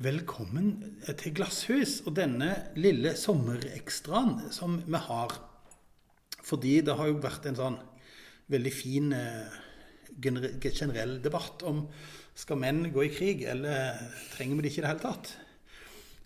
Velkommen 0.00 0.94
til 1.20 1.34
Glasshus 1.36 1.98
og 2.08 2.14
denne 2.16 2.46
lille 2.80 3.10
sommerekstraen 3.20 4.46
som 4.48 4.78
vi 4.86 4.96
har. 4.96 5.34
Fordi 6.40 6.78
det 6.86 6.94
har 6.96 7.10
jo 7.10 7.18
vært 7.20 7.50
en 7.50 7.58
sånn 7.58 7.76
veldig 8.48 8.72
fin 8.72 9.12
eh, 9.12 9.58
generell 10.24 11.18
debatt 11.20 11.66
om 11.68 11.82
skal 12.32 12.62
menn 12.62 12.86
gå 12.94 13.04
i 13.04 13.12
krig, 13.12 13.44
eller 13.52 14.00
trenger 14.32 14.56
vi 14.56 14.64
det 14.64 14.72
ikke 14.72 14.80
i 14.80 14.86
det 14.86 14.94
hele 14.94 15.04
tatt? 15.04 15.34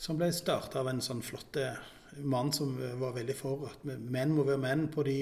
Som 0.06 0.22
ble 0.22 0.30
starta 0.30 0.84
av 0.84 0.92
en 0.92 1.02
sånn 1.02 1.26
flott 1.26 1.58
eh, 1.58 1.74
mann 2.22 2.54
som 2.54 2.78
eh, 2.78 2.94
var 3.02 3.18
veldig 3.18 3.38
for 3.40 3.66
at 3.72 3.82
menn 3.90 4.36
må 4.38 4.46
være 4.46 4.62
menn 4.68 4.86
på 4.94 5.02
de 5.10 5.18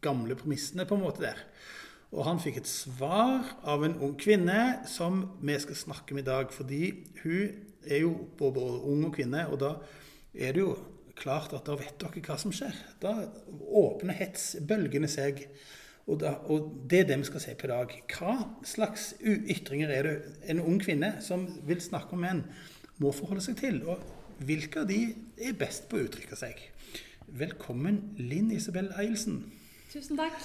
gamle 0.00 0.40
premissene, 0.40 0.88
på 0.88 0.96
en 0.96 1.04
måte 1.04 1.28
der. 1.28 1.44
Og 2.12 2.26
han 2.26 2.40
fikk 2.42 2.60
et 2.60 2.68
svar 2.68 3.54
av 3.64 3.84
en 3.86 3.96
ung 4.04 4.16
kvinne 4.20 4.84
som 4.88 5.22
vi 5.40 5.56
skal 5.60 5.78
snakke 5.78 6.16
med 6.16 6.26
i 6.26 6.28
dag. 6.28 6.50
Fordi 6.52 6.82
hun 7.22 7.54
er 7.88 8.02
jo 8.04 8.12
både 8.38 8.64
ung 8.92 9.06
og 9.08 9.14
kvinne, 9.16 9.46
og 9.48 9.62
da 9.62 9.76
er 10.32 10.52
det 10.52 10.60
jo 10.60 10.74
klart 11.16 11.54
at 11.56 11.64
da 11.68 11.76
vet 11.78 11.96
dere 12.00 12.24
hva 12.26 12.36
som 12.40 12.52
skjer. 12.54 12.76
Da 13.00 13.14
åpner 13.48 14.18
hetsbølgene 14.20 15.08
seg. 15.10 15.46
Og, 16.02 16.18
da, 16.18 16.34
og 16.50 16.72
det 16.90 17.04
er 17.04 17.08
det 17.12 17.20
vi 17.22 17.30
skal 17.30 17.44
se 17.44 17.54
på 17.56 17.68
i 17.68 17.72
dag. 17.72 17.96
Hva 18.10 18.36
slags 18.66 19.12
ytringer 19.22 19.92
er 19.94 20.08
det 20.08 20.16
en 20.52 20.60
ung 20.64 20.80
kvinne 20.82 21.14
som 21.24 21.46
vil 21.68 21.80
snakke 21.80 22.16
om 22.16 22.24
menn, 22.26 22.44
må 23.00 23.14
forholde 23.14 23.44
seg 23.44 23.56
til? 23.62 23.80
Og 23.88 24.02
hvilke 24.42 24.82
av 24.82 24.90
de 24.90 25.00
er 25.40 25.56
best 25.56 25.88
på 25.88 25.96
å 25.96 26.04
uttrykke 26.08 26.36
seg? 26.36 26.60
Velkommen, 27.32 28.02
Linn 28.20 28.50
Isabel 28.52 28.90
Eilsen. 29.00 29.44
Tusen 29.92 30.16
takk. 30.16 30.38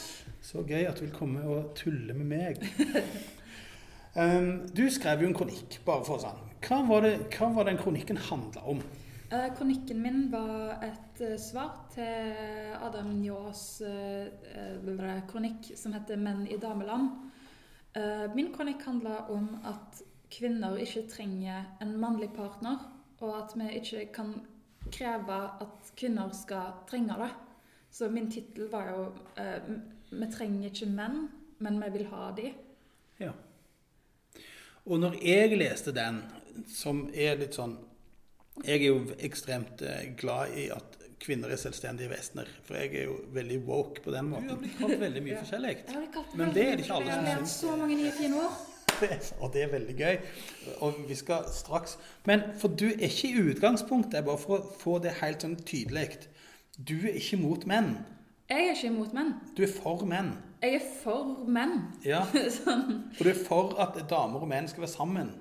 Så 0.43 0.59
gøy 0.67 0.83
at 0.89 0.97
du 0.99 1.05
vil 1.05 1.13
komme 1.15 1.39
og 1.47 1.71
tulle 1.77 2.15
med 2.17 2.27
meg. 2.35 2.63
Um, 4.17 4.63
du 4.73 4.87
skrev 4.89 5.21
jo 5.21 5.27
en 5.29 5.35
kronikk, 5.37 5.75
bare 5.85 6.01
for 6.01 6.17
sånn. 6.17 6.39
Hva 6.65 6.79
var 6.87 7.03
det, 7.05 7.11
hva 7.35 7.51
var 7.53 7.67
den 7.67 7.77
kronikken 7.77 8.17
handla 8.17 8.63
om? 8.65 8.79
Uh, 9.29 9.45
kronikken 9.53 9.99
min 10.01 10.23
var 10.31 10.81
et 10.87 11.21
uh, 11.21 11.35
svar 11.37 11.83
til 11.93 12.73
Adam 12.81 13.11
Njås 13.19 13.61
eh, 13.85 15.21
kronikk 15.29 15.69
som 15.77 15.93
heter 15.93 16.17
'Menn 16.17 16.47
i 16.49 16.57
dameland'. 16.57 17.13
Min 18.33 18.49
kronikk 18.55 18.81
handla 18.89 19.27
om 19.29 19.59
at 19.65 20.01
kvinner 20.33 20.81
ikke 20.81 21.05
trenger 21.13 21.77
en 21.81 21.93
mannlig 22.01 22.33
partner, 22.33 22.89
og 23.21 23.37
at 23.37 23.53
vi 23.53 23.69
ikke 23.77 24.05
kan 24.13 24.33
kreve 24.89 25.39
at 25.61 25.93
kvinner 25.93 26.33
skal 26.33 26.73
trenge 26.89 27.21
det. 27.21 27.29
Så 27.97 28.09
min 28.09 28.31
tittel 28.31 28.69
var 28.69 28.89
jo 28.91 29.05
eh, 29.41 29.61
'Vi 30.11 30.27
trenger 30.31 30.69
ikke 30.69 30.85
menn, 30.85 31.29
men 31.59 31.79
vi 31.81 31.89
vil 31.97 32.05
ha 32.11 32.29
de'. 32.37 32.51
Ja. 33.19 33.31
Og 34.85 34.99
når 34.99 35.17
jeg 35.25 35.57
leste 35.57 35.91
den, 35.91 36.21
som 36.67 37.09
er 37.13 37.35
litt 37.35 37.57
sånn 37.57 37.77
Jeg 38.65 38.81
er 38.81 38.87
jo 38.87 39.01
ekstremt 39.21 39.81
eh, 39.85 40.15
glad 40.17 40.53
i 40.57 40.63
at 40.73 40.95
kvinner 41.21 41.51
er 41.53 41.59
selvstendige 41.61 42.09
vesener. 42.09 42.47
For 42.65 42.73
jeg 42.73 42.95
er 42.95 43.03
jo 43.05 43.19
veldig 43.33 43.59
woke 43.67 44.01
på 44.01 44.11
den 44.11 44.31
måten. 44.31 44.47
Du 44.47 44.53
har 44.55 44.61
blitt 44.63 44.79
kalt 44.79 44.99
veldig 44.99 45.21
mye 45.23 45.37
forskjellig. 45.37 45.75
Jeg 45.87 46.23
Men 46.33 46.53
det 46.55 46.63
er 46.63 46.75
det 46.75 46.85
ikke 46.85 46.95
alle 46.95 47.11
Jeg 47.11 47.13
som 47.13 47.25
har 47.25 47.35
lært 47.35 47.37
syns. 47.37 47.59
så 47.59 47.75
mange 47.75 47.97
nye 47.97 48.11
fine 48.17 48.41
ord. 48.41 48.57
Og 49.41 49.53
det 49.53 49.61
er 49.61 49.71
veldig 49.71 49.95
gøy. 49.97 50.17
Og 50.81 51.03
vi 51.07 51.15
skal 51.15 51.45
straks 51.53 51.97
Men 52.25 52.41
for 52.57 52.67
du 52.67 52.87
er 52.87 53.05
ikke 53.09 53.29
i 53.29 53.45
utgangspunktet, 53.51 54.25
bare 54.25 54.37
for 54.37 54.57
å 54.57 54.73
få 54.81 54.97
det 55.05 55.19
helt 55.21 55.45
sånn 55.45 55.57
tydelig 55.61 56.09
Du 56.77 56.93
er 56.93 57.15
ikke 57.17 57.37
mot 57.41 57.65
menn. 57.65 57.97
Jeg 58.49 58.67
er 58.67 58.75
ikke 58.75 58.87
imot 58.87 59.13
menn. 59.13 59.33
Du 59.57 59.63
er 59.65 59.71
for 59.73 60.05
menn. 60.05 60.29
Jeg 60.61 60.77
er 60.77 60.83
for 61.01 61.41
menn. 61.49 61.79
Ja. 62.05 62.21
sånn. 62.59 62.85
Og 63.17 63.23
du 63.25 63.29
er 63.31 63.39
for 63.47 63.73
at 63.81 63.97
damer 64.09 64.45
og 64.45 64.51
menn 64.51 64.69
skal 64.69 64.85
være 64.85 64.93
sammen. 64.93 65.31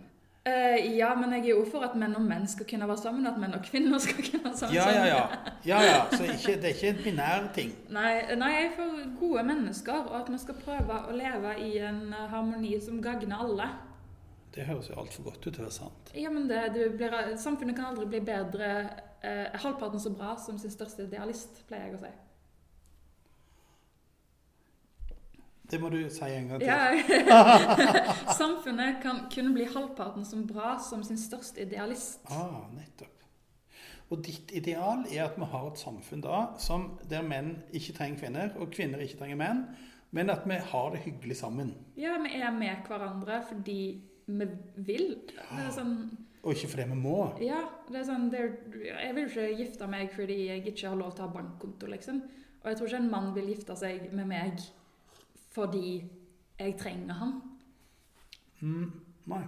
Uh, 0.47 0.79
ja, 0.95 1.11
men 1.19 1.33
jeg 1.35 1.43
er 1.43 1.49
jo 1.57 1.65
for 1.67 1.83
at 1.83 1.97
menn 1.99 2.15
og 2.15 2.23
menn 2.23 2.45
skal 2.49 2.69
kunne 2.71 2.87
være 2.87 3.03
sammen, 3.03 3.27
at 3.27 3.39
menn 3.43 3.57
og 3.59 3.65
kvinner 3.67 3.99
skal 4.05 4.21
kunne 4.23 4.45
være 4.47 4.61
sammen. 4.63 4.77
Ja, 4.79 4.87
ja, 4.95 5.07
ja. 5.11 5.23
ja, 5.67 5.81
ja. 5.85 6.01
Så 6.13 6.23
ikke, 6.25 6.55
det 6.63 6.71
er 6.71 6.77
ikke 6.77 6.93
en 6.95 7.01
binær 7.05 7.49
ting. 7.57 7.73
Nei, 7.93 8.13
nei, 8.39 8.53
jeg 8.55 8.69
er 8.71 8.77
for 8.79 9.01
gode 9.21 9.45
mennesker, 9.51 10.07
og 10.07 10.21
at 10.23 10.31
vi 10.33 10.41
skal 10.41 10.61
prøve 10.63 11.01
å 11.11 11.17
leve 11.19 11.57
i 11.67 11.73
en 11.91 12.01
eh, 12.15 12.29
harmoni 12.31 12.77
som 12.81 13.03
gagner 13.03 13.43
alle. 13.43 13.69
Det 14.57 14.65
høres 14.65 14.89
jo 14.89 14.97
altfor 14.97 15.27
godt 15.27 15.43
ut 15.45 15.51
til 15.51 15.61
å 15.61 15.67
være 15.67 15.75
sant. 15.75 16.13
Ja, 16.17 16.31
men 16.33 16.47
det, 16.49 16.63
det 16.73 16.87
blir, 16.97 17.17
Samfunnet 17.41 17.77
kan 17.77 17.91
aldri 17.91 18.07
bli 18.15 18.23
bedre 18.25 18.71
eh, 19.21 19.53
halvparten 19.61 20.01
så 20.01 20.15
bra 20.17 20.33
som 20.41 20.57
sin 20.61 20.73
største 20.73 21.05
idealist, 21.05 21.61
pleier 21.69 21.91
jeg 21.91 21.99
å 21.99 22.05
si. 22.07 22.15
Det 25.67 25.81
må 25.83 25.91
du 25.91 25.99
si 26.15 26.31
en 26.31 26.49
gang 26.49 26.63
til. 26.63 26.69
Ja, 26.71 28.33
Samfunnet 28.41 29.03
kan 29.03 29.27
kun 29.35 29.53
bli 29.53 29.67
halvparten 29.69 30.25
så 30.25 30.41
bra 30.47 30.77
som 30.81 31.05
sin 31.05 31.19
største 31.21 31.67
idealist. 31.67 32.23
Ah, 32.31 32.65
nettopp. 32.73 33.13
Og 34.15 34.23
ditt 34.23 34.53
ideal 34.55 35.03
er 35.11 35.25
at 35.25 35.37
vi 35.37 35.51
har 35.51 35.69
et 35.69 35.81
samfunn 35.83 36.23
da 36.23 36.45
som 36.63 36.93
der 37.11 37.27
menn 37.27 37.57
ikke 37.75 37.97
trenger 37.97 38.21
kvinner, 38.23 38.53
og 38.63 38.71
kvinner 38.73 39.03
ikke 39.03 39.19
trenger 39.25 39.41
menn, 39.41 39.65
men 40.15 40.31
at 40.31 40.47
vi 40.47 40.61
har 40.71 40.93
det 40.95 41.03
hyggelig 41.03 41.41
sammen. 41.43 41.75
Ja, 41.99 42.15
vi 42.23 42.39
er 42.39 42.55
med 42.55 42.87
hverandre 42.87 43.43
fordi 43.49 43.81
vi 44.27 44.47
vil. 44.87 45.09
Det 45.27 45.65
er 45.67 45.71
sånn 45.75 45.93
Og 46.47 46.53
ikke 46.55 46.69
fordi 46.73 46.85
vi 46.93 46.97
må. 47.01 47.17
Ja, 47.43 47.61
det 47.91 48.01
er 48.01 48.05
sånn 48.07 48.29
det 48.31 48.41
er, 48.41 48.51
Jeg 48.85 49.15
vil 49.17 49.29
ikke 49.29 49.47
gifte 49.59 49.87
meg 49.91 50.11
fordi 50.15 50.37
jeg 50.47 50.67
ikke 50.67 50.89
har 50.93 50.97
lov 51.01 51.15
til 51.17 51.25
å 51.25 51.29
ha 51.29 51.35
bankkonto, 51.35 51.87
liksom. 51.91 52.21
Og 52.63 52.69
jeg 52.71 52.77
tror 52.79 52.87
ikke 52.91 53.01
en 53.03 53.11
mann 53.11 53.33
vil 53.35 53.49
gifte 53.53 53.77
seg 53.79 54.13
med 54.13 54.27
meg 54.31 54.61
fordi 55.57 56.03
jeg 56.59 56.75
trenger 56.79 57.15
han. 57.21 57.33
Mm, 58.61 58.91
nei. 59.33 59.43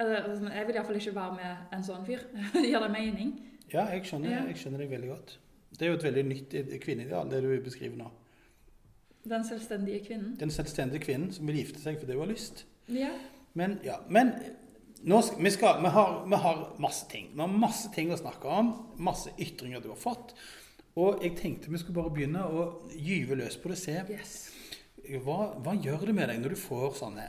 Eller, 0.00 0.22
altså, 0.26 0.48
Jeg 0.50 0.66
vil 0.66 0.74
iallfall 0.76 0.96
ikke 0.98 1.14
være 1.14 1.34
med 1.38 1.76
en 1.76 1.84
sånn 1.86 2.04
fyr. 2.06 2.24
Gjør 2.72 2.86
det 2.88 2.90
mening? 2.92 3.32
Ja, 3.72 3.86
jeg 3.92 4.04
skjønner, 4.06 4.30
Ja. 4.30 4.42
jeg 4.50 4.56
skjønner 4.60 4.78
deg 4.84 4.90
veldig 4.90 5.08
godt. 5.10 5.38
Det 5.74 5.82
er 5.86 5.90
jo 5.92 5.98
et 5.98 6.04
veldig 6.06 6.24
nytt 6.28 6.52
kvinneideal, 6.84 7.30
det 7.30 7.40
du 7.42 7.48
beskriver 7.64 7.96
nå. 7.98 8.10
Den 9.24 9.44
selvstendige 9.46 10.04
kvinnen. 10.04 10.34
Den 10.38 10.50
selvstendige 10.52 11.00
kvinnen 11.02 11.32
som 11.32 11.46
vil 11.48 11.56
gifte 11.62 11.80
seg 11.80 11.96
fordi 11.98 12.12
hun 12.12 12.26
har 12.26 12.30
lyst. 12.34 12.64
Ja. 12.92 13.10
Men 13.58 13.78
ja, 13.86 14.00
men 14.10 14.32
nå 15.04 15.20
skal, 15.22 15.42
vi, 15.44 15.50
skal, 15.54 15.80
vi, 15.82 15.92
har, 15.94 16.26
vi 16.26 16.40
har 16.42 16.60
masse 16.82 17.06
ting. 17.10 17.30
Vi 17.34 17.40
har 17.40 17.50
masse 17.52 17.90
ting 17.94 18.12
å 18.12 18.18
snakke 18.18 18.50
om. 18.50 18.72
Masse 19.04 19.34
ytringer 19.38 19.82
du 19.84 19.90
har 19.92 20.00
fått. 20.00 20.34
Og 20.98 21.22
jeg 21.24 21.36
tenkte 21.38 21.72
vi 21.72 21.80
skulle 21.80 21.98
bare 21.98 22.12
begynne 22.14 22.44
å 22.46 22.66
gyve 22.94 23.38
løs 23.38 23.58
på 23.60 23.72
det. 23.72 23.78
Se 23.80 23.96
Yes. 24.10 24.34
hva, 25.24 25.54
hva 25.60 25.74
gjør 25.76 26.08
det 26.08 26.16
med 26.16 26.30
deg 26.30 26.40
når 26.40 26.54
du 26.54 26.60
får 26.62 26.94
sånne 26.96 27.26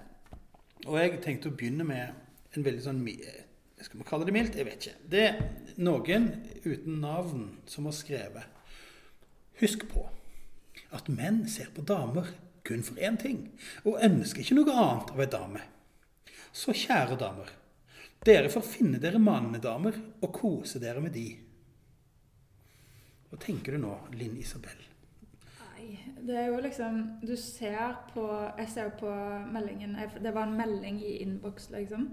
Og 0.85 0.95
jeg 1.01 1.17
tenkte 1.23 1.49
å 1.49 1.55
begynne 1.57 1.83
med 1.83 2.55
en 2.55 2.63
veldig 2.63 2.83
sånn 2.85 3.01
Skal 3.81 3.99
vi 3.99 4.07
kalle 4.07 4.27
det 4.27 4.35
mildt? 4.37 4.55
Jeg 4.55 4.69
vet 4.69 4.85
ikke. 4.85 5.09
Det 5.11 5.23
er 5.27 5.41
noen 5.81 6.29
uten 6.63 7.01
navn 7.01 7.47
som 7.67 7.89
har 7.89 7.97
skrevet 7.97 8.53
Husk 9.59 9.87
på 9.91 10.05
at 10.95 11.09
menn 11.11 11.43
ser 11.51 11.71
på 11.75 11.83
damer 11.83 12.31
kun 12.65 12.83
for 12.83 12.97
én 12.97 13.17
ting, 13.21 13.51
og 13.85 14.01
ønsker 14.03 14.41
ikke 14.41 14.57
noe 14.57 14.73
annet 14.73 15.11
av 15.13 15.21
ei 15.21 15.27
dame. 15.31 15.61
Så 16.55 16.71
kjære 16.75 17.17
damer, 17.19 17.49
dere 18.25 18.49
får 18.53 18.63
finne 18.65 18.99
dere 19.03 19.19
mannene, 19.21 19.59
damer, 19.61 19.97
og 20.23 20.31
kose 20.33 20.79
dere 20.81 21.01
med 21.03 21.11
de. 21.15 21.27
Hva 23.29 23.39
tenker 23.43 23.75
du 23.75 23.81
nå, 23.83 23.93
Linn 24.15 24.37
Isabel? 24.39 24.85
Nei, 25.59 25.87
det 26.23 26.37
er 26.39 26.45
jo 26.53 26.61
liksom 26.63 26.99
Du 27.27 27.33
ser 27.37 27.97
på 28.13 28.23
Jeg 28.57 28.69
ser 28.71 28.93
på 28.95 29.09
meldingen 29.51 29.97
Det 30.23 30.31
var 30.33 30.47
en 30.47 30.55
melding 30.57 31.01
i 31.03 31.17
innboks, 31.25 31.67
liksom. 31.73 32.05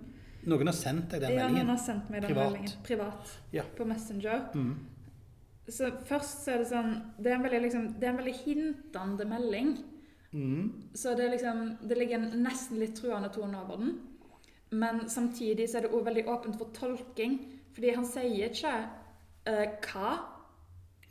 Noen 0.51 0.67
har 0.67 0.75
sendt 0.75 1.13
deg 1.13 1.23
den 1.23 1.37
Ja, 1.39 1.47
noen 1.53 1.71
har 1.71 1.79
sendt 1.79 2.11
meg 2.11 2.25
den 2.25 2.33
Privat. 2.33 2.51
meldingen 2.51 2.83
privat 2.83 3.37
Ja. 3.55 3.63
på 3.77 3.87
Messenger. 3.87 4.49
Mm. 4.55 4.73
Så 5.69 5.93
først 6.09 6.43
så 6.45 6.57
er 6.57 6.59
det 6.65 6.71
sånn 6.73 6.91
Det 7.23 7.31
er 7.31 7.37
en 7.37 7.45
veldig, 7.47 7.63
liksom, 7.69 7.87
det 8.01 8.09
er 8.09 8.11
en 8.11 8.19
veldig 8.25 8.39
hintende 8.45 9.29
melding. 9.31 9.71
Mm. 10.33 10.73
Så 10.95 11.15
det 11.17 11.27
er 11.29 11.37
liksom 11.37 11.79
Det 11.87 11.99
ligger 11.99 12.19
en 12.19 12.43
nesten 12.43 12.81
litt 12.83 12.97
truende 12.99 13.31
tone 13.33 13.63
over 13.63 13.77
den. 13.79 14.01
Men 14.72 15.09
samtidig 15.09 15.69
så 15.69 15.78
er 15.78 15.87
det 15.87 15.93
òg 15.93 16.06
veldig 16.06 16.27
åpent 16.33 16.59
for 16.60 16.72
tolking. 16.77 17.38
Fordi 17.72 17.94
han 17.97 18.06
sier 18.09 18.52
ikke 18.52 18.75
uh, 19.49 19.67
hva. 19.87 20.12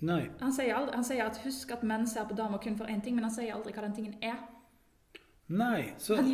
Nei. 0.01 0.23
Han 0.41 0.53
sier, 0.53 0.73
aldri, 0.73 0.95
han 0.97 1.05
sier 1.05 1.27
at 1.27 1.37
'husk 1.43 1.71
at 1.75 1.83
menn 1.85 2.07
ser 2.09 2.25
på 2.29 2.37
damer 2.37 2.61
kun 2.61 2.77
for 2.77 2.89
én 2.89 3.03
ting', 3.05 3.15
men 3.15 3.27
han 3.27 3.33
sier 3.33 3.53
aldri 3.53 3.73
hva 3.73 3.85
den 3.85 3.93
tingen 3.97 4.17
er. 4.21 4.39
Nei. 5.51 5.93
Så, 5.97 6.15
Han 6.15 6.31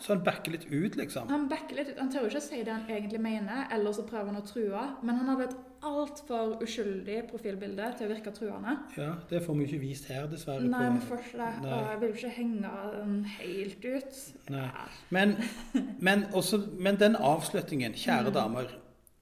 så 0.00 0.14
han 0.14 0.24
backer 0.24 0.52
litt 0.52 0.64
ut, 0.72 0.96
liksom? 0.96 1.28
Han 1.28 1.48
backer 1.48 1.76
litt 1.76 1.88
ut. 1.88 1.98
Han 1.98 2.10
tør 2.10 2.24
jo 2.24 2.30
ikke 2.32 2.40
å 2.40 2.48
si 2.48 2.62
det 2.64 2.72
han 2.72 2.88
egentlig 2.88 3.20
mener, 3.20 3.66
eller 3.70 3.92
så 3.92 4.06
prøver 4.08 4.32
han 4.32 4.40
å 4.40 4.46
true. 4.46 4.84
Men 5.02 5.20
han 5.20 5.28
hadde 5.28 5.48
et 5.50 5.56
altfor 5.82 6.56
uskyldig 6.62 7.18
profilbilde 7.30 7.88
til 7.98 8.06
å 8.06 8.14
virke 8.14 8.32
truende. 8.34 8.76
Ja, 8.96 9.10
det 9.30 9.42
får 9.44 9.58
vi 9.58 9.66
ikke 9.68 9.80
vist 9.82 10.08
her, 10.10 10.26
dessverre. 10.30 10.64
Nei, 10.68 10.88
vi 10.96 11.02
får 11.08 11.18
ikke 11.24 11.38
det. 11.62 11.70
Og 11.72 11.90
jeg 11.90 12.00
vil 12.00 12.14
ikke 12.16 12.32
henge 12.36 12.72
den 12.94 13.14
helt 13.36 13.84
ut. 13.84 14.18
Nei. 14.50 14.70
Men, 15.10 15.36
men, 16.08 16.24
også, 16.32 16.62
men 16.78 16.96
den 17.00 17.16
avslutningen, 17.16 17.92
kjære 17.94 18.30
Mm. 18.30 18.34
damer, 18.34 18.72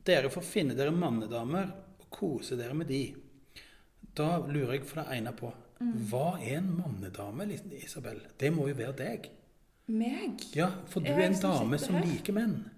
dere 0.06 0.30
får 0.30 0.42
finne 0.44 0.74
dere 0.76 0.90
mannedamer 0.92 1.70
og 2.00 2.08
kose 2.10 2.56
dere 2.56 2.74
med 2.74 2.86
de. 2.88 3.14
Da 4.14 4.38
lurer 4.46 4.76
jeg 4.78 4.84
for 4.86 5.02
det 5.02 5.18
ene 5.18 5.32
på, 5.32 5.52
Mm. 5.80 5.94
hva 6.08 6.36
er 6.40 6.58
en 6.60 6.68
mannedame, 6.78 7.48
Isabel? 7.82 8.20
Det 8.38 8.52
må 8.54 8.68
jo 8.68 8.74
være 8.78 8.92
deg. 8.96 9.24
Meg? 9.88 10.40
Ja, 10.54 10.68
for 10.88 11.00
du 11.00 11.10
er 11.12 11.26
en 11.26 11.34
dame 11.42 11.78
som 11.82 11.96
liker 12.00 12.32
menn. 12.32 12.70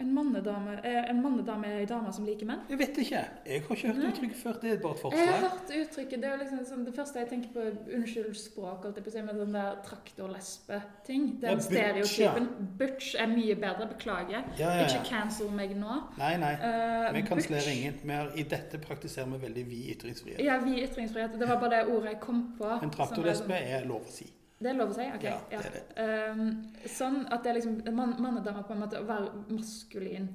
En 0.00 0.08
mannedame 0.14 0.80
er 0.82 1.04
en 1.10 1.20
mannedame 1.22 1.66
er 1.66 1.76
ei 1.82 1.84
dame 1.86 2.10
som 2.12 2.24
liker 2.26 2.46
menn? 2.48 2.62
Jeg 2.68 2.78
vet 2.78 2.96
ikke. 2.98 3.20
Jeg 3.46 3.62
har 3.62 3.76
ikke 3.76 3.86
hørt 3.88 3.98
Nei. 4.00 4.08
uttrykket 4.10 4.36
før. 4.42 4.52
Det 4.62 4.70
er 4.72 4.80
bare 4.82 4.92
et 4.96 5.02
Jeg 5.02 5.28
har 5.28 5.36
forslag. 5.36 5.42
hørt 5.44 5.70
uttrykket. 5.82 6.20
Det 6.22 6.24
er 6.32 6.38
liksom 6.40 6.64
sånn, 6.66 6.84
det 6.84 6.94
første 6.96 7.18
jeg 7.18 7.28
tenker 7.28 7.48
på, 7.54 7.66
unnskyld 7.98 8.34
språk, 8.36 8.84
alt 8.88 8.96
jeg 8.98 9.04
på 9.04 9.10
å 9.10 9.12
si, 9.12 9.22
med 9.22 9.38
den 9.38 9.52
der 9.52 9.76
traktorlesbe-ting. 9.86 11.40
Den 11.40 11.50
Ja, 11.50 11.58
stereotypen. 11.58 12.48
Butch 12.78 13.14
er 13.18 13.26
mye 13.30 13.54
bedre, 13.54 13.86
beklager. 13.92 14.42
Ja, 14.58 14.70
ja, 14.70 14.74
ja. 14.80 14.84
Ikke 14.88 15.04
cancel 15.08 15.50
meg 15.50 15.76
nå. 15.76 16.00
Nei, 16.18 16.36
nei. 16.36 16.52
Uh, 16.58 17.12
Vi 17.14 17.22
kansellerer 17.22 17.70
ingen. 17.76 18.10
Har, 18.10 18.32
I 18.36 18.42
dette 18.42 18.78
praktiserer 18.82 19.26
vi 19.36 19.38
veldig 19.46 19.66
vid 19.70 19.90
ytringsfrihet. 19.96 20.40
Ja, 20.44 20.58
vi 20.64 20.82
ytringsfrihet. 20.82 21.38
Det 21.38 21.48
var 21.48 21.60
bare 21.60 21.70
det 21.84 21.86
ordet 21.94 22.12
jeg 22.16 22.20
kom 22.20 22.56
på. 22.58 22.70
En 22.82 22.90
traktorlespe 22.90 23.52
er 23.52 23.78
sånn- 23.78 23.82
er 23.84 23.86
lov 23.88 24.02
å 24.06 24.10
si. 24.10 24.26
Det 24.62 24.70
er 24.70 24.76
lov 24.78 24.92
å 24.92 24.94
si? 24.96 25.06
Ok. 25.16 25.24
Ja, 25.26 25.38
ja. 25.50 25.60
det 25.62 25.70
er 25.70 25.78
det. 25.78 26.10
Um, 26.38 26.50
sånn 26.86 27.22
at 27.32 27.42
det 27.42 27.50
er 27.50 27.58
liksom 27.58 27.80
mann 27.96 28.12
og 28.14 28.20
mannedame 28.22 28.62
på 28.68 28.74
en 28.76 28.84
måte 28.84 29.00
å 29.02 29.06
være 29.08 29.32
maskulin. 29.50 30.28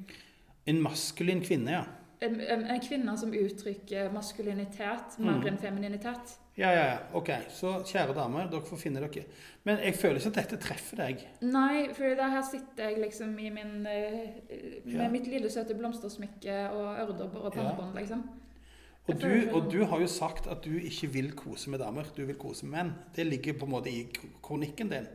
En 0.68 0.82
maskulin 0.84 1.40
kvinne, 1.46 1.78
ja. 1.80 1.86
En, 2.26 2.40
en, 2.42 2.64
en 2.74 2.80
kvinne 2.82 3.14
som 3.22 3.32
uttrykker 3.38 4.10
maskulinitet 4.12 5.20
mer 5.22 5.38
Mm. 5.38 5.48
enn 5.52 5.58
femininitet. 5.62 6.34
Ja, 6.58 6.72
ja, 6.74 6.86
ja. 6.90 6.96
Ok, 7.14 7.30
så 7.54 7.76
kjære 7.86 8.16
damer, 8.18 8.48
dere 8.50 8.66
får 8.66 8.80
finne 8.82 9.04
dere. 9.04 9.24
Men 9.64 9.78
jeg 9.86 9.94
føler 10.00 10.18
ikke 10.18 10.32
at 10.32 10.40
dette 10.40 10.58
treffer 10.64 10.98
deg. 10.98 11.22
Nei, 11.46 11.94
for 11.94 12.18
her 12.18 12.42
sitter 12.48 12.90
jeg 12.90 12.98
liksom 13.04 13.36
i 13.40 13.52
min 13.54 13.86
eh, 13.86 14.42
Med 14.86 15.04
Ja. 15.04 15.10
mitt 15.14 15.28
lille 15.30 15.50
søte 15.54 15.76
blomstersmykke 15.78 16.58
og 16.72 16.98
øredobber 17.04 17.46
og 17.46 17.54
Ja. 17.56 17.62
pannebånd, 17.62 17.94
liksom. 18.00 18.24
Og 19.08 19.22
du, 19.22 19.32
og 19.56 19.70
du 19.72 19.86
har 19.88 20.02
jo 20.04 20.08
sagt 20.12 20.50
at 20.52 20.66
du 20.66 20.74
ikke 20.76 21.08
vil 21.14 21.30
kose 21.36 21.70
med 21.72 21.80
damer, 21.80 22.10
du 22.18 22.26
vil 22.28 22.36
kose 22.36 22.66
med 22.68 22.76
menn. 22.76 22.92
Det 23.16 23.26
ligger 23.28 23.56
på 23.60 23.66
en 23.66 23.72
måte 23.72 23.92
i 23.92 24.04
kronikken 24.44 24.92
din. 24.92 25.08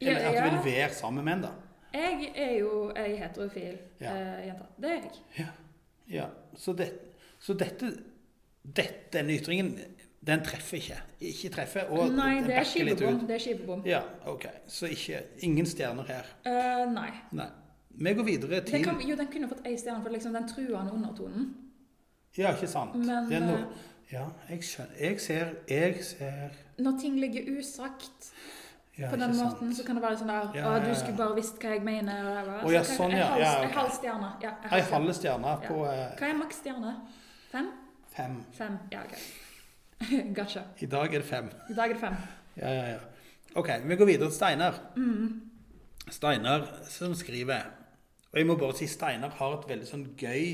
Eller 0.00 0.30
at 0.30 0.38
du 0.38 0.56
vil 0.56 0.72
være 0.72 0.92
sammen 0.96 1.24
med 1.24 1.32
menn, 1.32 1.44
da. 1.44 1.50
Jeg 1.92 2.30
er 2.34 2.54
jo 2.56 2.92
ei 2.96 3.16
heterofil 3.20 3.76
Ja. 4.00 4.12
uh, 4.14 4.46
jente. 4.46 4.68
Det 4.80 4.90
er 4.90 5.02
jeg. 5.38 5.48
Ja, 6.08 6.26
så, 6.56 6.72
det, 6.72 6.88
så 7.40 7.54
dette, 7.54 7.90
dette, 8.64 9.10
denne 9.12 9.36
ytringen, 9.36 9.74
den 10.26 10.44
treffer 10.44 10.76
ikke. 10.80 10.96
Ikke 11.20 11.50
treffer, 11.52 11.90
og 11.92 12.14
Nei, 12.16 12.40
det 12.46 12.56
er 12.56 12.64
skivebom. 12.64 13.26
Det 13.28 13.36
er 13.36 13.44
skivebom. 13.44 13.82
Ja, 13.86 14.00
ok. 14.26 14.46
Så 14.66 14.88
ikke, 14.88 15.20
ingen 15.44 15.68
stjerner 15.68 16.08
her. 16.08 16.32
Uh, 16.46 16.88
nei. 16.94 17.10
Nei. 17.36 17.50
Vi 17.92 18.14
går 18.16 18.24
videre 18.24 18.60
Den 18.62 18.64
til 18.70 18.84
kan, 18.84 19.00
jo, 19.04 19.16
den 19.16 19.28
kunne 19.28 19.48
fått 19.50 19.66
ei 19.68 19.76
stjerne 19.76 20.00
for 20.02 20.14
liksom 20.14 20.32
den 20.32 20.48
truende 20.48 20.92
undertonen. 20.96 21.50
Ja, 22.38 22.54
ikke 22.54 22.68
sant? 22.70 22.94
Men 22.96 23.28
det 23.28 23.36
er 23.36 23.46
noe, 23.46 23.58
eh, 23.58 24.12
ja, 24.12 24.24
jeg 24.48 24.64
skjønner. 24.64 24.98
Jeg 25.00 25.20
ser 25.20 25.54
Jeg 25.68 26.04
ser 26.04 26.58
når 26.82 26.98
ting 27.00 27.20
ligger 27.20 27.58
usagt 27.58 28.32
ja, 28.98 29.10
på 29.10 29.16
den 29.16 29.36
måten, 29.36 29.68
sant. 29.68 29.76
så 29.76 29.84
kan 29.86 29.96
det 29.96 30.02
være 30.02 30.18
sånn 30.20 30.32
der 30.32 30.56
Ja, 30.56 30.72
ja, 30.72 30.80
du 30.84 30.94
skulle 30.96 31.16
bare 31.16 31.36
visst 31.36 31.60
hva 31.60 31.74
jeg 31.74 31.84
mener. 31.84 32.24
det 32.24 32.56
Å, 32.64 32.72
ja, 32.72 32.82
så 32.84 32.96
sånn, 32.96 33.14
ja. 33.16 33.28
En 33.62 33.76
halv 33.76 33.92
stjerne. 33.94 34.32
Ja, 34.42 34.56
en 34.68 34.90
halv 34.90 35.14
stjerne. 35.16 35.54
på 35.66 35.78
eh, 35.88 36.02
Hva 36.18 36.28
er 36.28 36.36
maks 36.40 36.60
stjerne? 36.60 36.96
Fem? 37.52 37.70
fem. 38.12 38.36
Fem. 38.52 38.76
Ja, 38.92 39.04
OK. 39.04 39.16
Gotcha. 40.36 40.66
I 40.80 40.86
dag 40.86 41.14
er 41.14 41.22
det 41.22 41.28
fem. 41.28 41.48
I 41.70 41.76
dag 41.76 41.90
er 41.90 41.96
det 41.96 42.02
fem. 42.02 42.18
Ja, 42.56 42.68
ja, 42.68 42.86
ja. 42.96 42.98
OK, 43.56 43.68
vi 43.84 43.96
går 43.96 44.08
videre 44.08 44.28
til 44.28 44.36
Steinar. 44.36 44.80
Mm. 44.96 45.40
Steinar 46.10 46.66
som 46.88 47.14
skriver 47.14 47.68
Og 48.32 48.38
jeg 48.40 48.46
må 48.48 48.56
bare 48.56 48.76
si 48.76 48.88
Steinar 48.90 49.30
har 49.38 49.58
et 49.58 49.68
veldig 49.68 49.88
sånn 49.88 50.06
gøy 50.18 50.46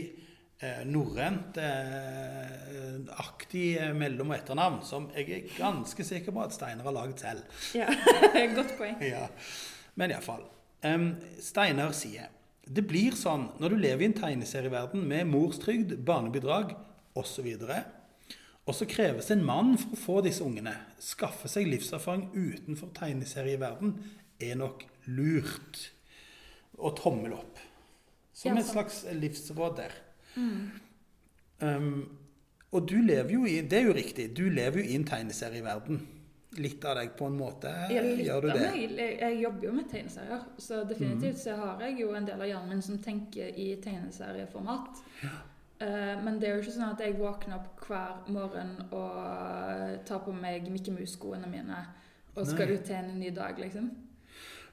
norrønt 0.88 1.58
eh, 1.62 2.96
aktig 3.22 3.76
eh, 3.78 3.92
mellom- 3.94 4.32
og 4.32 4.38
etternavn 4.40 4.80
som 4.86 5.06
jeg 5.14 5.28
er 5.36 5.44
ganske 5.54 6.02
sikker 6.06 6.34
på 6.34 6.42
at 6.42 6.56
Steinar 6.56 6.88
har 6.88 6.96
laget 6.96 7.22
selv. 7.22 7.60
Ja, 7.78 7.86
Godt 8.58 8.74
poeng. 8.78 8.98
Ja. 9.12 9.28
Men 9.98 10.14
iallfall. 10.14 10.42
Um, 10.82 11.12
Steinar 11.42 11.94
sier 11.94 12.28
det 12.68 12.84
blir 12.90 13.14
sånn 13.16 13.46
når 13.62 13.72
du 13.72 13.78
lever 13.80 14.02
i 14.02 14.08
en 14.10 14.16
tegneserieverden 14.18 15.06
med 15.08 15.30
morstrygd, 15.30 15.94
barnebidrag 16.04 16.74
osv. 17.18 17.46
Og 18.68 18.76
så 18.76 18.88
kreves 18.90 19.30
en 19.32 19.46
mann 19.46 19.72
for 19.80 19.94
å 19.94 20.00
få 20.02 20.16
disse 20.26 20.44
ungene. 20.44 20.74
Skaffe 21.00 21.48
seg 21.48 21.70
livserfaring 21.70 22.28
utenfor 22.34 22.90
tegneserieverden 22.98 23.94
er 24.42 24.58
nok 24.60 24.84
lurt. 25.06 25.86
Og 26.78 26.98
tommel 27.00 27.38
opp. 27.38 27.62
Som 28.36 28.54
Ja, 28.54 28.60
et 28.60 28.68
slags 28.68 29.00
livsråd 29.16 29.80
der. 29.80 29.96
Mm. 30.38 30.70
Um, 31.60 32.18
og 32.72 32.84
du 32.88 32.94
lever 33.02 33.32
jo 33.34 33.40
i 33.48 33.56
Det 33.66 33.78
er 33.80 33.86
jo 33.88 33.94
riktig. 33.96 34.28
Du 34.36 34.44
lever 34.48 34.78
jo 34.82 34.84
i 34.92 34.94
en 34.98 35.04
tegneserieverden. 35.08 35.98
Litt 36.58 36.84
av 36.88 36.96
deg, 36.96 37.10
på 37.18 37.26
en 37.28 37.36
måte. 37.38 37.70
Ja, 37.92 38.02
Gjør 38.02 38.40
du 38.46 38.48
det? 38.54 38.68
Jeg, 38.74 39.18
jeg 39.20 39.36
jobber 39.42 39.66
jo 39.68 39.72
med 39.76 39.88
tegneserier, 39.92 40.46
så 40.58 40.80
definitivt 40.88 41.36
Mm. 41.36 41.42
så 41.42 41.56
har 41.60 41.82
jeg 41.84 42.00
jo 42.00 42.08
en 42.16 42.26
del 42.26 42.40
av 42.40 42.48
hjernen 42.48 42.68
min 42.72 42.82
som 42.82 42.98
tenker 43.04 43.52
i 43.54 43.66
tegneserieformat. 43.84 45.02
Ja. 45.22 45.36
men 46.24 46.40
det 46.40 46.48
er 46.48 46.56
jo 46.56 46.62
ikke 46.64 46.72
sånn 46.74 46.90
at 46.96 47.00
jeg 47.04 47.14
våkner 47.20 47.54
opp 47.60 47.84
hver 47.86 48.24
morgen 48.34 48.72
og 48.90 50.00
tar 50.08 50.18
på 50.24 50.32
meg 50.34 50.64
Mikke 50.72 50.90
Mus-skoene 50.90 51.46
mine 51.46 51.76
og 52.34 52.46
skal 52.46 52.66
Nei. 52.66 52.74
ut 52.74 52.82
til 52.88 52.96
en 52.96 53.12
ny 53.20 53.30
dag, 53.30 53.54
liksom. 53.58 53.90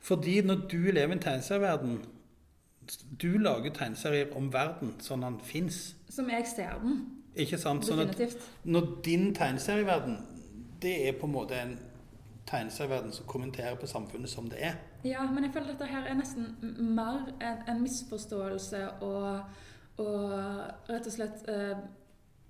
Fordi 0.02 0.42
når 0.42 0.64
du 0.72 0.80
lever 0.92 1.14
i 1.14 1.18
en 1.20 1.20
tegneserieverden 1.28 2.00
Du 3.22 3.38
lager 3.38 3.74
tegneserier 3.74 4.32
om 4.38 4.52
verden 4.54 4.94
sånn 5.04 5.26
den 5.26 5.40
fins. 5.44 5.96
Som 6.10 6.30
jeg 6.30 6.48
ser 6.48 6.78
den. 6.84 7.02
Ikke 7.36 7.58
sant? 7.60 7.86
Sånn 7.88 8.00
at 8.06 8.14
Definitivt. 8.14 8.48
når 8.64 8.88
din 9.04 9.34
tegneserieverden 9.36 10.18
Det 10.82 10.94
er 11.08 11.18
på 11.20 11.28
en 11.28 11.34
måte 11.34 11.58
en 11.60 11.78
tegneserieverden 12.46 13.12
som 13.12 13.26
kommenterer 13.26 13.76
på 13.76 13.88
samfunnet 13.90 14.30
som 14.30 14.48
det 14.50 14.60
er. 14.64 14.76
Ja, 15.04 15.24
men 15.32 15.44
jeg 15.44 15.54
føler 15.54 15.74
dette 15.74 15.88
her 15.90 16.06
er 16.06 16.18
nesten 16.20 16.52
mer 16.96 17.32
en, 17.42 17.64
en 17.68 17.82
misforståelse 17.82 18.82
og, 19.02 19.40
og 19.98 20.90
rett 20.90 21.08
og 21.10 21.16
slett 21.16 21.48
eh, 21.50 21.80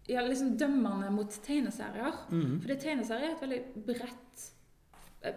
ja, 0.09 0.21
liksom 0.27 0.57
dømmende 0.59 1.11
mot 1.15 1.39
tegneserier. 1.45 2.11
Mhm. 2.29 2.59
Fordi 2.61 2.79
tegneserier 2.81 3.29
er 3.29 3.37
et 3.37 3.45
veldig 3.45 3.61
bredt 3.87 4.49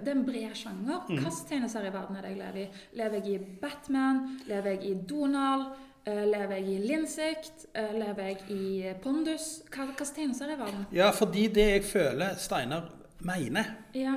Det 0.00 0.08
er 0.08 0.17
en 0.17 0.25
bred 0.26 0.55
sjanger. 0.55 1.05
Hvilke 1.08 1.31
tegneserier 1.49 1.90
i 1.90 1.94
verden 1.94 2.17
er 2.17 2.23
det 2.26 2.31
jeg 2.35 2.38
lever 2.43 2.62
i? 2.62 2.69
Lever 3.00 3.14
jeg 3.19 3.35
i 3.35 3.38
Batman? 3.62 4.19
Lever 4.49 4.70
jeg 4.70 4.85
i 4.90 4.94
Donald? 5.08 5.64
Eh, 6.06 6.25
Lever 6.25 6.55
jeg 6.56 6.69
i 6.69 6.79
Linsikt? 6.88 7.67
Eh, 7.75 7.94
Lever 7.99 8.23
jeg 8.32 8.50
i 8.50 8.93
Pondus? 9.02 9.49
Hvilke 9.75 10.05
tegneserier 10.14 10.56
i 10.56 10.61
verden? 10.61 10.85
Ja, 10.93 11.11
fordi 11.11 11.46
det 11.52 11.67
jeg 11.73 11.85
føler 11.85 12.37
Steinar 12.38 12.90
mener 13.20 13.64
Ja. 13.94 14.14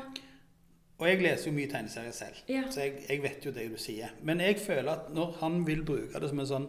Og 1.01 1.07
jeg 1.09 1.17
leser 1.23 1.49
jo 1.49 1.55
mye 1.57 1.67
tegneserier 1.71 2.11
selv, 2.13 2.35
Ja. 2.47 2.61
så 2.69 2.79
jeg, 2.83 2.93
jeg 3.09 3.23
vet 3.23 3.45
jo 3.45 3.51
det 3.51 3.71
du 3.71 3.77
sier. 3.77 4.11
Men 4.21 4.39
jeg 4.39 4.59
føler 4.61 4.91
at 4.91 5.07
når 5.13 5.31
han 5.39 5.65
vil 5.67 5.81
bruke 5.85 6.19
det 6.21 6.29
som 6.29 6.39
en 6.39 6.45
sånn 6.45 6.67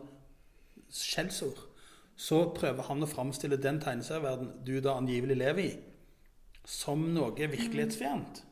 skjellsord, 0.91 1.59
så 2.17 2.39
prøver 2.57 2.83
han 2.89 3.03
å 3.05 3.09
framstille 3.09 3.59
den 3.61 3.81
tegneserieverdenen 3.83 4.65
du 4.65 4.81
da 4.85 4.95
angivelig 5.01 5.37
lever 5.37 5.63
i, 5.65 5.73
som 6.65 7.05
noe 7.15 7.33
virkelighetsfjernt. 7.37 8.43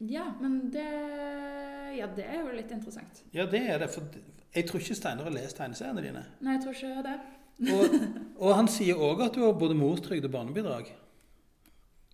Ja, 0.00 0.24
men 0.40 0.70
det 0.72 0.86
Ja, 1.96 2.06
det 2.16 2.24
er 2.26 2.40
jo 2.42 2.52
litt 2.56 2.70
interessant. 2.74 3.22
Ja, 3.32 3.46
det 3.46 3.60
er 3.70 3.78
det. 3.78 3.90
For 3.90 4.02
jeg 4.54 4.66
tror 4.66 4.80
ikke 4.80 4.94
Steinar 4.98 5.24
har 5.24 5.30
lest 5.30 5.56
tegneseriene 5.56 6.02
dine. 6.02 6.24
Nei, 6.40 6.56
jeg 6.56 6.62
tror 6.64 6.74
ikke 6.74 7.04
det. 7.06 7.14
Og, 7.70 7.94
og 8.48 8.54
han 8.58 8.68
sier 8.68 8.98
òg 8.98 9.22
at 9.28 9.34
du 9.36 9.44
har 9.44 9.52
både 9.58 9.76
morstrygd 9.78 10.24
og 10.26 10.32
barnebidrag. 10.34 10.90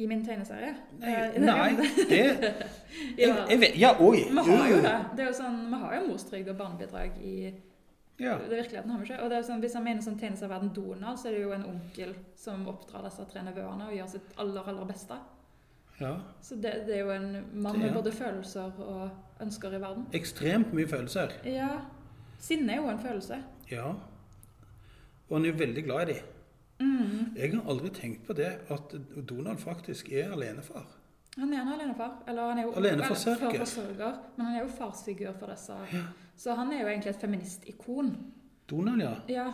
I 0.01 0.07
min 0.09 0.23
tegneserie? 0.25 0.75
Nei, 1.01 1.11
Eh, 1.13 1.41
nei 1.41 1.71
det 1.77 2.19
jeg, 2.21 2.61
Ja. 3.19 3.35
jeg 3.49 3.59
vet, 3.61 3.75
Ja, 3.81 3.91
oi! 4.01 4.23
Vi 4.31 4.45
har 4.53 4.69
jo 4.71 4.77
det. 4.85 4.95
Det 5.17 5.25
er 5.25 5.29
jo 5.29 5.35
sånn, 5.41 5.59
Vi 5.73 5.81
har 5.83 5.97
jo 5.99 6.07
morstrygd 6.13 6.49
og 6.53 6.57
barnebidrag 6.61 7.19
i 7.25 7.35
Ja. 8.21 8.37
det 8.39 8.49
virkeligheten. 8.51 8.91
har 8.91 8.99
vi 8.99 9.05
ikke? 9.09 9.23
Og 9.25 9.31
det 9.31 9.39
er 9.39 9.43
sånn, 9.49 9.61
Hvis 9.61 9.75
han 9.75 9.85
mener 9.85 10.03
sånn 10.03 10.19
tegneserieverden 10.21 10.73
Donald, 10.75 11.19
så 11.19 11.29
er 11.29 11.33
det 11.33 11.43
jo 11.43 11.53
en 11.53 11.65
onkel 11.73 12.15
som 12.37 12.67
oppdrar 12.69 13.05
disse 13.09 13.25
tre 13.33 13.43
nevøene 13.43 13.89
og 13.89 13.97
gjør 13.97 14.09
sitt 14.09 14.33
aller, 14.39 14.63
aller 14.69 14.85
beste. 14.93 15.15
Ja. 16.00 16.14
Så 16.42 16.57
det, 16.57 16.73
det 16.87 16.97
er 16.97 17.00
jo 17.00 17.11
en 17.11 17.33
mann 17.52 17.78
med 17.78 17.88
ja. 17.88 17.95
både 17.95 18.12
følelser 18.12 18.73
og 18.78 19.11
ønsker 19.40 19.76
i 19.76 19.80
verden. 19.80 20.07
Ekstremt 20.16 20.73
mye 20.76 20.88
følelser. 20.88 21.35
Ja. 21.45 21.69
Sinne 22.40 22.73
er 22.73 22.76
jo 22.80 22.88
en 22.88 23.00
følelse. 23.00 23.42
Ja. 23.71 23.92
Og 25.28 25.37
han 25.37 25.45
er 25.45 25.52
jo 25.52 25.59
veldig 25.59 25.85
glad 25.85 26.09
i 26.09 26.12
dem. 26.12 26.23
Mm. 26.80 27.37
Jeg 27.37 27.52
har 27.52 27.69
aldri 27.69 27.90
tenkt 27.92 28.25
på 28.26 28.33
det 28.33 28.49
at 28.73 28.95
Donald 29.28 29.59
faktisk 29.59 30.12
er 30.12 30.33
alenefar. 30.33 30.87
Han 31.38 31.52
er 31.52 31.62
en 31.62 31.73
alenefar. 31.75 32.23
Eller 32.28 32.49
han 32.49 32.59
er 32.59 32.62
jo 32.62 32.73
forsørger, 33.04 34.16
Men 34.37 34.47
han 34.47 34.54
er 34.54 34.61
jo 34.61 34.69
farsfigur 34.69 35.33
for 35.38 35.52
disse. 35.52 35.76
Så 36.37 36.54
han 36.54 36.73
er 36.73 36.80
jo 36.80 36.88
egentlig 36.88 37.11
et 37.11 37.21
feministikon. 37.21 38.16
Donald, 38.71 39.02
ja. 39.02 39.14
Ja, 39.28 39.52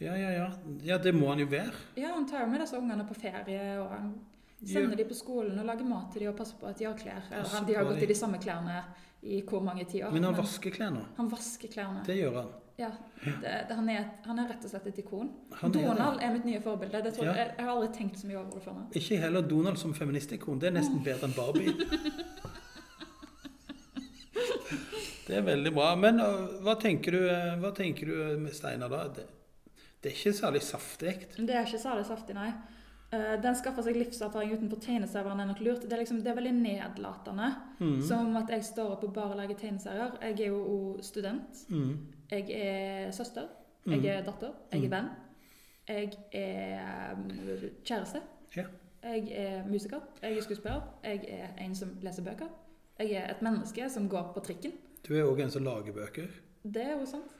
Ja, 0.00 0.14
ja, 0.14 0.30
ja. 0.30 0.50
Ja, 0.84 0.98
det 0.98 1.14
må 1.14 1.28
han 1.28 1.38
jo 1.38 1.46
være. 1.46 1.72
Ja, 1.96 2.12
han 2.14 2.28
tar 2.28 2.44
jo 2.44 2.46
med 2.46 2.60
disse 2.60 2.78
ungene 2.78 3.06
på 3.06 3.14
ferie, 3.14 3.80
og 3.80 3.90
han 3.90 4.02
Ja. 4.04 4.37
Sender 4.66 4.96
de 4.98 5.04
på 5.06 5.14
skolen 5.14 5.58
og 5.58 5.66
lager 5.68 5.86
mat 5.86 6.08
til 6.12 6.24
de 6.24 6.30
og 6.30 6.36
passer 6.38 6.58
på 6.60 6.66
at 6.66 6.78
de 6.78 6.86
har 6.88 6.96
klær. 6.98 7.28
Eller, 7.30 7.66
de 7.66 7.76
har 7.76 7.84
gått 7.86 8.02
i 8.02 8.08
de 8.10 8.16
samme 8.18 8.40
klærne 8.42 8.80
i 9.22 9.42
hvor 9.46 9.62
mange 9.62 9.84
tiår. 9.90 10.10
Men 10.14 10.24
han 10.24 10.36
vasker 10.38 10.74
klærne. 10.74 11.04
han 11.16 11.28
vasker 11.30 11.70
klærne. 11.72 12.02
Det 12.06 12.16
gjør 12.18 12.40
han. 12.42 12.50
Ja, 12.78 12.92
det, 13.24 13.40
det, 13.42 13.74
han, 13.74 13.88
er, 13.90 14.04
han 14.24 14.38
er 14.38 14.52
rett 14.52 14.62
og 14.62 14.70
slett 14.70 14.84
et 14.86 14.98
ikon. 15.02 15.32
Han 15.58 15.72
er 15.74 15.88
Donald 15.88 16.20
er 16.22 16.30
mitt 16.36 16.44
nye 16.46 16.60
forbilde. 16.62 17.00
Det 17.02 17.14
tror, 17.16 17.26
Ja. 17.26 17.32
jeg, 17.40 17.54
jeg 17.58 17.66
har 17.66 17.72
aldri 17.72 17.88
tenkt 17.96 18.20
så 18.20 18.28
mye 18.30 18.38
over 18.38 18.52
det 18.54 18.62
før 18.62 18.76
nå. 18.76 18.84
Ikke 19.00 19.18
heller 19.18 19.42
Donald 19.42 19.80
som 19.82 19.94
feministikon. 19.94 20.60
Det 20.62 20.70
er 20.70 20.76
nesten 20.78 21.02
bedre 21.02 21.26
enn 21.26 21.34
Barbie. 21.34 21.74
Det 25.28 25.36
er 25.36 25.42
veldig 25.44 25.72
bra. 25.76 25.90
Men 26.00 26.22
uh, 26.24 26.60
hva 26.64 26.72
tenker 26.80 27.12
du, 27.18 27.24
uh, 27.28 27.58
hva 27.60 27.72
tenker 27.76 28.08
du 28.08 28.38
med 28.40 28.54
Steinar 28.56 28.88
da? 28.88 29.02
Det, 29.12 29.26
det 30.00 30.12
er 30.12 30.16
ikke 30.16 30.32
særlig 30.38 30.62
saftig. 30.64 31.14
Det 31.36 31.52
er 31.52 31.66
ikke 31.66 31.82
særlig 31.82 32.06
saftig, 32.08 32.36
nei. 32.38 32.52
Eh, 33.12 33.36
den 33.40 33.54
skaffer 33.56 33.82
seg 33.86 33.96
livserfaring 33.96 34.50
utenfor 34.52 34.80
tegneseriene 34.84 35.40
er 35.42 35.46
nok 35.48 35.60
lurt. 35.64 35.82
Det 35.82 35.92
er, 35.92 36.02
liksom, 36.02 36.18
det 36.22 36.28
er 36.28 36.36
veldig 36.36 36.52
nedlatende. 36.58 37.46
Mm. 37.80 38.02
Som 38.04 38.36
at 38.36 38.50
jeg 38.52 38.64
står 38.64 38.90
opp 38.96 39.04
og 39.04 39.14
bare 39.16 39.36
lager 39.38 39.56
tegneserier. 39.56 40.18
Jeg 40.20 40.40
er 40.40 40.50
jo 40.50 40.98
student. 41.00 41.62
Mm. 41.70 41.94
Jeg 42.30 42.50
er 42.50 43.10
søster. 43.16 43.46
Mm. 43.86 43.92
Jeg 44.02 44.04
er 44.18 44.22
datter. 44.26 44.52
Jeg 44.72 44.80
Mm. 44.80 44.84
er 44.84 44.96
venn. 44.96 45.08
Jeg 45.88 46.12
er 46.32 47.14
mm, 47.16 47.70
kjæreste. 47.84 48.20
Ja. 48.56 48.64
Jeg 49.02 49.32
er 49.32 49.64
musiker. 49.68 50.00
Jeg 50.22 50.36
er 50.36 50.42
skuespiller. 50.42 50.82
Jeg 51.04 51.24
er 51.28 51.64
en 51.64 51.74
som 51.74 51.88
leser 52.02 52.22
bøker. 52.22 52.48
Jeg 52.98 53.12
er 53.12 53.30
et 53.30 53.42
menneske 53.42 53.88
som 53.90 54.08
går 54.08 54.32
på 54.34 54.40
trikken. 54.44 54.72
Du 55.08 55.14
er 55.14 55.22
òg 55.24 55.40
en 55.40 55.50
som 55.50 55.64
lager 55.64 55.92
bøker. 55.92 56.26
Det 56.64 56.82
er 56.82 56.98
jo 57.00 57.06
sant. 57.06 57.32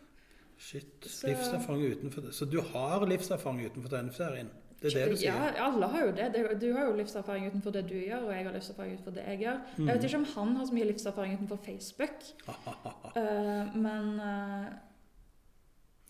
Shit. 0.56 1.04
Så- 1.04 1.26
Livserfaring 1.28 1.92
utenfor 1.92 2.20
det. 2.22 2.34
Så 2.34 2.44
du 2.50 2.60
har 2.62 3.04
livserfaring 3.06 3.66
utenfor 3.66 3.88
tegneserien? 3.90 4.48
Det 4.78 4.92
er 4.92 4.98
det 4.98 5.10
du 5.10 5.18
sier? 5.18 5.34
Ja, 5.34 5.66
alle 5.66 5.86
har 5.90 6.04
jo 6.06 6.10
det. 6.14 6.26
Du 6.60 6.68
har 6.76 6.84
jo 6.86 6.96
livserfaring 6.98 7.48
utenfor 7.50 7.74
det 7.74 7.82
du 7.88 7.96
gjør, 7.96 8.28
og 8.28 8.34
jeg 8.34 8.44
har 8.46 8.54
livserfaring 8.54 8.92
utenfor 8.94 9.16
det 9.16 9.24
jeg 9.26 9.40
gjør. 9.42 9.62
Jeg 9.78 9.88
vet 9.88 10.04
ikke 10.06 10.20
om 10.20 10.26
han 10.34 10.52
har 10.56 10.68
så 10.68 10.76
mye 10.76 10.90
livserfaring 10.92 11.34
utenfor 11.34 11.58
Facebook, 11.64 12.28
eh, 13.18 13.74
men 13.74 14.12
eh, 14.22 14.68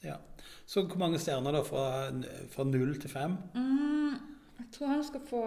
ja. 0.05 0.19
Så 0.69 0.85
hvor 0.85 1.01
mange 1.01 1.19
stjerner 1.19 1.57
da 1.57 1.63
fra, 1.65 1.87
fra 2.53 2.65
null 2.69 2.93
til 3.01 3.11
fem? 3.11 3.39
mm, 3.55 4.19
jeg 4.59 4.69
tror 4.75 4.93
han 4.93 5.05
skal 5.05 5.25
få 5.31 5.45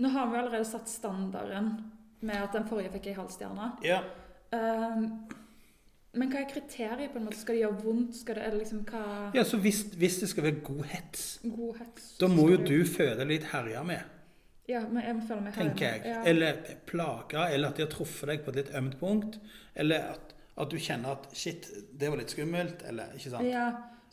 Nå 0.00 0.08
har 0.08 0.30
vi 0.30 0.38
allerede 0.38 0.64
satt 0.64 0.88
standarden 0.88 1.74
med 2.24 2.40
at 2.40 2.54
den 2.56 2.64
forrige 2.68 2.94
fikk 2.94 3.10
ei 3.10 3.16
halv 3.18 3.28
stjerne. 3.34 3.66
Ja. 3.84 3.98
Eh, 4.56 5.02
men 6.12 6.30
hva 6.32 6.40
er 6.40 6.48
kriteriet? 6.50 7.12
på 7.12 7.18
en 7.20 7.24
måte? 7.28 7.36
Skal 7.38 7.54
det 7.54 7.60
gjøre 7.62 7.82
vondt? 7.84 8.16
Skal 8.16 8.34
det, 8.34 8.42
eller 8.48 8.58
liksom 8.58 8.80
hva 8.90 9.02
ja, 9.34 9.44
så 9.44 9.56
hvis, 9.62 9.82
hvis 9.96 10.16
det 10.20 10.28
skal 10.32 10.44
være 10.48 10.60
god 10.66 10.84
hets, 10.90 11.26
God 11.44 11.76
hets? 11.78 12.16
da 12.18 12.26
må 12.28 12.48
jo 12.50 12.56
du 12.56 12.84
føle 12.84 13.24
litt 13.30 13.44
herja 13.52 13.82
med, 13.86 14.16
Ja, 14.68 14.80
men 14.88 15.02
jeg 15.02 15.14
må 15.16 15.22
føle 15.26 15.40
meg 15.42 15.54
hjemme. 15.54 15.74
jeg. 15.80 16.02
Ja. 16.06 16.22
Eller 16.30 16.58
plaga, 16.86 17.48
eller 17.54 17.68
at 17.72 17.76
de 17.76 17.82
har 17.82 17.90
truffet 17.90 18.28
deg 18.28 18.44
på 18.44 18.50
et 18.50 18.56
litt 18.60 18.74
ømt 18.78 18.98
punkt. 19.00 19.38
Eller 19.74 20.12
at, 20.12 20.34
at 20.56 20.70
du 20.70 20.76
kjenner 20.78 21.16
at 21.16 21.24
shit, 21.34 21.66
det 21.98 22.10
var 22.10 22.18
litt 22.20 22.30
skummelt, 22.30 22.82
eller 22.86 23.10
ikke 23.16 23.30
sant? 23.32 23.46
Ja, 23.50 23.64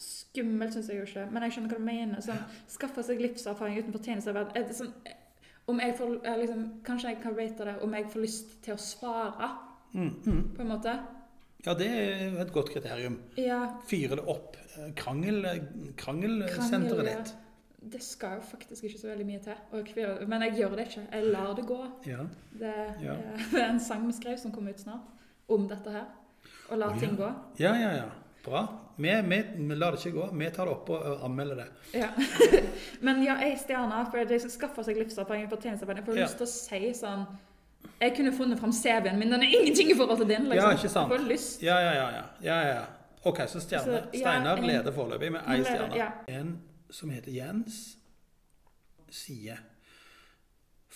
skummelt 0.02 0.74
syns 0.74 0.90
jeg 0.90 0.98
jo 1.02 1.06
ikke, 1.10 1.28
men 1.34 1.44
jeg 1.46 1.54
skjønner 1.58 1.74
hva 1.76 1.78
du 1.82 1.86
mener. 1.86 2.22
Sånn, 2.26 2.42
skaffe 2.74 3.04
seg 3.06 3.22
livserfaring 3.22 3.78
uten 3.84 3.98
tjenesteverden. 4.06 4.54
Er 4.58 4.66
det 4.70 4.78
Sånn, 4.78 4.94
om 5.68 5.80
jeg 5.84 5.96
får, 5.98 6.16
eh, 6.26 6.38
liksom, 6.42 6.66
kanskje 6.88 7.10
jeg 7.14 7.22
kan 7.22 7.36
rate 7.38 7.66
det 7.70 7.76
om 7.84 7.94
jeg 7.98 8.06
får 8.14 8.22
lyst 8.26 8.58
til 8.66 8.74
å 8.78 8.82
svare, 8.82 9.54
Mm, 9.94 10.10
mm. 10.26 10.42
på 10.58 10.62
en 10.62 10.68
måte. 10.68 10.94
Ja, 11.66 11.74
det 11.74 11.88
er 11.90 12.38
et 12.42 12.52
godt 12.54 12.70
kriterium. 12.72 13.18
Ja, 13.40 13.64
Fyre 13.90 14.16
det 14.20 14.26
opp. 14.30 14.56
Eh, 14.78 14.92
Krangel, 14.96 15.42
krangelsenteret 15.98 16.92
krangel, 16.92 17.06
ja. 17.12 17.18
ditt. 17.24 17.34
Det 17.94 18.02
skal 18.04 18.40
jo 18.40 18.46
faktisk 18.50 18.84
ikke 18.88 19.00
så 19.00 19.08
veldig 19.12 19.26
mye 19.26 19.42
til. 19.46 20.28
Men 20.28 20.42
jeg 20.48 20.56
gjør 20.60 20.76
det 20.78 20.88
ikke. 20.90 21.04
Jeg 21.14 21.32
lar 21.34 21.52
det 21.56 21.66
gå. 21.70 21.80
Ja. 22.10 22.24
Det, 22.60 22.74
Ja. 23.04 23.16
det 23.52 23.62
er 23.62 23.70
en 23.70 23.80
sang 23.80 24.08
vi 24.08 24.14
skrev 24.18 24.38
som 24.42 24.52
kommer 24.52 24.72
ut 24.74 24.82
snart, 24.82 25.06
om 25.50 25.68
dette 25.70 25.94
her. 25.94 26.08
Å 26.72 26.76
la 26.76 26.90
oh, 26.92 26.98
ting 27.00 27.16
gå. 27.18 27.28
ja, 27.60 27.74
ja, 27.80 27.92
ja. 27.96 28.08
Bra. 28.44 28.62
Vi, 28.98 29.10
vi, 29.28 29.38
vi 29.68 29.76
lar 29.76 29.92
det 29.92 30.00
ikke 30.06 30.16
gå. 30.16 30.28
Vi 30.40 30.50
tar 30.56 30.66
det 30.70 30.74
opp 30.74 30.90
og 30.96 31.04
og 31.04 31.24
anmelder 31.28 31.60
det. 31.64 31.68
Ja. 32.00 32.08
Men 33.06 33.20
ja, 33.26 33.36
ei 33.44 33.58
stjerne, 33.60 34.06
for 34.12 34.24
de 34.30 34.40
som 34.40 34.52
skaffer 34.54 34.88
seg 34.88 34.98
livserfaring 35.02 35.50
på. 35.52 35.60
Jeg 35.64 35.80
får 35.84 36.16
Ja. 36.18 36.24
lyst 36.26 36.38
til 36.40 36.48
å 36.48 36.52
si 36.54 36.94
sånn 36.96 37.26
Jeg 38.02 38.14
kunne 38.16 38.34
funnet 38.38 38.60
fram 38.60 38.72
CV-en 38.74 39.20
min, 39.20 39.32
den 39.32 39.42
er 39.44 39.48
ingenting 39.60 39.92
i 39.92 39.96
forhold 39.98 40.18
til 40.18 40.28
din. 40.30 40.50
Liksom. 40.50 40.70
Ja, 40.70 40.72
ikke 40.78 40.90
sant. 40.90 41.12
Jeg 41.12 41.20
får 41.20 41.28
lyst. 41.28 41.64
Ja, 41.64 41.78
ja, 41.80 41.94
ja. 41.94 42.22
ja. 42.44 42.60
ja. 42.68 42.82
OK, 43.24 43.40
så 43.48 43.60
stjerne. 43.60 43.84
Så, 43.84 43.92
ja, 44.14 44.20
Steinar 44.20 44.58
en- 44.58 44.66
leder 44.68 44.92
foreløpig 44.92 45.32
med 45.32 45.40
Han 45.40 45.60
én 45.60 45.66
stjerne. 45.66 45.96
ja. 45.96 46.10
En 46.40 46.58
som 46.90 47.10
heter 47.10 47.32
Jens, 47.32 47.98
sier 49.10 49.58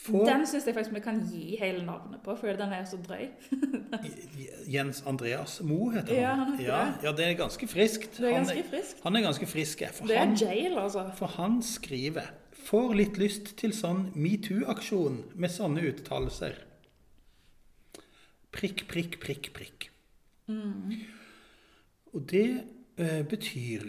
for... 0.02 0.26
Den 0.26 0.48
syns 0.48 0.66
jeg 0.66 0.74
faktisk 0.74 0.96
vi 0.96 1.02
kan 1.04 1.20
gi 1.30 1.58
hele 1.60 1.86
navnet 1.86 2.22
på, 2.26 2.36
for 2.40 2.48
den 2.58 2.74
er 2.74 2.86
så 2.90 2.98
drøy. 3.08 3.28
Jens 4.76 5.04
Andreas 5.08 5.60
Mo 5.62 5.90
heter 5.90 6.14
han. 6.14 6.22
Ja, 6.24 6.34
han 6.36 6.54
heter 6.54 6.74
ja, 6.74 6.86
det. 6.86 7.04
ja, 7.04 7.12
det 7.18 7.26
er 7.28 7.34
ganske 7.38 7.68
friskt. 7.68 8.18
Det 8.18 8.30
er 8.30 8.34
Han 8.34 8.46
ganske 8.46 8.64
friskt. 8.70 9.04
Han 9.04 9.16
er 9.16 9.22
ganske 9.22 9.46
frisk, 9.46 9.84
for 9.94 10.08
Det 10.08 10.18
han 10.18 10.34
er 10.34 10.46
jail, 10.46 10.78
altså. 10.78 11.10
For 11.16 11.28
han 11.38 11.62
skriver 11.64 12.32
Får 12.62 12.94
litt 12.94 13.18
lyst 13.18 13.56
til 13.58 13.72
sånn 13.74 14.12
metoo-aksjon 14.16 15.16
med 15.34 15.50
sånne 15.50 15.82
uttalelser. 15.90 16.60
Prikk, 18.52 18.88
prikk, 18.88 19.20
prikk, 19.24 19.52
prikk. 19.56 19.90
Mm. 20.48 20.96
Og 22.14 22.26
det 22.32 22.64
eh, 22.98 23.22
betyr 23.28 23.86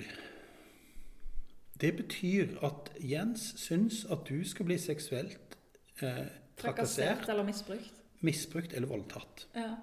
Det 1.80 1.96
betyr 1.96 2.52
at 2.62 2.92
Jens 3.00 3.48
syns 3.58 4.04
at 4.04 4.28
du 4.28 4.44
skal 4.46 4.68
bli 4.68 4.76
seksuelt 4.78 5.56
eh, 6.02 6.28
Trakassert 6.56 7.28
eller 7.28 7.42
misbrukt. 7.42 7.92
misbrukt 8.20 8.72
eller 8.72 8.86
voldtatt. 8.88 9.48
Ja. 9.56 9.74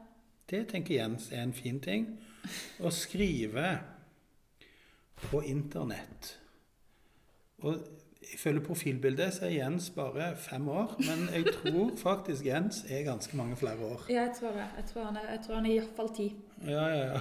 Det 0.50 0.68
tenker 0.72 0.96
Jens 0.96 1.32
er 1.32 1.44
en 1.44 1.54
fin 1.54 1.80
ting. 1.84 2.06
Å 2.80 2.90
skrive 2.90 3.80
på 5.20 5.42
internett 5.44 6.38
Og 7.60 7.84
ifølge 8.34 8.62
profilbildet 8.66 9.34
så 9.34 9.46
er 9.46 9.56
Jens 9.58 9.90
bare 9.96 10.36
fem 10.38 10.68
år, 10.70 10.96
men 11.00 11.28
jeg 11.34 11.54
tror 11.56 11.92
faktisk 11.98 12.46
Jens 12.46 12.84
er 12.90 13.04
ganske 13.08 13.38
mange 13.38 13.56
flere 13.56 13.80
år. 13.86 14.06
ja, 14.10 14.22
jeg 14.28 14.36
tror 14.40 14.52
det. 14.58 14.66
Jeg 14.78 14.86
tror 14.94 15.04
han 15.10 15.18
er, 15.18 15.28
jeg 15.32 15.40
tror 15.46 15.56
han 15.56 15.66
er 15.66 15.76
iallfall 15.76 16.10
ti. 16.16 16.30
Ja, 16.68 16.88
ja, 16.88 17.06
ja. 17.14 17.20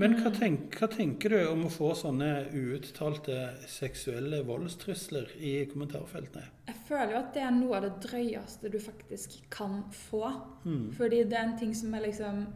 Men 0.00 0.14
hva, 0.16 0.30
tenk, 0.32 0.72
hva 0.80 0.86
tenker 0.88 1.28
du 1.34 1.48
om 1.50 1.66
å 1.66 1.70
få 1.70 1.90
sånne 1.94 2.28
uuttalte 2.56 3.34
seksuelle 3.68 4.38
voldstrusler 4.48 5.34
i 5.36 5.50
kommentarfeltene? 5.68 6.46
Jeg 6.70 6.78
føler 6.88 7.12
jo 7.12 7.18
at 7.18 7.34
det 7.34 7.42
er 7.44 7.52
noe 7.52 7.76
av 7.76 7.84
det 7.84 7.90
drøyeste 8.06 8.70
du 8.72 8.78
faktisk 8.80 9.34
kan 9.52 9.82
få. 9.92 10.30
Mm. 10.64 10.86
Fordi 10.96 11.18
det 11.28 11.36
er 11.36 11.44
en 11.50 11.58
ting 11.60 11.74
som 11.76 11.92
er 11.94 12.06
liksom 12.08 12.46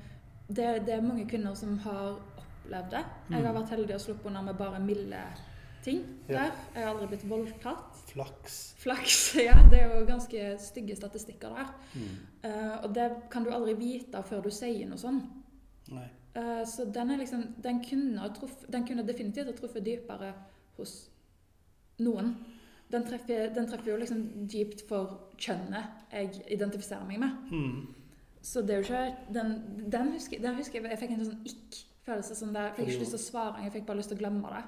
Det, 0.49 0.87
det 0.87 0.95
er 0.95 1.03
mange 1.03 1.25
kvinner 1.29 1.55
som 1.59 1.77
har 1.83 2.17
opplevd 2.39 2.91
det. 2.93 3.05
Jeg 3.31 3.43
har 3.43 3.53
Mm. 3.53 3.57
vært 3.61 3.71
heldig 3.75 3.95
og 3.95 4.01
sluppet 4.01 4.27
unna 4.31 4.43
med 4.43 4.55
bare 4.57 4.79
milde 4.81 5.21
ting 5.87 6.03
der. 6.29 6.51
Jeg 6.75 6.83
har 6.83 6.93
aldri 6.93 7.09
blitt 7.15 7.25
voldtatt. 7.31 8.03
Flaks. 8.11 8.59
Flaks, 8.83 9.19
ja. 9.49 9.57
Det 9.71 9.81
er 9.81 9.95
jo 9.95 10.05
ganske 10.09 10.45
stygge 10.63 10.97
statistikker 10.99 11.55
der. 11.57 11.73
Mm. 11.95 12.13
Uh, 12.47 12.77
og 12.87 12.95
det 12.97 13.09
kan 13.33 13.47
du 13.47 13.53
aldri 13.55 13.77
vite 13.79 14.23
før 14.27 14.45
du 14.47 14.51
sier 14.55 14.87
noe 14.91 15.01
sånn. 15.01 15.23
Nei. 15.95 16.07
Uh, 16.37 16.63
så 16.69 16.85
den 16.93 17.15
er 17.15 17.21
liksom 17.23 17.47
Den 17.65 17.79
kunne, 17.85 18.27
truff- 18.37 18.67
den 18.69 18.85
kunne 18.89 19.07
definitivt 19.07 19.49
ha 19.49 19.55
truffet 19.57 19.87
dypere 19.87 20.35
hos 20.77 20.97
noen. 22.05 22.35
Den 22.93 23.07
treffer, 23.07 23.49
den 23.55 23.67
treffer 23.67 23.91
jo 23.91 23.99
liksom 23.99 24.21
dypt 24.51 24.85
for 24.87 25.33
kjønnet 25.43 26.13
jeg 26.13 26.45
identifiserer 26.55 27.07
meg 27.09 27.19
med. 27.23 27.49
Mm. 27.51 27.95
Så 28.47 28.63
det 28.63 28.77
er 28.77 28.83
jo 28.83 28.87
ikke 28.87 29.33
Den, 29.35 29.57
den, 29.91 30.13
husker, 30.15 30.39
den 30.43 30.55
husker 30.61 30.79
jeg 30.79 30.93
jeg 30.93 31.01
fikk 31.01 31.15
en 31.17 31.25
sånn 31.27 31.49
ikk-følelse. 31.51 32.37
Sånn 32.39 32.55
jeg 32.55 32.75
fikk 32.77 32.93
ikke 32.93 33.03
lyst 33.03 33.17
til 33.17 33.23
å 33.23 33.25
svare, 33.25 33.65
jeg 33.65 33.75
fikk 33.75 33.89
bare 33.89 34.01
lyst 34.03 34.13
til 34.13 34.19
å 34.19 34.23
glemme 34.23 34.53
det. 34.55 34.63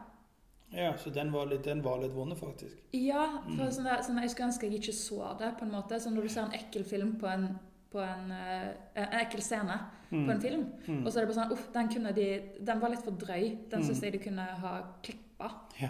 Ja, 0.72 0.92
så 0.96 1.10
den 1.10 1.30
var 1.32 1.46
litt, 1.46 1.62
den 1.64 1.80
var 1.82 1.98
litt 2.02 2.12
vond, 2.12 2.36
faktisk. 2.36 2.76
Ja, 2.92 3.40
for 3.42 3.64
Mm. 3.64 3.70
sånn 3.72 3.84
der, 3.84 4.02
sånn, 4.02 4.20
jeg 4.20 4.30
skulle 4.30 4.48
ønske 4.48 4.70
jeg 4.70 4.80
ikke 4.80 4.92
så 4.92 5.38
det, 5.38 5.56
på 5.58 5.62
en 5.64 5.70
måte. 5.72 5.96
Sånn 6.00 6.14
når 6.14 6.22
du 6.22 6.28
ser 6.28 6.42
en 6.42 6.52
ekkel 6.52 6.84
film 6.84 7.16
på 7.18 7.26
en, 7.26 7.58
på 7.90 7.98
en, 8.04 8.30
eh, 8.30 8.74
en 8.96 9.08
ekkel 9.20 9.40
scene 9.40 9.78
på 10.10 10.30
en 10.30 10.40
film, 10.40 10.66
Mm. 10.86 11.06
og 11.06 11.12
så 11.12 11.16
er 11.18 11.26
det 11.26 11.34
bare 11.34 11.44
sånn 11.46 11.52
Uff, 11.52 11.72
den 11.72 11.88
de 12.14 12.42
Den 12.64 12.80
var 12.80 12.90
litt 12.90 13.02
for 13.02 13.12
drøy. 13.12 13.68
Den 13.70 13.80
Mm. 13.80 13.86
syns 13.88 14.00
jeg 14.02 14.12
de 14.12 14.18
kunne 14.18 14.42
ha 14.42 14.82
klippa 15.02 15.50
Ja. 15.80 15.88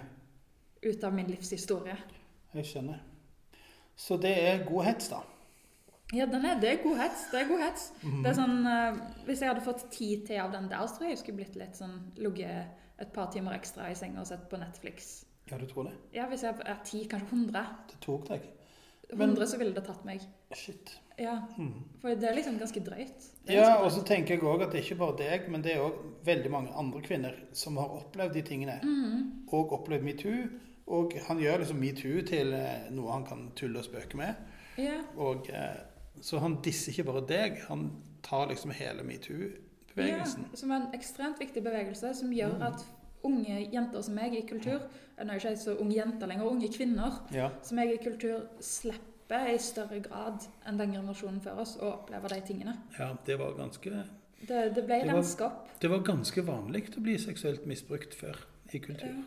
ut 0.85 1.05
av 1.05 1.13
min 1.13 1.27
livshistorie. 1.27 1.97
Jeg 2.55 2.65
skjønner. 2.65 3.01
Så 3.97 4.17
det 4.21 4.39
er 4.39 4.65
god 4.65 4.85
hets, 4.85 5.09
da. 5.09 5.23
Ja, 6.15 6.25
den 6.27 6.45
er, 6.47 6.59
det 6.61 6.79
er 6.79 6.83
god 6.83 6.97
hets. 6.99 7.31
Det 7.33 7.43
er 7.43 7.49
god 7.49 7.59
hets. 7.61 7.93
Mm. 8.03 8.23
Det 8.23 8.31
er 8.31 8.43
sånn, 8.43 8.67
eh, 8.67 9.01
Hvis 9.27 9.41
jeg 9.41 9.49
hadde 9.55 9.61
fått 9.65 9.91
tid 9.91 10.27
til 10.27 10.39
av 10.41 10.53
den 10.53 10.69
der, 10.69 10.77
så 10.87 10.97
tror 10.99 11.01
jeg 11.09 11.11
jeg 11.11 11.19
skulle 11.19 11.37
blitt 11.37 11.57
litt 11.57 11.75
sånn 11.77 12.13
Ligget 12.17 12.67
et 13.01 13.13
par 13.13 13.31
timer 13.33 13.53
ekstra 13.59 13.91
i 13.91 13.95
senga 13.95 14.21
og 14.21 14.27
sett 14.27 14.49
på 14.51 14.57
Netflix. 14.61 15.25
Ja, 15.51 15.57
du 15.59 15.67
tror 15.67 15.85
det? 15.89 15.93
Ja, 16.15 16.27
Hvis 16.29 16.43
jeg 16.43 16.55
er 16.67 16.79
ti, 16.85 17.05
kanskje 17.09 17.29
100. 17.33 17.67
Det 17.91 18.01
tok 18.01 18.29
deg. 18.29 18.41
Men- 19.15 19.31
100 19.31 19.47
så 19.47 19.57
ville 19.59 19.73
det 19.75 19.85
tatt 19.87 20.05
meg. 20.05 20.21
Shit. 20.55 20.99
Ja, 21.19 21.39
Mm. 21.59 21.85
For 22.01 22.09
det 22.15 22.25
er 22.29 22.35
liksom 22.35 22.59
ganske 22.59 22.81
drøyt. 22.85 23.25
Ja, 23.49 23.77
og 23.83 23.91
så 23.91 24.05
tenker 24.05 24.35
jeg 24.35 24.41
òg 24.43 24.63
at 24.63 24.71
det 24.73 24.81
er 24.81 24.85
ikke 24.85 24.99
bare 24.99 25.17
deg, 25.17 25.49
men 25.51 25.63
det 25.63 25.73
er 25.75 25.81
òg 25.81 25.95
veldig 26.25 26.51
mange 26.51 26.71
andre 26.77 27.01
kvinner 27.01 27.35
som 27.53 27.77
har 27.77 27.89
opplevd 27.89 28.35
de 28.35 28.43
tingene. 28.43 28.81
Mm. 28.83 29.49
Og 29.53 29.73
opplevd 29.73 30.03
metoo. 30.05 30.49
Og 30.87 31.13
han 31.27 31.39
gjør 31.39 31.59
liksom 31.59 31.81
metoo 31.81 32.23
til 32.27 32.53
eh, 32.53 32.91
noe 32.91 33.13
han 33.13 33.25
kan 33.27 33.53
tulle 33.57 33.79
og 33.79 33.85
spøke 33.85 34.17
med. 34.17 34.35
Ja, 34.79 35.01
Og, 35.17 35.49
eh, 35.51 35.77
så 36.21 36.39
han 36.41 36.61
disser 36.63 36.93
ikke 36.93 37.05
bare 37.13 37.27
deg, 37.27 37.59
han 37.69 37.91
tar 38.23 38.47
liksom 38.49 38.71
hele 38.71 39.03
metoo-bevegelsen. 39.99 40.47
Ja, 40.51 40.57
som 40.57 40.71
er 40.71 40.77
en 40.77 40.93
ekstremt 40.95 41.39
viktig 41.41 41.63
bevegelse 41.65 42.15
som 42.15 42.31
gjør 42.33 42.55
Mm. 42.59 42.63
at 42.63 42.85
unge 43.25 43.69
jenter 43.73 44.03
som 44.03 44.15
meg 44.15 44.35
i 44.35 44.43
kultur 44.47 44.81
Nå 45.19 45.33
er 45.33 45.39
jo 45.41 45.49
ikke 45.49 45.57
så 45.59 45.73
unge 45.81 45.95
jenter 45.97 46.27
lenger, 46.29 46.45
unge 46.47 46.69
kvinner 46.69 47.13
Ja. 47.35 47.49
som 47.63 47.79
jeg 47.79 47.93
i 47.95 47.97
kultur 48.05 48.41
slipper 48.61 49.49
i 49.53 49.59
større 49.59 50.01
grad 50.01 50.47
enn 50.67 50.79
den 50.79 50.93
generasjonen 50.93 51.41
før 51.43 51.59
oss 51.59 51.77
å 51.77 51.93
oppleve 51.93 52.29
de 52.29 52.41
tingene. 52.41 52.77
ja, 52.99 53.17
det 53.27 53.37
var 53.39 53.53
ganske 53.59 54.05
Det, 54.47 54.75
det 54.75 54.87
ble 54.87 55.03
renska 55.05 55.47
opp. 55.47 55.69
Det 55.81 55.91
var 55.91 55.99
ganske 55.99 56.43
vanlig 56.47 56.97
å 56.97 57.03
bli 57.03 57.17
seksuelt 57.19 57.67
misbrukt 57.67 58.15
før 58.15 58.37
i 58.73 58.79
kultur, 58.79 59.09
Ja. 59.09 59.23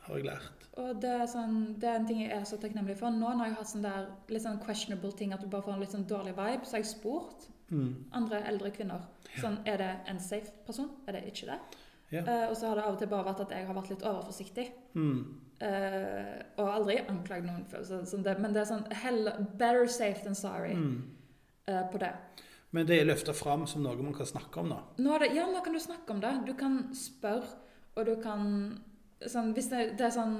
har 0.00 0.16
jeg 0.16 0.24
lært. 0.26 0.66
Og 0.76 1.00
det 1.00 1.10
er, 1.10 1.26
sånn, 1.26 1.78
det 1.78 1.84
er 1.84 1.94
en 1.96 2.06
ting 2.06 2.18
jeg 2.20 2.32
er 2.32 2.42
så 2.44 2.56
takknemlig 2.58 2.96
for. 2.98 3.10
Nå 3.10 3.18
når 3.32 3.44
jeg 3.46 3.54
har 3.54 3.62
hatt 3.62 3.66
sånn 3.68 3.82
der 3.82 4.06
litt 4.28 4.42
sånn 4.42 4.58
questionable 4.64 5.12
ting, 5.12 5.32
at 5.32 5.40
du 5.40 5.46
bare 5.46 5.62
får 5.62 5.74
en 5.74 5.80
litt 5.80 5.90
sånn 5.92 6.06
dårlig 6.08 6.34
vibe, 6.34 6.64
så 6.66 6.72
har 6.72 6.78
jeg 6.82 6.86
spurt 6.86 7.46
Mm. 7.70 8.04
andre 8.14 8.38
eldre 8.46 8.70
kvinner 8.70 9.00
sånn, 9.40 9.56
er 9.66 9.80
det 9.80 9.90
en 10.06 10.20
safe 10.22 10.52
person. 10.66 10.90
Er 11.08 11.16
det 11.16 11.24
ikke 11.32 11.48
det? 11.50 11.58
Ja. 12.12 12.22
Uh, 12.22 12.50
og 12.50 12.56
så 12.56 12.68
har 12.68 12.78
det 12.78 12.84
av 12.86 12.94
og 12.94 12.98
til 13.00 13.08
bare 13.10 13.26
vært 13.26 13.40
at 13.42 13.50
jeg 13.56 13.66
har 13.66 13.74
vært 13.74 13.90
litt 13.90 14.04
overforsiktig. 14.06 14.66
Mm. 14.94 15.18
Uh, 15.56 16.36
og 16.60 16.68
aldri 16.68 16.98
anklagd 17.08 17.46
noen 17.48 17.64
for 17.66 17.82
sånn 17.82 18.22
det, 18.22 18.34
Men 18.38 18.52
det 18.52 18.60
er 18.60 18.68
sånn 18.68 18.84
hell, 18.92 19.30
better 19.56 19.86
safe 19.88 20.22
than 20.22 20.34
sorry 20.36 20.74
Mm. 20.74 21.02
uh, 21.68 21.82
på 21.90 21.98
det. 21.98 22.12
Men 22.70 22.86
det 22.86 23.00
er 23.00 23.06
løfta 23.08 23.32
fram 23.34 23.66
som 23.66 23.82
noe 23.82 23.96
man 23.96 24.14
kan 24.14 24.26
snakke 24.26 24.60
om, 24.60 24.68
da. 24.68 24.82
Nå 24.98 25.18
det, 25.18 25.32
ja, 25.34 25.46
nå 25.50 25.62
kan 25.64 25.72
du 25.72 25.80
snakke 25.80 26.12
om 26.12 26.20
det. 26.20 26.32
Du 26.46 26.52
kan 26.54 26.94
spørre, 26.94 27.48
og 27.96 28.06
du 28.06 28.16
kan 28.22 28.78
sånn, 29.24 29.54
Hvis 29.56 29.70
det, 29.72 29.96
det 29.98 30.06
er 30.06 30.10
sånn 30.12 30.36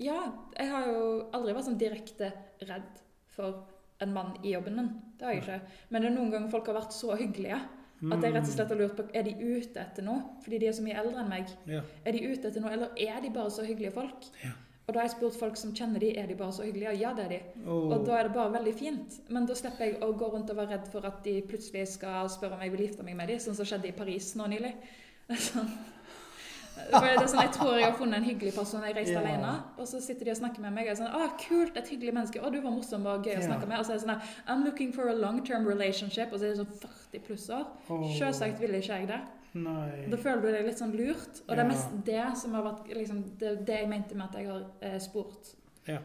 Ja, 0.00 0.32
jeg 0.56 0.70
har 0.70 0.86
jo 0.88 1.28
aldri 1.36 1.52
vært 1.52 1.66
sånn 1.68 1.78
direkte 1.78 2.32
redd 2.64 3.02
for 3.28 3.66
en 4.00 4.14
mann 4.14 4.32
i 4.42 4.54
jobben 4.54 4.76
min. 4.78 4.88
Det 5.18 5.26
har 5.26 5.36
jeg 5.36 5.44
ikke. 5.44 5.60
Men 5.90 6.02
det 6.02 6.10
er 6.10 6.16
noen 6.16 6.32
ganger 6.32 6.52
folk 6.52 6.70
har 6.70 6.80
vært 6.80 6.96
så 6.96 7.14
hyggelige 7.18 7.60
at 8.00 8.22
jeg 8.24 8.32
rett 8.32 8.46
og 8.48 8.54
slett 8.54 8.70
har 8.72 8.78
lurt 8.80 8.96
på 8.96 9.04
er 9.12 9.26
de 9.26 9.34
ute 9.36 9.80
etter 9.82 10.04
noe. 10.06 10.22
Fordi 10.40 10.58
de 10.62 10.68
er 10.70 10.72
så 10.76 10.84
mye 10.84 10.96
eldre 11.02 11.20
enn 11.20 11.28
meg. 11.28 11.50
Ja. 11.68 11.82
Er 12.08 12.16
de 12.16 12.22
ute 12.30 12.48
etter 12.48 12.64
noe, 12.64 12.72
eller 12.72 12.94
er 12.96 13.20
de 13.20 13.32
bare 13.34 13.52
så 13.52 13.66
hyggelige 13.66 13.92
folk? 13.92 14.28
Ja. 14.40 14.54
Og 14.86 14.94
da 14.94 15.02
har 15.02 15.06
jeg 15.06 15.12
spurt 15.18 15.36
folk 15.38 15.58
som 15.60 15.74
kjenner 15.76 16.02
de, 16.02 16.14
er 16.18 16.26
de 16.26 16.34
bare 16.38 16.54
så 16.56 16.64
hyggelige? 16.64 16.96
Ja, 16.98 17.12
det 17.14 17.26
er 17.26 17.34
de. 17.34 17.40
Og, 17.66 17.92
Og 17.92 18.06
da 18.08 18.16
er 18.16 18.26
det 18.26 18.32
bare 18.34 18.54
veldig 18.56 18.72
fint. 18.74 19.20
Men 19.28 19.44
da 19.46 19.54
slipper 19.58 19.84
jeg 19.86 20.00
å 20.02 20.08
gå 20.18 20.30
rundt 20.32 20.50
og 20.50 20.58
være 20.58 20.78
redd 20.78 20.88
for 20.90 21.06
at 21.06 21.20
de 21.26 21.36
plutselig 21.46 21.84
skal 21.92 22.30
spørre 22.32 22.56
om 22.56 22.64
jeg 22.64 22.72
vil 22.72 22.86
gifte 22.88 23.06
meg 23.06 23.18
med 23.20 23.30
dem, 23.30 23.38
sånn 23.44 23.58
som 23.58 23.68
skjedde 23.68 23.92
i 23.92 23.94
Paris 24.00 24.32
nå 24.40 24.48
nylig. 24.50 24.72
Sånn, 25.46 25.68
sånn, 26.90 27.42
jeg 27.44 27.52
tror 27.56 27.72
jeg 27.76 27.86
har 27.86 27.96
funnet 27.98 28.20
en 28.20 28.26
hyggelig 28.26 28.52
person. 28.56 28.84
Jeg 28.86 28.96
reiste 28.96 29.16
yeah. 29.16 29.26
alene, 29.26 29.52
og 29.76 29.88
så 29.90 30.00
sitter 30.04 30.28
de 30.28 30.34
og 30.34 30.38
snakker 30.40 30.64
med 30.64 30.76
meg. 30.76 30.86
Og 30.86 30.92
jeg 30.92 30.96
er 30.96 31.00
sånn, 31.02 31.16
å, 31.16 31.28
kult, 31.42 31.80
et 31.80 31.90
hyggelig 31.94 32.14
menneske. 32.16 32.42
Å, 32.42 32.52
du 32.52 32.60
var 32.60 32.76
morsom 32.76 33.08
og 33.10 33.26
gøy 33.26 33.40
å 33.40 33.48
snakke 33.48 33.68
med. 33.70 33.80
Og 33.80 33.88
så 33.88 33.94
er 33.94 34.00
det 34.00 34.06
sånn, 34.06 34.30
I'm 34.46 34.64
looking 34.66 34.94
for 34.96 35.12
a 35.12 35.16
long-term 35.16 35.68
relationship. 35.68 36.32
Og 36.32 36.40
så 36.40 36.48
er 36.48 36.54
det 36.54 36.62
sånn 36.62 36.72
40 36.86 37.26
plusser. 37.26 37.68
Oh. 37.88 38.06
Selvsagt 38.18 38.62
ville 38.62 38.80
ikke 38.82 39.02
jeg 39.02 39.10
det. 39.10 39.20
Nei. 39.58 40.06
Da 40.12 40.18
føler 40.20 40.44
du 40.44 40.48
deg 40.54 40.68
litt 40.68 40.78
sånn 40.78 40.94
lurt. 40.94 41.42
Og 41.46 41.52
det 41.52 41.64
er 41.64 41.70
mest 41.72 42.00
det 42.06 42.24
som 42.38 42.54
har 42.58 42.66
vært 42.68 42.90
liksom, 42.94 43.20
det, 43.40 43.56
det 43.66 43.82
jeg 43.82 43.90
mente 43.90 44.18
med 44.18 44.30
at 44.30 44.40
jeg 44.40 44.50
har 44.52 44.66
eh, 44.86 44.98
spurt. 45.02 45.54
Ja, 45.90 46.00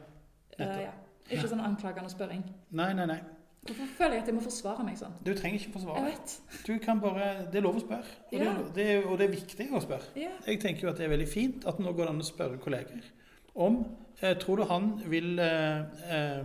Uh, 0.55 0.77
ja. 0.85 0.91
Ikke 1.27 1.49
sånn 1.51 1.63
anklagende 1.65 2.11
spørring. 2.11 2.43
Nei, 2.77 2.91
nei, 2.95 3.07
nei. 3.09 3.17
Hvorfor 3.65 3.87
føler 3.97 4.13
jeg 4.13 4.21
at 4.21 4.27
jeg 4.27 4.35
må 4.35 4.41
forsvare 4.45 4.83
meg 4.85 4.97
sånn? 4.99 5.13
Du 5.25 5.31
trenger 5.33 5.57
ikke 5.59 5.65
Jeg 5.71 5.73
forsvare. 5.73 6.03
vet. 6.05 6.33
Du 6.67 6.77
kan 6.79 6.99
bare, 7.01 7.29
Det 7.51 7.55
er 7.57 7.61
lov 7.65 7.75
å 7.79 7.81
spørre. 7.81 8.05
Og, 8.31 8.31
det, 8.31 8.39
Ja. 8.45 8.53
det, 8.75 8.85
er- 8.95 9.07
og 9.09 9.17
det 9.17 9.25
er 9.29 9.31
viktig 9.35 9.69
å 9.71 9.81
spørre. 9.81 10.09
Ja. 10.15 10.29
Jeg 10.45 10.59
tenker 10.61 10.81
jo 10.83 10.89
at 10.89 10.97
det 10.97 11.05
er 11.05 11.09
veldig 11.17 11.27
fint 11.27 11.65
at 11.65 11.79
nå 11.79 11.91
går 11.93 12.05
det 12.05 12.09
an 12.09 12.21
å 12.21 12.27
spørre 12.27 12.57
kolleger 12.61 13.01
om 13.55 13.85
eh, 14.21 14.35
Tror 14.35 14.57
du 14.57 14.63
han 14.69 14.91
vil 15.09 15.39
eh, 15.39 15.81
eh, 16.11 16.43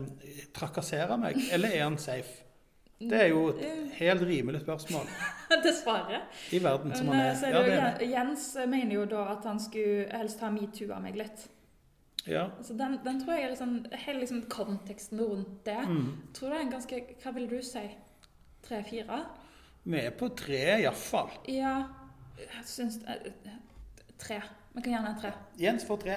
trakassere 0.55 1.19
meg, 1.21 1.37
eller 1.53 1.69
er 1.69 1.83
han 1.85 1.99
safe? 1.99 2.45
Det 3.01 3.17
er 3.17 3.29
jo 3.29 3.49
et 3.49 3.93
helt 3.97 4.21
rimelig 4.23 4.61
spørsmål 4.61 5.07
Dessverre. 5.65 6.19
i 6.53 6.59
verden 6.59 6.95
som 6.95 7.07
Men 7.07 7.15
han 7.15 7.27
eh, 7.27 7.43
er. 7.49 7.53
Ja, 7.53 7.63
det 7.63 7.71
det 7.71 8.01
det. 8.01 8.11
Jens 8.11 8.57
mener 8.69 8.95
jo 8.95 9.05
da 9.07 9.23
at 9.33 9.45
han 9.45 9.59
skulle 9.61 10.07
helst 10.13 10.41
ha 10.41 10.51
metoo 10.51 10.93
av 10.93 11.03
meg 11.03 11.17
litt. 11.17 11.49
Ja. 12.27 12.49
Så 12.63 12.75
den, 12.77 12.99
den 13.05 13.25
tror 13.25 13.35
jeg 13.35 13.45
er 13.45 13.49
liksom, 13.49 13.85
hele 13.93 14.21
liksom 14.21 14.43
konteksten 14.53 15.21
rundt 15.21 15.67
det. 15.67 15.79
Mm. 15.89 16.13
Tror 16.35 16.49
jeg 16.49 16.59
er 16.59 16.67
en 16.67 16.73
ganske 16.73 17.03
Hva 17.23 17.33
vil 17.37 17.49
du 17.51 17.59
si? 17.65 17.85
Tre-fire? 18.67 19.25
Vi 19.85 20.01
er 20.01 20.11
på 20.11 20.29
tre, 20.37 20.81
iallfall. 20.83 21.31
Ja 21.49 21.77
Jeg 22.39 22.65
syns 22.69 23.01
eh, 23.09 23.31
Tre. 24.21 24.41
Vi 24.73 24.83
kan 24.83 24.93
gjerne 24.93 25.09
en 25.09 25.21
tre. 25.21 25.31
Jens 25.59 25.87
får 25.87 25.97
tre. 25.97 26.17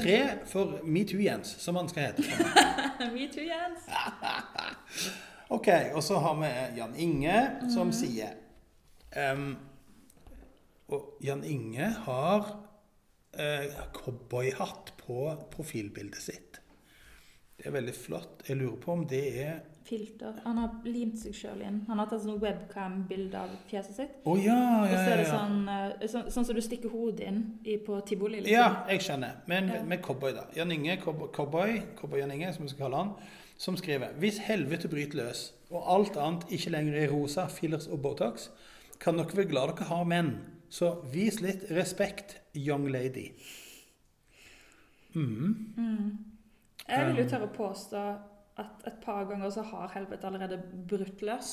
Tre 0.00 0.20
for 0.48 0.78
Metoo-Jens, 0.86 1.50
som 1.60 1.76
han 1.76 1.88
skal 1.90 2.02
hete. 2.02 2.22
metoo, 3.16 3.42
Jens. 3.44 3.90
Ok, 5.50 5.66
og 5.94 6.02
så 6.02 6.18
har 6.22 6.36
vi 6.38 6.48
Jan 6.78 6.92
Inge 6.96 7.38
som 7.74 7.88
mm. 7.88 7.92
sier 7.92 8.36
um, 9.34 9.56
Og 10.94 11.16
Jan 11.26 11.42
Inge 11.42 11.88
har 12.04 12.52
uh, 13.34 13.80
cowboyhatt 13.96 14.92
på 15.10 15.26
profilbildet 15.50 16.22
sitt. 16.22 16.60
Det 17.56 17.66
er 17.68 17.74
veldig 17.74 17.92
flott. 17.92 18.42
Jeg 18.48 18.56
lurer 18.56 18.76
på 18.80 18.92
om 18.94 19.02
det 19.08 19.26
er 19.42 19.58
Filter. 19.90 20.36
Han 20.44 20.58
har 20.60 20.84
limt 20.86 21.16
seg 21.18 21.34
sjøl 21.34 21.62
inn. 21.66 21.80
Han 21.88 21.98
har 21.98 22.06
tatt 22.06 22.22
sånn 22.22 22.38
webcam-bilde 22.38 23.40
av 23.40 23.54
fjeset 23.66 23.96
sitt. 23.96 24.12
Å 24.28 24.34
ja, 24.38 24.54
ja, 24.86 24.90
ja. 24.92 25.00
det 25.08 25.24
ja. 25.24 25.30
sånn, 25.32 25.56
sånn, 26.12 26.28
sånn 26.30 26.46
som 26.46 26.58
du 26.58 26.60
stikker 26.62 26.92
hodet 26.92 27.26
inn 27.26 27.40
i, 27.64 27.74
på 27.82 27.96
tivoli. 28.06 28.42
Liksom. 28.44 28.54
Ja, 28.54 28.84
jeg 28.92 29.02
skjønner. 29.06 29.40
Men 29.50 29.72
Ja. 29.72 29.80
med 29.82 30.02
cowboy, 30.04 30.34
da. 30.36 30.44
Jan 30.54 30.70
Inge, 30.76 30.98
cowboy, 31.02 31.32
cowboy, 31.34 31.80
cowboy 31.98 32.20
Jan 32.20 32.34
Inge, 32.36 32.52
som 32.54 32.68
vi 32.68 32.70
skal 32.70 32.84
kalle 32.84 33.00
han, 33.02 33.14
som 33.60 33.76
skriver 33.80 34.14
Hvis 34.22 34.38
helvete 34.46 34.88
bryter 34.92 35.24
løs, 35.24 35.42
og 35.72 35.82
alt 35.96 36.20
annet 36.20 36.46
ikke 36.54 36.70
lenger 36.76 37.00
er 37.00 37.10
rosa, 37.10 37.48
fillers 37.50 37.88
og 37.90 38.02
Botox, 38.04 38.50
kan 39.00 39.18
dere 39.18 39.40
være 39.40 39.50
glad 39.50 39.74
dere 39.74 39.90
har 39.90 40.06
menn. 40.06 40.36
Så 40.70 41.00
vis 41.10 41.40
litt 41.42 41.66
respekt, 41.74 42.38
young 42.54 42.86
lady. 42.92 43.32
Mm. 45.14 45.74
Mm. 45.76 46.10
Jeg 46.86 47.06
vil 47.08 47.22
jo 47.22 47.28
tørre 47.30 47.48
å 47.48 47.54
påstå 47.54 48.04
at 48.60 48.86
et 48.88 48.96
par 49.04 49.26
ganger 49.30 49.52
så 49.54 49.64
har 49.70 49.92
helvete 49.94 50.26
allerede 50.28 50.58
brutt 50.90 51.22
løs. 51.24 51.52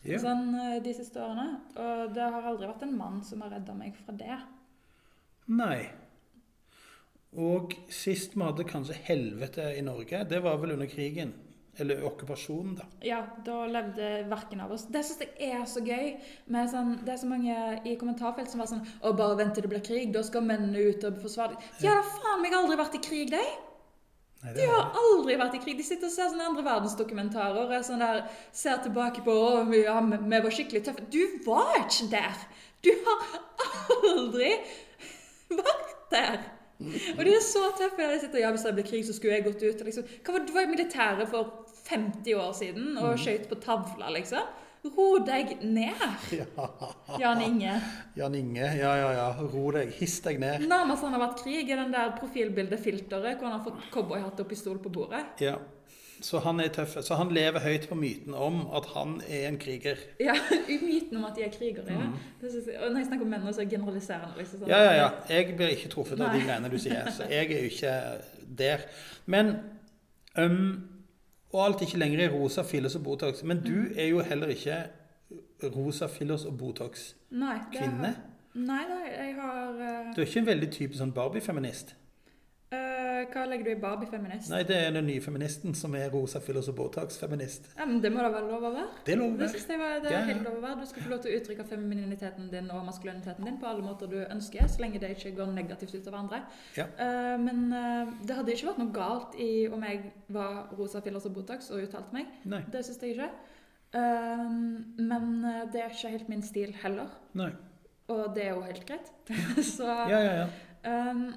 Yeah. 0.00 0.20
Sånn 0.22 0.54
eh, 0.56 0.78
de 0.84 0.94
siste 0.96 1.20
årene. 1.20 1.60
Og 1.76 2.14
det 2.16 2.24
har 2.24 2.46
aldri 2.48 2.70
vært 2.70 2.86
en 2.86 2.96
mann 2.96 3.20
som 3.26 3.42
har 3.44 3.52
redda 3.54 3.76
meg 3.76 3.98
fra 4.00 4.14
det. 4.16 4.38
Nei. 5.50 5.90
Og 7.40 7.76
sist 7.92 8.34
vi 8.34 8.42
hadde 8.42 8.66
kanskje 8.66 8.96
helvete 9.06 9.68
i 9.76 9.84
Norge, 9.86 10.24
det 10.26 10.40
var 10.42 10.58
vel 10.62 10.74
under 10.74 10.88
krigen. 10.90 11.34
Eller 11.80 12.02
okkupasjonen, 12.04 12.74
da. 12.78 12.86
Ja, 13.06 13.22
da 13.46 13.62
levde 13.70 14.10
verken 14.30 14.60
av 14.64 14.74
oss. 14.74 14.84
Det 14.92 15.02
syns 15.06 15.22
jeg 15.24 15.50
er 15.54 15.64
så 15.70 15.82
gøy. 15.84 16.12
Sånn, 16.70 16.92
det 17.06 17.14
er 17.14 17.20
så 17.22 17.30
mange 17.30 17.56
i 17.88 17.96
kommentarfelt 18.00 18.50
som 18.52 18.60
var 18.62 18.68
sånn 18.70 18.84
Å, 19.00 19.14
bare 19.16 19.38
vent 19.38 19.56
til 19.56 19.64
det 19.64 19.72
blir 19.72 19.82
krig, 19.84 20.12
da 20.14 20.22
skal 20.26 20.44
mennene 20.44 20.90
ut 20.90 21.04
og 21.08 21.18
forsvare 21.22 21.56
De 21.80 21.88
har 21.88 22.00
da 22.00 22.06
faen 22.06 22.42
meg 22.44 22.54
aldri 22.56 22.78
vært 22.80 22.98
i 22.98 23.02
krig, 23.04 23.32
de! 23.32 23.42
Nei, 24.40 24.54
De 24.56 24.68
har 24.70 24.94
aldri 24.96 25.36
vært 25.36 25.58
i 25.58 25.62
krig. 25.64 25.76
De 25.76 25.84
sitter 25.84 26.08
og 26.08 26.14
ser 26.14 26.30
sånne 26.32 26.46
andre 26.48 26.64
verdensdokumentarer 26.64 27.74
og 27.76 27.84
sånn 27.84 28.00
der, 28.00 28.22
ser 28.56 28.80
tilbake 28.84 29.24
på 29.26 29.34
å, 29.34 29.50
ja, 29.76 29.98
vi 30.00 30.40
var 30.46 30.54
skikkelig 30.56 30.84
tøffe. 30.86 31.04
Du 31.12 31.20
var 31.44 31.74
ikke 31.82 32.08
der! 32.14 32.46
Du 32.80 32.94
har 33.04 33.26
aldri 34.14 34.54
vært 35.52 36.08
der! 36.14 36.40
Og 36.80 37.24
de 37.26 37.34
er 37.34 37.42
så 37.44 37.66
tøffe. 37.76 38.00
der 38.00 38.14
De 38.14 38.20
sitter, 38.20 38.38
ja, 38.40 38.50
Hvis 38.50 38.64
det 38.64 38.74
blir 38.74 38.86
krig, 38.88 39.04
så 39.06 39.12
skulle 39.12 39.34
jeg 39.34 39.44
gått 39.44 39.62
ut. 39.62 39.84
Liksom. 39.84 40.06
Hva 40.24 40.32
var, 40.32 40.46
du 40.46 40.52
var 40.54 40.64
i 40.64 40.70
militæret 40.70 41.28
for 41.28 41.66
50 41.90 42.34
år 42.38 42.52
siden 42.56 42.98
og 43.00 43.18
skjøt 43.20 43.48
på 43.50 43.58
tavla, 43.62 44.10
liksom. 44.14 44.58
Ro 44.80 45.18
deg 45.26 45.58
ned, 45.60 46.04
Ja. 46.38 46.68
Jan 47.20 47.42
Inge. 47.44 47.74
Jan 48.16 48.34
Inge, 48.38 48.64
ja, 48.78 48.94
ja, 48.96 49.10
ja. 49.12 49.26
Ro 49.52 49.66
deg. 49.76 49.90
Hiss 49.98 50.22
deg 50.24 50.40
ned. 50.40 50.64
Nærmest 50.70 51.04
han 51.04 51.12
har 51.16 51.20
vært 51.26 51.42
krig, 51.42 51.66
i 51.68 51.76
den 51.76 51.92
der 51.92 52.14
profilbildefilteret 52.16 53.36
hvor 53.36 53.50
han 53.50 53.58
har 53.58 53.66
fått 53.66 53.90
cowboyhatt 53.92 54.40
og 54.40 54.48
pistol 54.48 54.80
på 54.80 54.92
bordet. 54.94 55.20
Ja. 55.44 55.58
Så 56.20 56.40
han 56.44 56.60
er 56.60 56.68
tøff. 56.72 56.98
Så 57.04 57.16
han 57.16 57.32
lever 57.32 57.60
høyt 57.64 57.86
på 57.88 57.96
myten 57.96 58.34
om 58.36 58.62
at 58.76 58.88
han 58.94 59.18
er 59.28 59.46
en 59.48 59.58
kriger. 59.60 60.00
Ja, 60.20 60.34
myten 60.88 61.16
om 61.16 61.24
at 61.28 61.36
de 61.36 61.44
er 61.46 61.52
krigere. 61.52 61.84
Ja. 61.88 62.08
Det 62.40 62.52
jeg, 62.54 62.76
og 62.80 62.92
når 62.92 63.02
jeg 63.02 63.08
snakker 63.08 63.24
om 63.26 63.34
menn, 63.34 63.46
så 63.56 63.66
generaliserer 63.68 64.26
han. 64.28 64.36
Liksom, 64.38 64.62
sånn. 64.62 64.68
Mm. 64.68 64.74
Ja, 64.74 64.80
ja, 64.84 64.94
ja. 65.00 65.10
Jeg 65.32 65.56
blir 65.60 65.74
ikke 65.76 65.92
truffet 65.92 66.20
av 66.20 66.32
de 66.32 66.40
Nei. 66.40 66.46
greiene 66.46 66.72
du 66.72 66.78
sier. 66.80 67.08
Så 67.16 67.28
jeg 67.28 67.52
er 67.52 67.64
jo 67.64 67.72
ikke 67.72 67.94
der. 68.60 68.84
Men 69.32 69.54
um, 70.36 70.60
Og 71.52 71.64
alt 71.64 71.80
ikke 71.82 71.98
lenger 71.98 72.24
er 72.24 72.30
rosa, 72.34 72.62
fillers 72.62 72.94
og 72.94 73.02
Botox. 73.04 73.42
Men 73.42 73.60
du 73.64 73.72
Mm. 73.72 73.92
er 73.96 74.06
jo 74.06 74.20
heller 74.20 74.46
ikke 74.46 74.84
rosa, 75.76 76.06
fillers 76.06 76.44
og 76.44 76.58
Botox-kvinne. 76.58 78.16
Nei, 78.54 78.64
Nei, 78.64 78.82
jeg 79.18 79.34
har 79.38 79.68
uh... 79.72 80.14
Du 80.16 80.20
er 80.20 80.26
ikke 80.26 80.38
en 80.40 80.46
veldig 80.46 80.70
typisk 80.72 80.98
sånn 80.98 81.12
Barbie-feminist. 81.14 81.94
Hva 83.30 83.44
legger 83.48 83.66
du 83.66 83.70
i 83.72 83.80
Barbie-feminist? 83.80 84.50
Nei, 84.52 84.60
det 84.68 84.76
er 84.86 84.94
den 84.94 85.06
nye 85.08 85.22
feministen 85.24 85.74
som 85.78 85.94
er 85.98 86.08
rosa, 86.12 86.40
fillers 86.44 86.70
og 86.72 86.76
Botox-feminist. 86.78 87.70
Ja, 87.76 87.86
men 87.88 88.00
Det 88.02 88.10
må 88.14 88.22
da 88.24 88.30
være 88.32 88.48
lov 88.48 88.66
å 88.68 88.72
være? 88.74 88.86
Det 89.06 89.14
er 89.14 89.20
lov 89.20 89.34
å 89.34 89.38
være. 89.40 89.60
jeg 89.60 89.80
var, 89.80 89.94
det 90.04 90.10
er 90.10 90.16
ja. 90.16 90.22
helt 90.30 90.46
lov 90.46 90.56
å 90.58 90.62
være. 90.64 90.78
Du 90.80 90.90
skal 90.90 91.06
få 91.06 91.12
lov 91.12 91.22
til 91.24 91.32
å 91.32 91.40
uttrykke 91.40 91.66
femininiteten 91.70 92.50
din 92.52 92.70
og 92.74 92.84
maskuliniteten 92.88 93.48
din 93.48 93.60
på 93.60 93.70
alle 93.70 93.86
måter 93.86 94.10
du 94.10 94.18
ønsker, 94.22 94.66
så 94.70 94.84
lenge 94.84 95.02
det 95.02 95.12
ikke 95.16 95.34
går 95.38 95.52
negativt 95.56 95.94
ut 95.96 96.10
over 96.10 96.18
andre. 96.22 96.42
Ja. 96.78 96.88
Uh, 96.96 97.36
men 97.42 97.66
uh, 97.74 98.12
det 98.24 98.38
hadde 98.38 98.56
ikke 98.56 98.70
vært 98.72 98.82
noe 98.84 98.94
galt 98.96 99.38
i 99.40 99.50
om 99.70 99.86
jeg 99.86 100.12
var 100.32 100.74
rosa 100.78 101.02
fillers 101.04 101.28
og 101.28 101.36
Botox 101.36 101.72
og 101.74 101.84
uttalte 101.84 102.16
meg. 102.16 102.30
Nei. 102.48 102.64
Det 102.72 102.84
syns 102.86 103.02
jeg 103.02 103.16
ikke. 103.18 103.30
Uh, 103.90 104.48
men 104.98 105.30
det 105.72 105.82
er 105.82 105.92
ikke 105.92 106.14
helt 106.16 106.32
min 106.32 106.46
stil 106.46 106.74
heller. 106.82 107.12
Nei. 107.38 107.52
Og 108.10 108.34
det 108.34 108.48
er 108.48 108.56
jo 108.56 108.66
helt 108.66 108.86
greit. 108.88 109.12
så 109.76 109.86
Ja, 110.10 110.18
ja, 110.18 110.34
ja. 110.42 110.50
Ehm, 110.88 111.34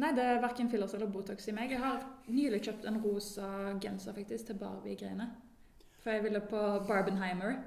nei, 0.00 0.10
det 0.16 0.24
er 0.24 0.40
verken 0.42 0.70
fillers 0.72 0.94
eller 0.96 1.10
Botox 1.12 1.48
i 1.50 1.54
meg. 1.56 1.70
Jeg 1.74 1.82
har 1.82 2.02
nylig 2.28 2.62
kjøpt 2.66 2.86
en 2.88 3.00
rosa 3.04 3.48
genser 3.82 4.16
faktisk 4.16 4.50
til 4.50 4.58
Barbie-greiene. 4.60 5.26
For 6.00 6.14
jeg 6.14 6.24
ville 6.24 6.40
på 6.50 6.60
Barbenheimer. 6.88 7.58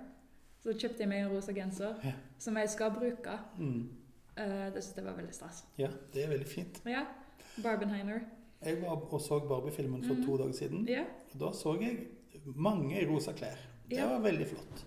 Så 0.64 0.74
kjøpte 0.80 1.04
jeg 1.04 1.10
meg 1.12 1.26
en 1.26 1.34
rosa 1.34 1.52
genser 1.54 2.00
Ja. 2.04 2.14
som 2.40 2.56
jeg 2.58 2.70
skal 2.72 2.92
bruke. 2.96 3.36
Mm. 3.58 3.90
Uh, 4.38 4.70
det 4.74 4.82
synes 4.84 4.96
jeg 4.98 5.06
var 5.06 5.18
veldig 5.20 5.34
stas. 5.36 5.64
Ja, 5.78 5.90
det 6.14 6.24
er 6.24 6.30
veldig 6.32 6.48
fint. 6.48 6.80
Ja. 6.90 7.04
Barbenheimer. 7.64 8.24
Jeg 8.64 8.80
var 8.82 8.96
og 9.14 9.22
så 9.22 9.40
Barbie-filmen 9.48 10.04
for 10.08 10.16
mm. 10.16 10.26
to 10.26 10.38
dager 10.38 10.54
siden. 10.58 10.88
Ja. 10.90 11.04
Og 11.34 11.40
da 11.40 11.52
så 11.54 11.76
jeg 11.82 11.98
mange 12.56 13.02
i 13.02 13.06
rosa 13.06 13.32
klær. 13.36 13.60
Det 13.90 13.98
Ja. 14.00 14.08
var 14.10 14.20
veldig 14.24 14.48
flott. 14.48 14.86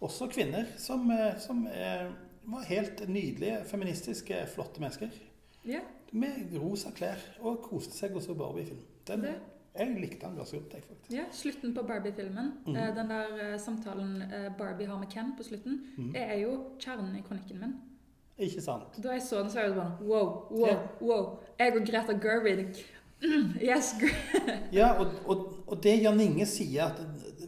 Også 0.00 0.28
kvinner 0.28 0.64
som, 0.76 1.10
eh, 1.10 1.38
som 1.40 1.66
er, 1.72 2.12
var 2.44 2.62
helt 2.68 3.08
nydelige, 3.08 3.64
feministiske, 3.66 4.46
flotte 4.54 4.80
mennesker. 4.80 5.08
ja. 5.64 5.80
Med 6.14 6.52
rosa 6.62 6.90
klær 6.94 7.18
og 7.42 7.58
koste 7.64 7.96
seg 7.96 8.14
og 8.16 8.22
så 8.22 8.34
Barbie-film. 8.38 8.80
Den- 9.08 9.20
Det. 9.26 9.34
Jeg 9.74 9.96
likte 10.00 10.26
den 10.26 10.36
ganske 10.38 10.58
godt, 10.60 10.72
jeg, 10.76 10.82
faktisk. 10.86 11.10
ja. 11.12 11.24
Slutten 11.34 11.72
på 11.74 11.82
Barbie-filmen, 11.82 12.52
mm. 12.66 12.74
den 12.94 13.08
der 13.10 13.24
eh, 13.42 13.58
samtalen 13.58 14.22
eh, 14.22 14.52
Barbie 14.58 14.86
har 14.86 14.98
med 15.00 15.08
Ken 15.10 15.32
på 15.36 15.42
slutten, 15.42 15.80
Mhm. 15.96 16.12
er 16.14 16.36
jo 16.38 16.52
kjernen 16.78 17.16
i 17.18 17.22
kronikken 17.26 17.58
min. 17.60 17.74
Ikke 18.38 18.60
sant? 18.62 19.02
Da 19.02 19.10
jeg 19.12 19.22
så 19.22 19.40
den, 19.42 19.50
så 19.50 19.54
var 19.58 19.62
jeg 19.66 19.74
sånn 19.74 20.06
Wow, 20.06 20.46
wow, 20.50 20.66
Ja. 20.66 20.76
wow. 21.00 21.38
Jeg 21.58 21.74
og 21.80 21.86
Greta 21.86 22.12
Gerwig. 22.12 22.84
Mm, 23.22 23.52
yes, 23.70 23.94
Ja, 24.72 24.92
og, 25.00 25.06
og, 25.26 25.52
og 25.66 25.82
det 25.82 26.02
Jan 26.02 26.20
Inge 26.20 26.46
sier, 26.46 26.84
at 26.84 27.00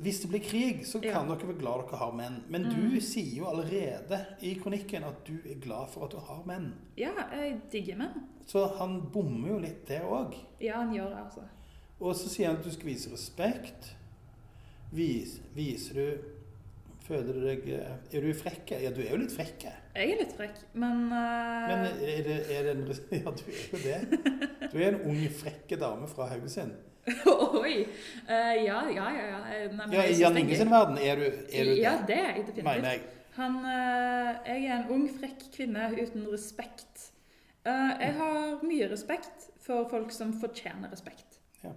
hvis 0.07 0.21
det 0.23 0.31
blir 0.31 0.43
krig, 0.47 0.85
så 0.87 1.01
Ja. 1.03 1.13
kan 1.17 1.27
dere 1.29 1.49
være 1.49 1.59
glad 1.59 1.83
dere 1.89 1.99
har 1.99 2.13
menn. 2.15 2.39
Men 2.49 2.63
Mm. 2.69 2.91
du 2.95 3.01
sier 3.01 3.37
jo 3.41 3.49
allerede 3.51 4.21
i 4.43 4.55
kronikken 4.55 5.05
at 5.05 5.25
du 5.27 5.35
er 5.45 5.59
glad 5.61 5.89
for 5.91 6.05
at 6.07 6.11
du 6.15 6.19
har 6.23 6.43
menn. 6.47 6.73
Ja, 6.97 7.11
jeg 7.33 7.61
digger 7.73 7.97
menn. 7.99 8.23
Så 8.47 8.69
han 8.79 9.01
bommer 9.13 9.49
jo 9.49 9.59
litt 9.59 9.87
der 9.89 10.01
òg. 10.07 10.35
Ja, 10.61 10.79
han 10.85 10.95
gjør 10.95 11.09
det, 11.11 11.19
altså. 11.25 11.41
Og 12.01 12.15
så 12.15 12.29
sier 12.29 12.47
han 12.49 12.57
at 12.59 12.65
du 12.65 12.71
skal 12.71 12.87
vise 12.87 13.11
respekt. 13.13 13.95
Vis, 14.93 15.41
viser 15.57 15.95
du 15.95 16.19
Føler 17.07 17.33
du 17.37 17.41
deg 17.47 17.69
Er 17.69 18.21
du 18.21 18.33
frekk? 18.35 18.71
Ja, 18.83 18.91
du 18.91 19.01
er 19.01 19.11
jo 19.13 19.17
litt 19.21 19.31
frekk. 19.33 19.63
Jeg 19.95 20.11
er 20.13 20.19
litt 20.25 20.33
frekk, 20.37 20.57
men, 20.75 21.05
uh... 21.07 21.69
Men 21.71 21.85
er 22.03 22.23
det, 22.27 22.39
er 22.51 22.63
det 22.67 22.73
en 22.73 22.87
Ja, 23.13 23.31
du 23.31 23.45
er 23.47 23.69
jo 23.71 23.79
det. 23.85 24.71
Du 24.73 24.79
er 24.79 24.89
en 24.89 25.01
ung, 25.07 25.21
frekke 25.31 25.79
dame 25.79 26.09
fra 26.11 26.27
Haugesund. 26.33 26.73
Oi! 27.63 27.87
Uh, 28.29 28.55
ja, 28.65 28.79
ja, 28.91 29.11
ja. 29.15 29.27
ja. 29.31 29.41
Eh, 29.55 29.67
Nei, 29.75 29.87
Ja, 29.95 30.05
I 30.07 30.15
Jan 30.19 30.37
Inge 30.41 30.57
sin 30.59 30.71
verden 30.71 30.99
er 30.99 31.21
du, 31.21 31.27
er 31.27 31.69
du 31.69 31.75
Ja, 31.79 31.93
det. 32.07 32.17
er 32.19 32.33
jeg 32.41 32.47
definitivt. 32.57 33.13
Han, 33.37 33.59
uh, 33.63 34.33
jeg 34.49 34.65
er 34.65 34.79
en 34.81 34.91
ung, 34.95 35.05
frekk 35.13 35.45
kvinne 35.55 35.91
uten 35.93 36.25
respekt. 36.33 37.11
Uh, 37.67 37.93
jeg 38.01 38.15
har 38.19 38.63
mye 38.65 38.89
respekt 38.91 39.51
for 39.63 39.87
folk 39.91 40.11
som 40.15 40.33
fortjener 40.41 40.91
respekt. 40.91 41.39
Ja. 41.63 41.75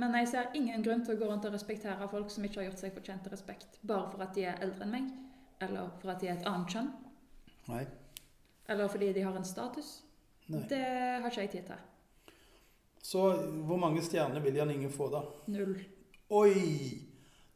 Men 0.00 0.14
jeg 0.20 0.28
ser 0.30 0.52
ingen 0.56 0.84
grunn 0.84 1.04
til 1.04 1.16
å 1.16 1.20
gå 1.20 1.28
rundt 1.28 1.48
og 1.48 1.56
respektere 1.56 2.08
folk 2.08 2.30
som 2.32 2.44
ikke 2.46 2.62
har 2.62 2.70
gjort 2.70 2.84
seg 2.84 2.94
fortjent 2.96 3.26
til 3.26 3.34
respekt, 3.34 3.80
bare 3.82 4.08
for 4.12 4.24
at 4.24 4.36
de 4.36 4.46
er 4.48 4.60
eldre 4.64 4.86
enn 4.86 4.94
meg, 4.94 5.10
eller 5.64 5.90
for 6.00 6.14
at 6.14 6.22
de 6.22 6.30
er 6.30 6.38
et 6.38 6.48
annet 6.48 6.76
kjønn, 6.76 6.92
Nei. 7.68 7.84
eller 8.72 8.88
fordi 8.92 9.12
de 9.16 9.24
har 9.26 9.36
en 9.36 9.44
status. 9.48 9.90
Nei. 10.52 10.64
Det 10.70 10.80
har 10.86 11.28
ikke 11.28 11.44
jeg 11.44 11.50
tid 11.58 11.68
til. 11.72 11.88
Så 13.02 13.22
hvor 13.66 13.76
mange 13.82 14.02
stjerner 14.02 14.40
vil 14.44 14.54
Jan 14.54 14.70
Inge 14.70 14.90
få, 14.90 15.08
da? 15.10 15.22
Null. 15.50 15.74
Oi! 16.30 16.52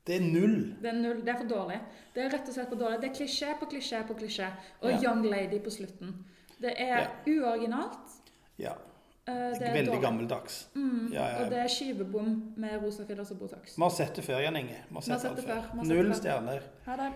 Det 0.06 0.16
er 0.16 0.24
null. 0.26 0.74
Det 0.82 0.88
er 0.90 0.98
null. 1.02 1.20
Det 1.26 1.28
er 1.34 1.38
for 1.40 1.48
dårlig. 1.50 1.76
Det 2.14 2.22
er 2.24 2.28
rett 2.34 2.48
og 2.50 2.54
slett 2.54 2.68
for 2.70 2.78
dårlig. 2.78 2.98
Det 3.02 3.08
er 3.10 3.14
klisjé 3.14 3.54
på 3.58 3.66
klisjé 3.70 4.02
på 4.06 4.14
klisjé. 4.18 4.48
Og 4.82 4.90
Ja. 4.90 4.98
young 5.02 5.24
lady 5.26 5.58
på 5.64 5.70
slutten. 5.70 6.12
Det 6.60 6.74
er 6.78 6.98
Ja. 7.00 7.06
uoriginalt. 7.26 8.12
Ja. 8.58 8.72
eh, 9.28 9.34
Det 9.34 9.62
er 9.62 9.72
Veldig 9.74 9.86
dårlig. 9.92 10.02
gammeldags. 10.02 10.68
Mm, 10.74 11.12
Ja, 11.12 11.26
ja. 11.28 11.44
Og 11.44 11.50
det 11.50 11.58
er 11.58 11.66
skivebom 11.68 12.52
med 12.56 12.82
rosa 12.82 13.04
fillers 13.06 13.30
og 13.30 13.38
Botox. 13.38 13.76
Vi 13.76 13.82
har 13.82 13.90
sett 13.90 14.14
det 14.16 14.24
før, 14.24 14.38
Jan 14.40 14.56
Inge. 14.56 14.76
Vi 14.88 14.94
har 14.94 15.00
sett, 15.18 15.36
det 15.36 15.44
før. 15.44 15.84
Null 15.84 16.14
stjerner. 16.14 16.60
Ha 16.86 16.96
det. 16.96 17.12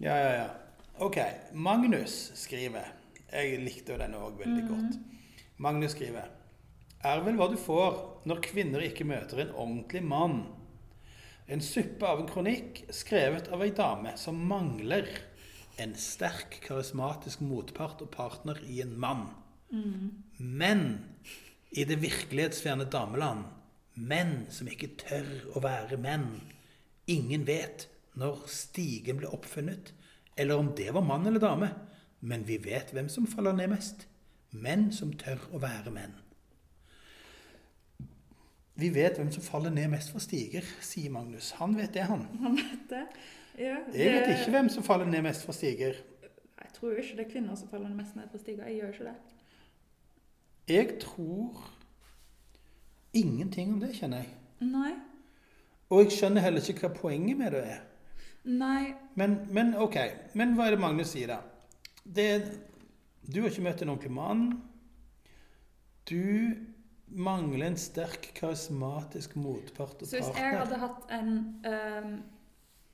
Ja, 0.00 0.16
ja, 0.16 0.32
ja. 0.42 0.46
Ok. 0.98 1.16
Magnus 1.54 2.32
skriver 2.34 2.84
Jeg 3.32 3.58
likte 3.60 3.92
jo 3.92 3.98
denne 3.98 4.16
òg 4.16 4.38
veldig 4.38 4.62
mm. 4.64 4.68
godt. 4.68 4.98
Magnus 5.58 5.90
skriver 5.90 6.24
Er 7.00 7.22
vel 7.24 7.38
hva 7.40 7.46
du 7.48 7.56
får 7.56 8.26
når 8.28 8.42
kvinner 8.44 8.82
ikke 8.84 9.06
møter 9.08 9.40
en 9.40 9.54
ordentlig 9.54 10.02
mann. 10.04 10.42
En 11.50 11.62
suppe 11.64 12.06
av 12.06 12.20
en 12.20 12.28
kronikk 12.28 12.84
skrevet 12.94 13.48
av 13.50 13.64
ei 13.64 13.72
dame 13.74 14.12
som 14.20 14.36
mangler 14.50 15.08
en 15.80 15.94
sterk, 15.96 16.58
karismatisk 16.66 17.40
motpart 17.40 18.04
og 18.04 18.12
partner 18.12 18.60
i 18.68 18.82
en 18.84 18.92
mann. 19.00 19.30
Mm. 19.72 20.10
Men 20.36 20.84
i 21.72 21.86
det 21.88 22.02
virkelighetsfjerne 22.02 22.90
dameland, 22.92 23.46
menn 23.96 24.44
som 24.52 24.68
ikke 24.68 24.92
tør 25.00 25.30
å 25.56 25.64
være 25.64 25.96
menn. 26.00 26.28
Ingen 27.08 27.48
vet 27.48 27.88
når 28.20 28.44
stigen 28.52 29.22
ble 29.22 29.32
oppfunnet, 29.32 29.94
eller 30.36 30.60
om 30.60 30.74
det 30.76 30.90
var 30.92 31.06
mann 31.06 31.24
eller 31.26 31.40
dame. 31.40 31.72
Men 32.20 32.44
vi 32.44 32.60
vet 32.60 32.92
hvem 32.92 33.08
som 33.08 33.28
faller 33.30 33.56
ned 33.56 33.72
mest. 33.72 34.04
Menn 34.52 34.90
som 34.92 35.14
tør 35.16 35.40
å 35.54 35.62
være 35.62 35.94
menn. 35.94 36.19
Vi 38.80 38.88
vet 38.94 39.18
hvem 39.18 39.30
som 39.34 39.44
faller 39.44 39.72
ned 39.74 39.90
mest 39.92 40.12
for 40.14 40.22
stiger, 40.24 40.64
sier 40.84 41.12
Magnus. 41.12 41.50
Han 41.58 41.74
vet 41.76 41.92
det, 41.94 42.06
han. 42.08 42.22
Han 42.40 42.56
vet 42.56 42.86
det. 42.90 43.02
Ja, 43.58 43.76
Jeg 43.92 44.14
vet 44.14 44.30
ikke 44.38 44.54
hvem 44.54 44.70
som 44.72 44.86
faller 44.86 45.08
ned 45.10 45.22
mest 45.26 45.44
for 45.44 45.56
stiger. 45.56 45.98
Jeg 46.60 46.72
tror 46.76 46.96
ikke 46.96 47.16
det 47.18 47.26
er 47.26 47.30
kvinner 47.32 47.58
som 47.60 47.68
faller 47.68 47.92
mest 47.92 48.16
ned 48.16 48.30
for 48.32 48.40
stiger. 48.40 48.64
Jeg 48.70 48.80
gjør 48.80 48.94
ikke 48.94 49.10
det. 49.10 49.14
Jeg 50.70 50.96
tror 51.02 51.70
ingenting 53.12 53.74
om 53.74 53.80
det, 53.82 53.92
kjenner 53.98 54.22
jeg. 54.24 54.32
Nei. 54.60 54.92
Og 55.90 56.04
jeg 56.04 56.14
skjønner 56.14 56.44
heller 56.44 56.68
ikke 56.72 56.86
hva 56.86 56.92
poenget 56.94 57.36
med 57.40 57.56
det 57.56 57.62
er. 57.74 57.80
Nei. 58.44 58.94
Men, 59.18 59.40
men 59.52 59.74
ok, 59.76 59.96
men 60.38 60.54
hva 60.56 60.68
er 60.68 60.76
det 60.76 60.80
Magnus 60.80 61.12
sier 61.12 61.34
da? 61.34 61.40
Det, 62.04 62.28
du 63.26 63.42
har 63.42 63.50
ikke 63.50 63.66
møtt 63.66 63.82
en 63.82 63.92
ordentlig 63.92 64.12
mann. 64.14 64.44
Du 66.08 66.16
mangler 67.10 67.66
en 67.66 67.76
sterk, 67.76 68.30
karismatisk 68.34 69.34
motpart 69.36 70.02
og 70.02 70.08
Så 70.08 70.16
hvis 70.16 70.26
jeg 70.26 70.34
partner. 70.34 70.58
hadde 70.58 70.78
hatt 70.78 71.10
en 71.10 71.32
ehm, 71.64 72.22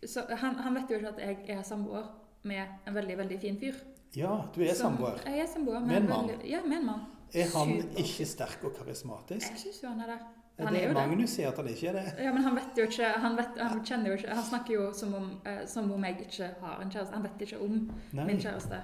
så 0.07 0.23
han, 0.37 0.55
han 0.55 0.75
vet 0.75 0.91
jo 0.91 0.97
ikke 1.01 1.09
at 1.09 1.19
jeg 1.19 1.57
er 1.59 1.63
samboer 1.63 2.05
med 2.45 2.67
en 2.87 2.95
veldig, 2.95 3.17
veldig 3.19 3.41
fin 3.41 3.57
fyr. 3.59 3.75
Ja, 4.17 4.43
du 4.55 4.61
er 4.63 4.75
Som- 4.75 4.97
samboer. 4.97 5.19
Jeg 5.27 5.41
er 5.41 5.47
samboer 5.47 5.81
Med 5.81 5.97
en 5.97 6.03
en 6.03 6.09
mann. 6.09 6.29
veldig- 6.29 6.51
Ja, 6.51 6.61
med 6.65 6.77
en 6.79 6.87
mann. 6.87 7.01
Er 7.35 7.43
han 7.57 7.83
Super. 7.83 7.99
ikke 7.99 8.27
sterk 8.27 8.65
og 8.65 8.73
karismatisk? 8.79 9.51
Jeg 9.51 9.59
syns 9.59 9.83
jo 9.83 9.89
han 9.89 10.01
er 10.01 10.07
det. 10.07 10.19
Er 10.59 10.67
Det 10.71 10.77
er 10.83 10.89
jo 10.89 10.95
det. 10.95 11.09
Magnus 11.09 11.31
sier 11.31 11.49
at 11.49 11.57
han 11.57 11.67
ikke 11.69 11.89
er 11.89 11.93
det? 11.93 12.15
Ja, 12.25 12.33
men 12.33 12.43
han 12.43 12.55
vet 12.55 12.77
jo 12.79 12.83
ikke 12.85 13.05
Han, 13.21 13.37
vet, 13.37 13.59
han 13.59 13.85
kjenner 13.85 14.07
jo 14.07 14.13
ikke 14.17 14.29
Han 14.35 14.45
snakker 14.45 14.73
jo 14.75 14.93
som 14.93 15.15
om, 15.15 15.41
eh, 15.45 15.67
som 15.67 15.91
om 15.93 16.05
jeg 16.05 16.17
ikke 16.21 16.55
har 16.61 16.81
en 16.83 16.91
kjæreste. 16.91 17.13
Han 17.13 17.23
vet 17.23 17.39
ikke 17.41 17.61
om 17.61 17.91
Nei. 18.13 18.25
min 18.27 18.39
kjæreste. 18.39 18.81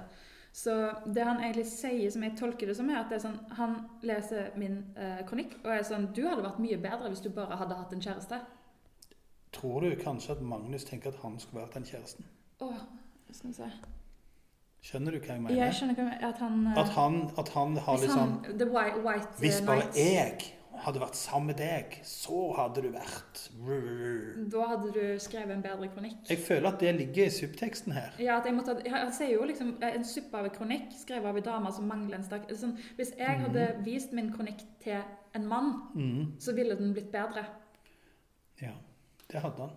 Så 0.53 0.73
det 1.09 1.23
han 1.25 1.39
egentlig 1.41 1.65
sier, 1.65 2.11
som 2.13 2.23
jeg 2.23 2.35
tolker 2.37 2.69
det 2.69 2.75
som, 2.77 2.89
er 2.93 2.99
at 2.99 3.09
det 3.09 3.17
er 3.17 3.23
sånn 3.23 3.39
Han 3.57 3.71
leser 4.05 4.51
min 4.61 4.75
eh, 4.93 5.23
kronikk 5.25 5.55
og 5.63 5.71
er 5.73 5.87
sånn 5.87 6.11
Du 6.13 6.21
hadde 6.27 6.45
vært 6.45 6.59
mye 6.61 6.77
bedre 6.77 7.09
hvis 7.09 7.23
du 7.25 7.31
bare 7.33 7.57
hadde 7.57 7.77
hatt 7.79 7.95
en 7.95 8.03
kjæreste. 8.05 8.37
Tror 9.53 9.81
du 9.81 9.95
kanskje 9.97 10.35
at 10.35 10.45
Magnus 10.45 10.85
tenker 10.85 11.09
at 11.09 11.17
han 11.25 11.39
skulle 11.41 11.63
vært 11.65 11.79
den 11.79 11.89
kjæresten? 11.89 12.29
Åh, 12.61 12.85
skal 13.31 13.49
vi 13.49 13.55
se. 13.57 13.71
Skjønner 14.83 15.15
du 15.15 15.19
hva 15.23 15.31
jeg 15.31 15.41
mener? 15.41 15.57
Jeg 15.57 15.75
skjønner 15.79 15.97
hva 15.97 16.29
at 16.29 16.39
han 16.43 16.61
eh, 16.67 16.79
At 16.83 16.93
han, 16.99 17.19
at 17.39 17.51
han 17.55 17.77
har 17.87 18.01
litt 18.01 18.13
sånn 18.13 18.33
White, 18.73 19.03
white 19.05 19.41
Hvis 19.41 19.61
eh, 19.61 19.67
bare 19.69 19.89
jeg 19.97 20.51
hadde 20.83 20.99
vært 20.99 21.15
sammen 21.15 21.47
med 21.47 21.57
deg, 21.57 21.99
så 22.03 22.53
hadde 22.57 22.81
du 22.81 22.89
vært 22.91 23.41
Da 24.51 24.65
hadde 24.67 24.91
du 24.93 25.19
skrevet 25.19 25.51
en 25.55 25.61
bedre 25.61 25.87
kronikk. 25.93 26.23
Jeg 26.29 26.39
føler 26.39 26.67
at 26.69 26.79
det 26.79 26.95
ligger 26.97 27.25
i 27.25 27.29
subteksten 27.29 27.93
her. 27.93 28.11
Ja, 28.19 28.37
at 28.39 28.45
jeg 28.45 28.53
måtte, 28.57 28.75
Han 28.89 29.13
sier 29.13 29.33
jo 29.37 29.43
liksom 29.45 29.77
eh, 29.81 29.95
en 29.95 30.03
suppe 30.05 30.37
av 30.37 30.45
en 30.45 30.55
kronikk 30.55 30.91
skrevet 30.97 31.25
av 31.29 31.37
en 31.37 31.43
dame 31.43 31.71
som 31.73 31.87
mangler 31.87 32.17
en 32.17 32.23
stakk 32.23 32.49
sånn, 32.55 32.77
Hvis 32.97 33.13
jeg 33.17 33.39
hadde 33.45 33.67
vist 33.85 34.11
min 34.13 34.33
kronikk 34.33 34.63
til 34.83 35.01
en 35.35 35.47
mann, 35.47 35.73
mm. 35.95 36.39
så 36.39 36.53
ville 36.53 36.75
den 36.75 36.93
blitt 36.93 37.11
bedre. 37.11 37.45
Ja, 38.61 38.73
det 39.31 39.41
hadde 39.41 39.61
han. 39.61 39.71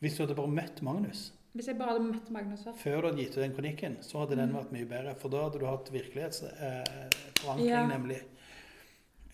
Hvis 0.00 0.16
du 0.16 0.22
hadde 0.24 0.34
bare 0.36 0.48
møtt 0.50 0.82
Magnus 0.82 1.32
Hvis 1.54 1.68
jeg 1.70 1.78
bare 1.78 1.92
hadde 1.94 2.04
møtt 2.10 2.30
Magnus 2.34 2.64
hva? 2.66 2.72
før 2.74 3.00
du 3.00 3.06
hadde 3.08 3.22
gitt 3.22 3.36
ut 3.36 3.42
den 3.44 3.54
kronikken, 3.54 3.96
så 4.02 4.18
hadde 4.24 4.36
den 4.36 4.50
Mhm. 4.50 4.56
vært 4.58 4.72
mye 4.72 4.88
bedre. 4.90 5.14
For 5.14 5.28
da 5.30 5.42
hadde 5.44 5.58
du 5.60 5.66
hatt 5.66 5.90
virkelighetsforankring, 5.92 7.68
Ja. 7.68 7.86
nemlig. 7.86 8.22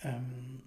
Um, 0.05 0.61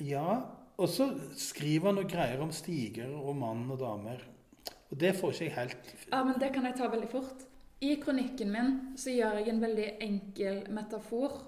ja, 0.00 0.40
og 0.76 0.88
så 0.90 1.08
skriver 1.38 1.90
han 1.90 1.98
noe 2.00 2.08
greier 2.08 2.40
om 2.42 2.52
stiger 2.54 3.12
og 3.14 3.36
mann 3.38 3.66
og 3.70 3.78
damer. 3.80 4.22
Og 4.90 5.00
det 5.00 5.14
får 5.18 5.34
ikke 5.34 5.44
jeg 5.44 5.56
helt 5.58 5.90
Ja, 6.10 6.22
men 6.24 6.38
Det 6.40 6.52
kan 6.54 6.66
jeg 6.66 6.76
ta 6.78 6.88
veldig 6.88 7.10
fort. 7.10 7.46
I 7.80 7.96
kronikken 8.00 8.50
min 8.50 8.76
så 8.96 9.10
gjør 9.10 9.40
jeg 9.40 9.48
en 9.52 9.60
veldig 9.60 9.88
enkel 10.00 10.62
metafor. 10.72 11.42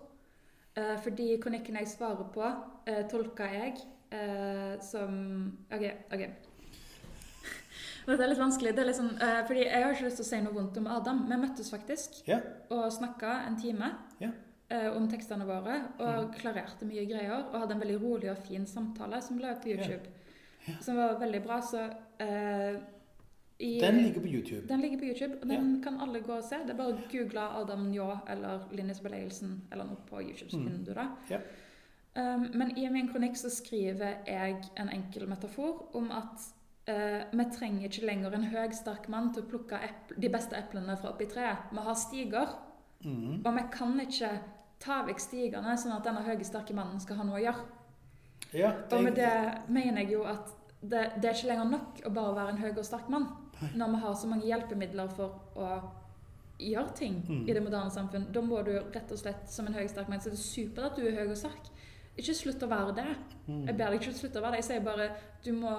Eh, 0.76 0.96
fordi 1.02 1.36
kronikken 1.40 1.78
jeg 1.80 1.88
svarer 1.88 2.26
på, 2.34 2.48
eh, 2.86 3.06
tolker 3.08 3.52
jeg 3.54 3.76
eh, 4.12 4.74
som 4.82 5.12
OK. 5.72 5.84
ok. 6.12 6.24
Dette 8.06 8.22
er 8.22 8.28
litt 8.28 8.42
vanskelig. 8.42 8.74
Det 8.76 8.82
er 8.82 8.90
litt 8.90 8.98
sånn, 8.98 9.14
eh, 9.16 9.40
fordi 9.48 9.64
Jeg 9.64 9.84
har 9.84 9.94
ikke 9.94 10.10
lyst 10.10 10.20
til 10.20 10.26
å 10.26 10.28
si 10.28 10.42
noe 10.44 10.56
vondt 10.58 10.76
om 10.82 10.90
Adam. 10.92 11.24
Vi 11.30 11.38
møttes 11.40 11.70
faktisk 11.72 12.20
yeah. 12.28 12.44
og 12.68 12.92
snakka 12.92 13.46
en 13.46 13.56
time 13.60 13.94
Ja. 14.20 14.34
Eh, 14.70 14.88
om 14.96 15.08
tekstene 15.08 15.46
våre. 15.48 15.76
Og 15.98 16.34
klarerte 16.40 16.86
mye 16.88 17.04
greier. 17.06 17.46
Og 17.52 17.60
hadde 17.60 17.72
en 17.76 17.80
veldig 17.84 18.00
rolig 18.02 18.30
og 18.30 18.38
fin 18.46 18.66
samtale 18.66 19.20
som 19.22 19.38
la 19.38 19.52
ut 19.54 19.62
på 19.62 19.68
YouTube. 19.74 20.06
Som 20.82 20.96
var 20.96 21.18
veldig 21.20 21.42
bra. 21.44 21.60
Så 21.62 21.82
eh, 22.18 22.78
I, 23.58 23.78
Den 23.80 24.02
ligger 24.02 24.20
på 24.20 24.26
YouTube. 24.28 24.66
den 24.68 24.80
ligger 24.80 24.98
på 24.98 25.04
YouTube, 25.04 25.38
og 25.42 25.48
den 25.48 25.82
kan 25.82 26.00
alle 26.00 26.20
gå 26.20 26.32
og 26.36 26.44
se. 26.44 26.56
Det 26.66 26.74
er 26.74 26.76
bare 26.76 26.92
å 26.92 27.06
google 27.12 27.40
Adam 27.60 27.86
Njå 27.90 28.08
eller 28.28 28.66
Linus 28.72 29.00
Beleielsen 29.00 29.62
eller 29.72 29.84
noe 29.88 29.96
på 30.10 30.20
YouTube, 30.20 30.50
så 30.50 30.58
Mm. 30.58 30.66
finner 30.66 30.84
du 30.84 30.92
det. 30.94 31.40
Um, 32.16 32.50
men 32.54 32.78
i 32.78 32.88
min 32.88 33.08
kronikk 33.08 33.36
så 33.36 33.48
skriver 33.50 34.14
jeg 34.26 34.56
en 34.76 34.88
enkel 34.88 35.26
metafor 35.28 35.86
om 35.96 36.10
at 36.10 36.52
Uh, 36.88 37.24
vi 37.32 37.44
trenger 37.50 37.88
ikke 37.88 38.06
lenger 38.06 38.34
en 38.36 38.44
høy, 38.44 38.68
sterk 38.70 39.08
mann 39.08 39.32
til 39.34 39.42
å 39.42 39.46
plukke 39.50 39.78
de 40.22 40.28
beste 40.30 40.54
eplene 40.54 40.94
fra 40.96 41.10
oppi 41.10 41.26
treet. 41.26 41.56
Vi 41.72 41.82
har 41.82 41.94
stiger, 41.98 42.46
Mm. 43.04 43.42
og 43.44 43.54
vi 43.56 43.62
kan 43.72 43.98
ikke 44.00 44.30
ta 44.80 45.02
vekk 45.06 45.20
stigene 45.20 45.76
sånn 45.78 45.96
at 45.96 46.04
denne 46.04 46.22
høye, 46.26 46.44
sterke 46.44 46.74
mannen 46.76 47.00
skal 47.00 47.16
ha 47.16 47.24
noe 47.24 47.38
å 47.40 47.44
gjøre. 47.44 47.64
Ja, 48.54 48.70
Og 48.92 49.02
med 49.02 49.14
det 49.16 49.32
mener 49.68 50.02
jeg 50.02 50.12
jo 50.12 50.24
at 50.28 50.52
det, 50.82 51.00
det 51.20 51.30
er 51.30 51.34
ikke 51.34 51.48
lenger 51.50 51.70
nok 51.70 52.02
å 52.06 52.10
bare 52.14 52.34
være 52.36 52.52
en 52.54 52.58
høy 52.62 52.70
og 52.76 52.84
sterk 52.84 53.08
mann. 53.10 53.26
Når 53.74 53.88
vi 53.94 54.00
har 54.02 54.14
så 54.14 54.28
mange 54.28 54.46
hjelpemidler 54.46 55.08
for 55.16 55.40
å 55.56 55.70
gjøre 56.60 56.92
ting 56.96 57.22
Mm. 57.28 57.48
i 57.48 57.52
det 57.52 57.62
moderne 57.62 57.90
samfunn, 57.90 58.26
da 58.32 58.40
må 58.40 58.62
du 58.64 58.72
rett 58.78 59.12
og 59.12 59.18
slett 59.18 59.48
som 59.50 59.66
en 59.66 59.74
høy 59.74 59.82
og 59.84 59.90
sterk 59.90 60.08
mann. 60.08 60.20
Så 60.20 60.30
det 60.30 60.38
er 60.38 60.44
supert 60.44 60.90
at 60.92 60.96
du 60.96 61.06
er 61.08 61.16
høy 61.16 61.30
og 61.30 61.36
sterk. 61.36 61.70
Ikke 62.16 62.34
slutt 62.34 62.62
å 62.62 62.68
være 62.68 62.94
det. 62.96 63.16
Mm. 63.46 63.66
Jeg 63.66 63.76
ber 63.76 63.90
deg 63.90 64.00
ikke 64.00 64.14
slutte 64.18 64.38
å 64.38 64.42
være 64.42 64.52
det. 64.56 64.60
Jeg 64.62 64.68
sier 64.70 64.84
bare 64.84 65.08
du 65.44 65.52
må, 65.52 65.72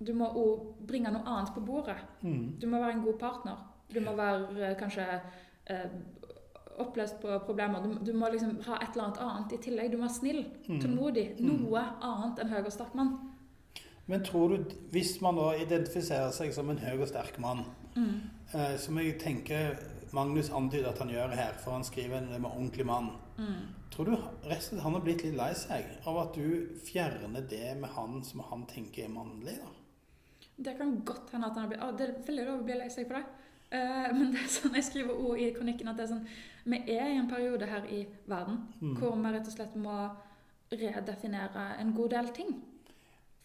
du 0.00 0.12
må 0.14 0.26
også 0.30 0.86
bringe 0.86 1.10
noe 1.12 1.22
annet 1.26 1.52
på 1.54 1.60
bordet. 1.66 1.98
Mm. 2.22 2.56
Du 2.58 2.66
må 2.66 2.78
være 2.80 2.92
en 2.96 3.04
god 3.04 3.18
partner. 3.18 3.56
Du 3.92 4.00
må 4.00 4.14
være 4.16 4.70
eh, 4.70 4.74
kanskje 4.78 5.06
eh, 5.66 5.86
oppløst 6.80 7.20
på 7.20 7.38
problemer. 7.46 7.82
Du, 7.82 7.98
du 8.10 8.12
må 8.18 8.28
liksom 8.32 8.58
ha 8.66 8.76
et 8.82 8.94
eller 8.94 9.04
annet 9.08 9.20
annet 9.24 9.52
i 9.52 9.58
tillegg. 9.64 9.90
Du 9.92 9.96
må 9.98 10.06
være 10.06 10.18
snill, 10.20 10.44
Mm. 10.68 10.80
tålmodig. 10.82 11.26
Noe 11.40 11.82
annet 12.02 12.38
enn 12.44 12.48
høy 12.52 12.60
og 12.64 12.72
sterk 12.72 12.94
mann. 12.94 13.14
Men 14.06 14.22
tror 14.24 14.48
du, 14.56 14.64
hvis 14.90 15.20
man 15.20 15.36
da 15.36 15.50
identifiserer 15.60 16.30
seg 16.32 16.52
som 16.56 16.70
en 16.70 16.78
høy 16.78 17.00
og 17.00 17.08
sterk 17.08 17.38
mann, 17.38 17.64
Mm. 17.96 18.20
eh, 18.54 18.76
som 18.78 18.96
jeg 18.98 19.18
tenker 19.20 19.76
Magnus 20.12 20.48
antyder 20.50 20.88
at 20.88 20.98
han 20.98 21.08
gjør 21.10 21.34
her, 21.36 21.52
for 21.58 21.72
han 21.72 21.84
skriver 21.84 22.16
en 22.18 22.30
med 22.42 22.50
ordentlig 22.50 22.86
mann, 22.86 23.10
Mm. 23.38 23.54
tror 23.90 24.04
du 24.06 24.16
resten 24.48 24.78
han 24.80 24.92
har 24.94 25.00
blitt 25.00 25.22
litt 25.24 25.36
lei 25.36 25.52
seg 25.54 25.84
av 26.06 26.16
at 26.18 26.34
du 26.34 26.68
fjerner 26.84 27.46
det 27.48 27.76
med 27.80 27.90
han 27.90 28.22
som 28.24 28.40
han 28.40 28.64
tenker 28.66 29.04
er 29.04 29.08
mannlig? 29.08 29.58
da? 29.58 29.68
Det 30.60 30.76
kan 30.78 31.02
godt 31.04 31.30
hende 31.32 31.46
at 31.46 31.54
han 31.54 31.62
har 31.62 31.68
blitt 31.68 31.82
ah, 31.82 31.92
Det 31.92 32.08
er 32.08 32.22
veldig 32.26 32.46
lov 32.46 32.60
å 32.60 32.64
bli 32.64 32.74
lei 32.74 32.88
seg 32.88 33.06
for 33.06 33.14
det. 33.14 33.24
Uh, 33.70 34.12
men 34.16 34.32
det 34.32 34.40
er 34.40 34.48
sånn, 34.48 34.74
jeg 34.74 34.84
skriver 34.84 35.12
ord 35.28 35.38
i 35.38 35.52
kronikken 35.52 35.88
at 35.88 35.96
det 35.98 36.04
er 36.08 36.14
sånn 36.14 36.26
Vi 36.68 36.80
er 36.94 37.06
i 37.08 37.16
en 37.16 37.28
periode 37.30 37.66
her 37.66 37.84
i 37.88 38.02
verden 38.28 38.58
Mm. 38.80 38.96
hvor 38.96 39.16
vi 39.16 39.32
rett 39.32 39.46
og 39.46 39.52
slett 39.54 39.76
må 39.76 40.10
redefinere 40.72 41.80
en 41.80 41.94
god 41.94 42.10
del 42.10 42.28
ting. 42.36 42.56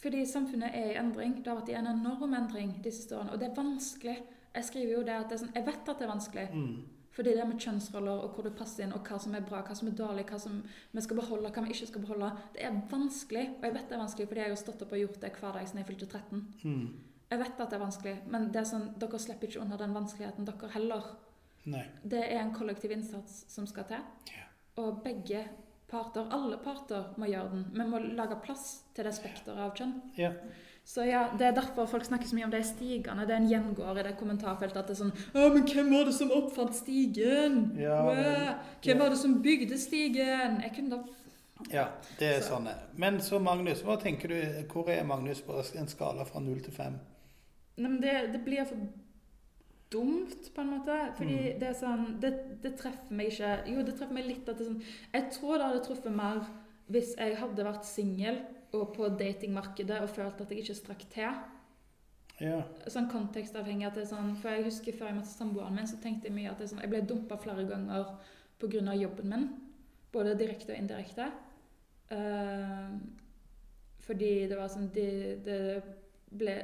Fordi 0.03 0.25
samfunnet 0.25 0.71
er 0.75 0.89
i 0.91 0.97
endring. 0.99 1.37
Det 1.37 1.47
har 1.47 1.61
vært 1.61 1.69
i 1.69 1.77
en 1.79 1.87
enorm 1.87 2.33
endring 2.35 2.73
de 2.83 2.91
siste 2.91 3.15
årene. 3.15 3.31
Og 3.31 3.39
det 3.39 3.49
er 3.49 3.55
vanskelig. 3.55 4.17
Jeg 4.55 4.65
skriver 4.65 4.91
jo 4.97 5.03
det 5.07 5.15
at 5.15 5.29
det 5.29 5.39
sånn, 5.39 5.53
jeg 5.55 5.65
vet 5.65 5.89
at 5.89 5.99
det 5.99 6.05
er 6.07 6.11
vanskelig. 6.11 6.49
Mm. 6.53 6.83
Fordi 7.13 7.33
det 7.37 7.47
med 7.47 7.59
kjønnsroller 7.61 8.23
og 8.25 8.33
hvor 8.33 8.43
det 8.43 8.55
passer 8.57 8.83
inn, 8.83 8.93
og 8.93 9.05
hva 9.07 9.19
som 9.21 9.35
er 9.35 9.41
bra, 9.45 9.61
hva 9.61 9.75
som 9.77 9.87
er 9.87 9.91
dårlig, 9.91 10.25
hva 10.25 10.39
som 10.41 10.63
vi 10.91 11.01
skal 11.01 11.17
beholde, 11.17 11.51
hva 11.53 11.63
vi 11.63 11.69
ikke 11.75 11.87
skal 11.87 12.01
beholde, 12.01 12.31
det 12.55 12.63
er 12.65 12.79
vanskelig. 12.89 13.49
Og 13.59 13.63
jeg 13.67 13.73
vet 13.73 13.89
det 13.89 13.95
er 13.95 14.01
vanskelig 14.01 14.27
fordi 14.27 14.41
jeg 14.41 14.49
har 14.49 14.61
stått 14.63 14.81
opp 14.81 14.91
og 14.91 14.99
gjort 15.03 15.19
det 15.21 15.31
hver 15.39 15.53
dag 15.53 15.67
siden 15.67 15.83
jeg 15.83 15.87
fylte 15.91 16.07
13. 16.09 16.47
Mm. 16.63 16.87
Jeg 17.29 17.39
vet 17.39 17.59
at 17.59 17.69
det 17.69 17.77
er 17.77 17.85
vanskelig, 17.85 18.15
men 18.27 18.47
det 18.51 18.61
er 18.61 18.69
sånn, 18.69 18.87
dere 18.99 19.19
slipper 19.19 19.47
ikke 19.47 19.61
unna 19.61 19.77
den 19.77 19.93
vanskeligheten, 19.93 20.45
dere 20.45 20.69
heller. 20.73 21.03
Nei. 21.65 21.85
Det 22.03 22.19
er 22.31 22.39
en 22.41 22.53
kollektiv 22.53 22.91
innsats 22.91 23.45
som 23.53 23.67
skal 23.69 23.85
til. 23.87 24.01
Ja. 24.33 24.43
Og 24.83 25.01
begge 25.03 25.45
parter, 25.87 26.25
alle 26.33 26.57
parter, 26.57 27.13
må 27.17 27.25
gjøre 27.29 27.49
den. 27.51 27.65
Vi 27.73 27.85
må 27.87 27.99
lage 28.17 28.35
plass 28.43 28.83
til 28.95 29.05
det 29.05 29.13
spekteret 29.15 29.57
av 29.59 29.73
kjønn. 29.77 29.93
Ja. 30.17 30.33
Så 30.85 31.05
ja, 31.07 31.29
Det 31.37 31.45
er 31.47 31.51
derfor 31.55 31.85
folk 31.87 32.03
snakker 32.03 32.27
så 32.27 32.35
mye 32.35 32.43
om 32.49 32.51
de 32.51 32.59
stigene. 32.67 33.23
Det 33.25 33.31
er 33.31 33.39
en 33.39 33.47
gjengåer 33.47 33.99
i 34.01 34.03
det 34.09 34.17
kommentarfeltet 34.19 34.77
at 34.81 34.87
det 34.89 34.97
er 34.97 34.99
sånn 35.05 35.13
Å, 35.31 35.45
men 35.53 35.63
hvem 35.69 35.93
var 35.93 36.09
det 36.09 36.15
som 36.17 36.31
oppfant 36.35 36.75
stigen? 36.75 37.77
Ja, 37.79 38.01
Hvem 38.83 38.99
var 38.99 39.09
det 39.13 39.17
som 39.21 39.37
bygde 39.41 39.77
stigen? 39.79 40.59
Jeg 40.65 40.73
kunne 40.75 40.97
da 40.97 41.03
ja, 41.71 41.85
det 42.19 42.27
er 42.27 42.41
Så- 42.41 42.49
sånn. 42.57 42.67
Men 42.97 43.21
så 43.21 43.39
Magnus, 43.39 43.81
hva 43.83 43.95
tenker 44.01 44.27
du, 44.27 44.63
hvor 44.73 44.89
er 44.89 45.03
Magnus 45.05 45.39
på 45.41 45.53
en 45.79 45.87
skala 45.87 46.25
fra 46.25 46.39
null 46.41 46.59
til 46.59 46.73
fem? 46.73 46.99
Det, 47.77 48.33
det 48.33 48.41
blir 48.43 48.65
for 48.65 48.75
dumt, 49.93 50.49
på 50.55 50.61
en 50.61 50.71
måte. 50.73 50.97
Fordi 51.17 51.37
Mm. 51.37 51.59
det 51.59 51.67
er 51.69 51.77
sånn 51.77 52.19
det, 52.21 52.33
det 52.63 52.73
treffer 52.79 53.13
meg 53.15 53.31
ikke 53.31 53.53
Jo, 53.71 53.83
det 53.85 53.95
treffer 53.97 54.13
meg 54.17 54.25
litt 54.27 54.49
at 54.49 54.57
det 54.57 54.65
er 54.67 54.71
sånn 54.71 54.83
Jeg 55.13 55.31
tror 55.37 55.57
det 55.57 55.67
hadde 55.69 55.83
truffet 55.85 56.15
mer 56.15 56.43
hvis 56.91 57.13
jeg 57.17 57.37
hadde 57.39 57.63
vært 57.65 57.85
singel 57.87 58.41
og 58.73 58.93
på 58.95 59.07
datingmarkedet 59.17 60.01
og 60.01 60.09
følt 60.09 60.41
at 60.41 60.49
jeg 60.51 60.59
ikke 60.63 60.75
strakk 60.75 61.03
til. 61.13 61.29
Ja. 62.41 62.63
Sånn 62.89 63.07
kontekstavhengig 63.11 63.85
at 63.87 63.95
det 63.95 64.03
er 64.03 64.15
sånn 64.15 64.35
For 64.41 64.49
jeg 64.49 64.65
husker 64.65 64.93
før 64.97 65.07
jeg 65.11 65.15
møtte 65.19 65.29
samboeren 65.37 65.75
min, 65.77 65.87
så 65.87 65.99
tenkte 66.01 66.27
jeg 66.27 66.33
mye 66.35 66.49
at 66.51 66.57
det 66.57 66.65
er 66.65 66.71
sånn 66.75 66.81
Jeg 66.81 66.89
ble 66.89 67.01
dumpa 67.07 67.37
flere 67.37 67.65
ganger 67.69 68.15
pga. 68.59 68.95
jobben 68.97 69.29
min. 69.29 69.49
Både 70.11 70.35
direkte 70.37 70.73
og 70.73 70.79
indirekte. 70.79 71.31
Uh, 72.11 72.97
fordi 74.05 74.47
det 74.49 74.57
var 74.59 74.67
sånn 74.69 74.89
det, 74.93 75.07
de 75.45 75.81
ble 76.37 76.57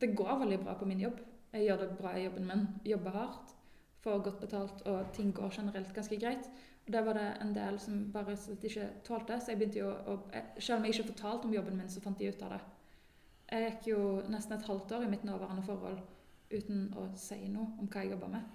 Det 0.00 0.10
går 0.16 0.40
veldig 0.42 0.58
bra 0.64 0.74
på 0.76 0.84
min 0.88 1.00
jobb. 1.00 1.20
Jeg 1.56 1.70
gjør 1.70 1.82
det 1.82 1.92
bra 1.96 2.12
i 2.12 2.24
jobben 2.26 2.48
min. 2.50 2.64
Jobber 2.84 3.14
hardt. 3.16 3.52
Får 4.04 4.22
godt 4.22 4.40
betalt, 4.40 4.82
og 4.86 5.12
ting 5.16 5.32
går 5.34 5.54
generelt 5.56 5.94
ganske 5.94 6.18
greit. 6.20 6.50
Og 6.86 6.92
der 6.92 7.04
var 7.06 7.16
det 7.18 7.26
en 7.42 7.54
del 7.54 7.78
som 7.80 8.12
bare 8.12 8.36
ikke 8.62 8.88
tålte, 9.04 9.40
så 9.40 9.50
jeg 9.50 9.58
begynte 9.58 9.80
jo 9.80 9.88
å 9.90 10.18
Selv 10.58 10.78
om 10.78 10.84
jeg 10.84 10.94
ikke 10.94 11.12
fortalte 11.12 11.48
om 11.48 11.54
jobben 11.54 11.78
min, 11.78 11.88
så 11.90 12.02
fant 12.04 12.18
de 12.18 12.28
ut 12.28 12.42
av 12.42 12.52
det. 12.54 12.60
Jeg 13.50 13.70
gikk 13.70 13.88
jo 13.94 14.02
nesten 14.28 14.56
et 14.56 14.68
halvt 14.68 14.92
år 14.92 15.06
i 15.06 15.10
mitt 15.10 15.24
nåværende 15.24 15.64
forhold 15.66 15.98
uten 16.50 16.86
å 16.98 17.08
si 17.18 17.38
noe 17.50 17.72
om 17.80 17.88
hva 17.90 18.04
jeg 18.04 18.12
jobba 18.14 18.28
med. 18.36 18.52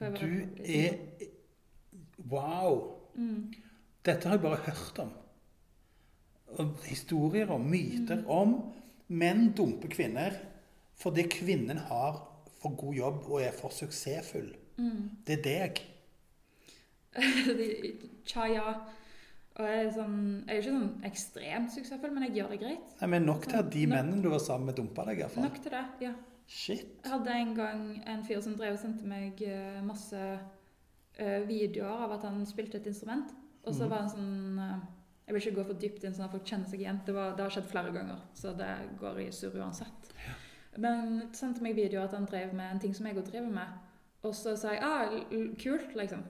Jeg 0.00 0.12
var 0.12 0.18
Du 0.18 0.62
er 0.64 1.28
Wow! 2.30 2.98
Mm. 3.14 3.52
Dette 4.04 4.28
har 4.28 4.36
jeg 4.36 4.42
bare 4.42 4.60
hørt 4.66 4.98
om. 4.98 5.12
Og 6.58 6.84
historier 6.84 7.50
og 7.54 7.60
myter 7.64 8.24
om 8.28 8.56
menn 9.08 9.52
dumper 9.56 9.92
kvinner 9.92 10.36
fordi 11.02 11.24
kvinnen 11.30 11.80
har 11.88 12.20
for 12.62 12.76
god 12.78 12.94
jobb 12.94 13.22
og 13.28 13.40
er 13.42 13.52
for 13.52 13.70
suksessfull. 13.74 14.52
Mm. 14.78 15.10
Det 15.26 15.38
er 15.38 15.42
deg. 15.46 15.82
Tja, 18.28 18.46
ja. 18.48 18.72
Og 19.52 19.66
jeg 19.68 19.80
er, 19.84 19.88
sånn, 19.92 20.18
jeg 20.48 20.54
er 20.54 20.60
ikke 20.62 20.70
sånn 20.72 20.92
ekstremt 21.04 21.72
suksessfull, 21.74 22.12
men 22.16 22.24
jeg 22.28 22.38
gjør 22.38 22.54
det 22.54 22.60
greit. 22.62 22.94
Nei, 23.02 23.08
men 23.12 23.26
nok 23.28 23.44
til 23.50 23.58
at 23.58 23.68
de 23.74 23.82
Nok- 23.84 23.92
mennene 23.98 24.22
du 24.24 24.30
var 24.32 24.40
sammen 24.40 24.70
med, 24.70 24.76
dumpa 24.78 25.04
deg. 25.10 25.18
i 25.18 25.22
hvert 25.26 25.34
fall. 25.34 25.44
Nok 25.44 25.58
til 25.62 25.74
det, 25.74 25.82
ja. 26.06 26.12
Shit. 26.52 26.86
Jeg 27.04 27.12
hadde 27.12 27.34
en 27.36 27.52
gang 27.56 27.82
en 28.08 28.24
fyr 28.24 28.40
som 28.44 28.56
drev 28.58 28.74
og 28.74 28.80
sendte 28.80 29.06
meg 29.08 29.40
eh, 29.46 29.78
masse 29.84 30.18
eh, 31.18 31.44
videoer 31.48 32.02
av 32.06 32.16
at 32.16 32.24
han 32.28 32.40
spilte 32.48 32.80
et 32.80 32.86
instrument. 32.90 33.30
Og 33.64 33.74
så 33.74 33.84
Mhm. 33.84 33.90
var 33.90 33.98
han 34.00 34.10
sånn 34.10 34.58
eh, 34.58 34.80
Jeg 35.26 35.34
vil 35.34 35.42
ikke 35.42 35.54
gå 35.62 35.64
for 35.66 35.74
dypt 35.78 36.04
inn 36.04 36.12
sånn 36.14 36.24
at 36.24 36.32
folk 36.32 36.44
kjenner 36.44 36.66
seg 36.68 36.80
igjen. 36.80 37.00
Det, 37.06 37.14
var, 37.14 37.36
det 37.36 37.44
har 37.44 37.50
skjedd 37.54 37.68
flere 37.70 37.92
ganger, 37.92 38.18
så 38.34 38.56
det 38.58 38.66
går 38.98 39.20
i 39.20 39.30
surr 39.30 39.54
uansett. 39.62 40.08
Men 40.80 41.22
sendte 41.36 41.64
meg 41.64 41.76
video 41.76 42.00
at 42.02 42.14
han 42.16 42.24
drev 42.28 42.54
med 42.56 42.70
en 42.70 42.80
ting 42.80 42.94
som 42.96 43.06
jeg 43.06 43.18
òg 43.18 43.26
driver 43.28 43.50
med. 43.52 43.80
Og 44.22 44.34
så 44.34 44.54
sa 44.56 44.72
jeg 44.72 44.84
ah, 44.86 45.16
kult, 45.60 45.96
liksom. 45.98 46.22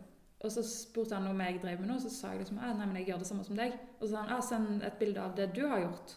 Og 0.43 0.51
så 0.51 0.65
spurte 0.67 1.15
han 1.15 1.29
om 1.31 1.41
jeg 1.45 1.61
drev 1.63 1.79
med 1.81 1.91
noe, 1.93 2.01
og 2.01 2.03
så 2.03 2.11
sa 2.11 2.33
jeg 2.33 2.43
liksom 2.43 2.59
ah, 2.59 2.73
nei, 2.75 2.87
men 2.89 2.99
jeg 2.99 3.13
gjør 3.13 3.23
det 3.23 3.29
samme 3.29 3.45
som 3.47 3.59
deg. 3.59 3.77
Og 4.01 4.07
så 4.07 4.15
sa 4.15 4.23
han 4.25 4.33
ah, 4.35 4.45
send 4.47 4.87
et 4.87 4.97
bilde 4.99 5.23
av 5.23 5.37
det 5.39 5.53
du 5.55 5.63
har 5.71 5.85
gjort. 5.85 6.17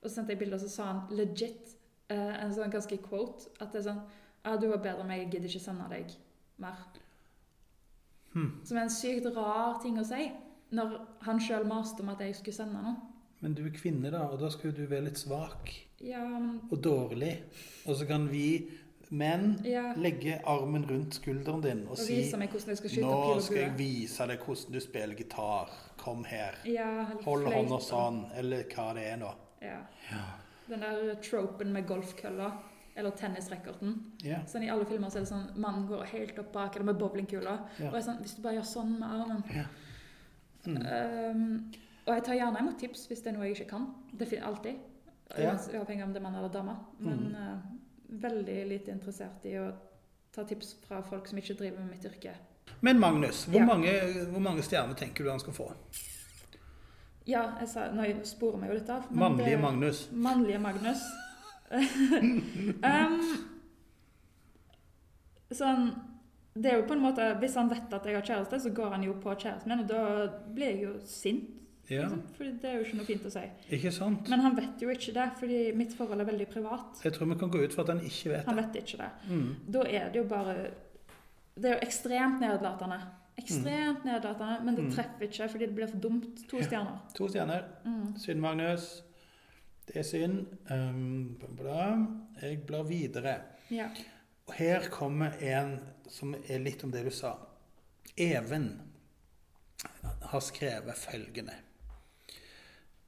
Og 0.00 0.06
så 0.08 0.14
sendte 0.14 0.32
jeg 0.32 0.40
bilde, 0.44 0.56
og 0.56 0.64
så 0.64 0.70
sa 0.72 0.86
han 0.92 1.18
legit 1.18 1.74
eh, 2.08 2.32
en 2.40 2.54
sånn 2.54 2.72
ganske 2.72 3.00
quote 3.04 3.50
at 3.58 3.74
det 3.74 3.82
er 3.82 3.88
sånn 3.90 4.00
ah, 4.46 4.56
du 4.56 4.68
var 4.70 4.80
bedre 4.80 5.02
enn 5.02 5.10
meg, 5.10 5.24
jeg 5.24 5.34
gidder 5.34 5.52
ikke 5.52 5.66
sende 5.66 5.90
deg 5.90 6.14
mer. 6.62 6.80
Hmm. 8.32 8.50
Som 8.64 8.78
er 8.78 8.86
en 8.86 8.92
sykt 8.92 9.28
rar 9.36 9.80
ting 9.82 9.98
å 10.00 10.06
si. 10.06 10.30
Når 10.76 10.96
han 11.26 11.40
sjøl 11.42 11.66
maste 11.68 12.04
om 12.04 12.10
at 12.12 12.22
jeg 12.24 12.38
skulle 12.38 12.56
sende 12.56 12.80
noe. 12.80 12.96
Men 13.40 13.54
du 13.54 13.66
er 13.66 13.74
kvinne, 13.76 14.10
da, 14.12 14.24
og 14.32 14.40
da 14.40 14.50
skal 14.52 14.70
jo 14.70 14.78
du 14.78 14.86
være 14.90 15.10
litt 15.10 15.20
svak 15.20 15.72
Ja, 16.04 16.24
og 16.70 16.76
dårlig. 16.82 17.34
Og 17.86 17.98
så 17.98 18.06
kan 18.08 18.28
vi 18.30 18.46
menn 19.14 19.52
ja. 19.64 19.92
legge 19.96 20.40
armen 20.50 20.86
rundt 20.88 21.14
skulderen 21.14 21.62
din 21.62 21.84
og 21.86 21.94
Og 21.94 22.00
si 22.00 22.16
vise 22.18 22.38
meg 22.40 22.50
jeg 22.50 22.78
skal 22.80 22.90
skyte 22.90 23.04
Nå 23.06 23.36
skal 23.44 23.60
jeg 23.60 23.74
vise 23.78 24.26
deg 24.26 24.42
hvordan 24.42 24.76
du 24.76 24.80
spiller 24.82 25.18
gitar. 25.18 25.74
Kom 26.00 26.24
her. 26.26 26.58
Ja, 26.68 27.06
Hold 27.24 27.48
hånda 27.50 27.78
sånn, 27.82 28.24
eller 28.38 28.66
hva 28.70 28.88
det 28.96 29.06
er 29.10 29.20
nå. 29.20 29.30
Ja. 29.62 29.80
Ja. 30.10 30.24
Den 30.66 30.82
der 30.82 31.14
tropen 31.22 31.72
med 31.74 31.86
golfkølla, 31.86 32.50
eller 32.96 33.14
tennisrekorden. 33.18 33.96
Yeah. 34.24 34.44
Sånn 34.48 34.64
I 34.66 34.70
alle 34.72 34.86
filmer 34.88 35.10
så 35.12 35.20
er 35.20 35.26
det 35.26 35.30
sånn 35.30 35.48
mannen 35.60 35.86
går 35.90 36.06
helt 36.12 36.38
opp 36.42 36.52
bak, 36.54 36.76
eller 36.76 36.90
med 36.90 37.00
bowlingkula. 37.00 37.56
Og 37.88 37.96
er 37.98 38.06
sånn, 38.06 38.22
hvis 38.22 38.36
du 38.38 38.44
bare 38.44 38.58
gjør 38.58 38.70
sånn 38.70 38.94
med 39.00 39.18
armen 39.18 39.42
Ja. 39.54 39.66
Mm. 40.66 40.78
Ehm, 40.82 41.50
Og 42.06 42.14
jeg 42.14 42.22
tar 42.24 42.34
gjerne 42.38 42.60
imot 42.62 42.78
tips 42.78 43.06
hvis 43.08 43.22
det 43.22 43.32
er 43.32 43.36
noe 43.38 43.46
jeg 43.48 43.56
ikke 43.56 43.70
kan. 43.70 43.86
Det 44.12 44.28
finner 44.28 44.46
alltid. 44.46 44.74
Ja. 45.38 45.56
Uavhengig 45.74 46.04
om 46.04 46.12
det 46.14 46.20
er 46.20 46.22
mann 46.28 46.36
eller 46.38 46.48
dame. 46.54 46.76
Men 47.00 47.18
Mm. 47.18 47.34
uh, 47.34 47.58
veldig 48.22 48.68
lite 48.68 48.90
interessert 48.92 49.44
i 49.44 49.56
å 49.58 49.72
ta 50.32 50.44
tips 50.44 50.74
fra 50.86 51.00
folk 51.02 51.26
som 51.26 51.38
ikke 51.38 51.56
driver 51.58 51.78
med 51.80 51.90
mitt 51.90 52.04
yrke. 52.04 52.34
Men 52.80 52.98
Magnus, 53.00 53.44
hvor, 53.46 53.58
Ja. 53.60 53.64
mange, 53.66 53.90
hvor 54.30 54.40
mange 54.40 54.62
stjerner 54.62 54.94
tenker 54.94 55.24
du 55.24 55.30
han 55.30 55.40
skal 55.40 55.52
få? 55.52 55.72
Ja, 57.26 57.56
jeg 57.60 57.68
sa, 57.68 57.88
nå 57.90 58.04
sporer 58.24 58.58
meg 58.58 58.70
jo 58.70 58.74
litt 58.78 58.90
av. 58.90 59.10
men 59.10 59.18
Mannlige 59.18 59.50
det- 59.50 59.60
Magnus. 59.60 60.08
Mannlige 60.12 60.58
Magnus. 60.60 61.00
um, 61.72 63.46
sånn 65.50 65.88
Det 66.54 66.70
er 66.72 66.76
jo 66.80 66.86
på 66.86 66.92
en 66.96 67.02
måte 67.02 67.26
Hvis 67.40 67.54
han 67.58 67.68
vet 67.68 67.92
at 67.92 68.06
jeg 68.06 68.14
har 68.14 68.22
kjæreste, 68.22 68.60
så 68.62 68.70
går 68.74 68.90
han 68.94 69.02
jo 69.02 69.12
på 69.22 69.34
kjæresten 69.34 69.68
min, 69.72 69.80
og 69.80 69.88
da 69.88 70.28
blir 70.54 70.66
jeg 70.70 70.82
jo 70.82 70.92
sint. 71.04 71.50
Ja, 71.88 72.02
Liksom, 72.02 72.22
for 72.36 72.44
det 72.44 72.64
er 72.64 72.72
jo 72.74 72.84
ikke 72.84 72.96
noe 72.96 73.06
fint 73.06 73.26
å 73.26 73.30
si. 73.30 73.42
ikke 73.70 73.92
sant? 73.92 74.28
Men 74.28 74.40
han 74.40 74.56
vet 74.56 74.80
jo 74.82 74.88
ikke 74.90 75.12
det, 75.14 75.26
fordi 75.38 75.58
mitt 75.78 75.92
forhold 75.94 76.20
er 76.20 76.24
veldig 76.24 76.48
privat. 76.50 76.98
Jeg 77.04 77.12
tror 77.14 77.28
vi 77.30 77.34
kan 77.38 77.50
gå 77.50 77.60
ut 77.62 77.72
for 77.72 77.82
at 77.82 77.88
han 77.94 78.00
ikke 78.04 78.30
vet 78.32 78.44
Han 78.46 78.56
det. 78.56 78.64
vet 78.64 78.82
ikke 78.82 78.98
det. 78.98 79.10
Mm. 79.30 79.56
Da 79.72 79.84
er 79.86 80.08
det 80.10 80.16
jo 80.22 80.24
bare 80.28 80.56
Det 81.56 81.64
er 81.70 81.74
jo 81.78 81.86
ekstremt 81.86 82.40
nedlatende. 82.40 82.98
Ekstremt 83.38 84.04
nedlatende, 84.04 84.64
men 84.64 84.74
det 84.74 84.84
Mm. 84.84 84.90
treffer 84.92 85.22
ikke 85.28 85.48
fordi 85.48 85.66
det 85.66 85.74
blir 85.74 85.86
for 85.86 85.96
dumt. 85.98 86.48
To 86.48 86.56
Ja. 86.58 86.62
stjerner. 86.66 86.98
To 87.14 87.28
stjerner. 87.28 87.62
Mm. 87.84 88.18
Synd, 88.18 88.40
Magnus. 88.40 89.02
Det 89.86 89.96
er 89.96 90.02
synd. 90.02 90.46
Um, 90.70 91.36
bla, 91.38 91.48
bla. 91.48 92.06
Jeg 92.42 92.66
blar 92.66 92.82
videre. 92.82 93.40
Ja. 93.70 93.88
Og 94.48 94.54
her 94.54 94.80
kommer 94.90 95.30
en 95.40 95.80
som 96.08 96.34
er 96.48 96.58
litt 96.58 96.82
om 96.84 96.90
det 96.90 97.04
du 97.04 97.10
sa. 97.10 97.36
Even 98.18 98.80
har 100.22 100.40
skrevet 100.40 100.94
følgende. 100.96 101.54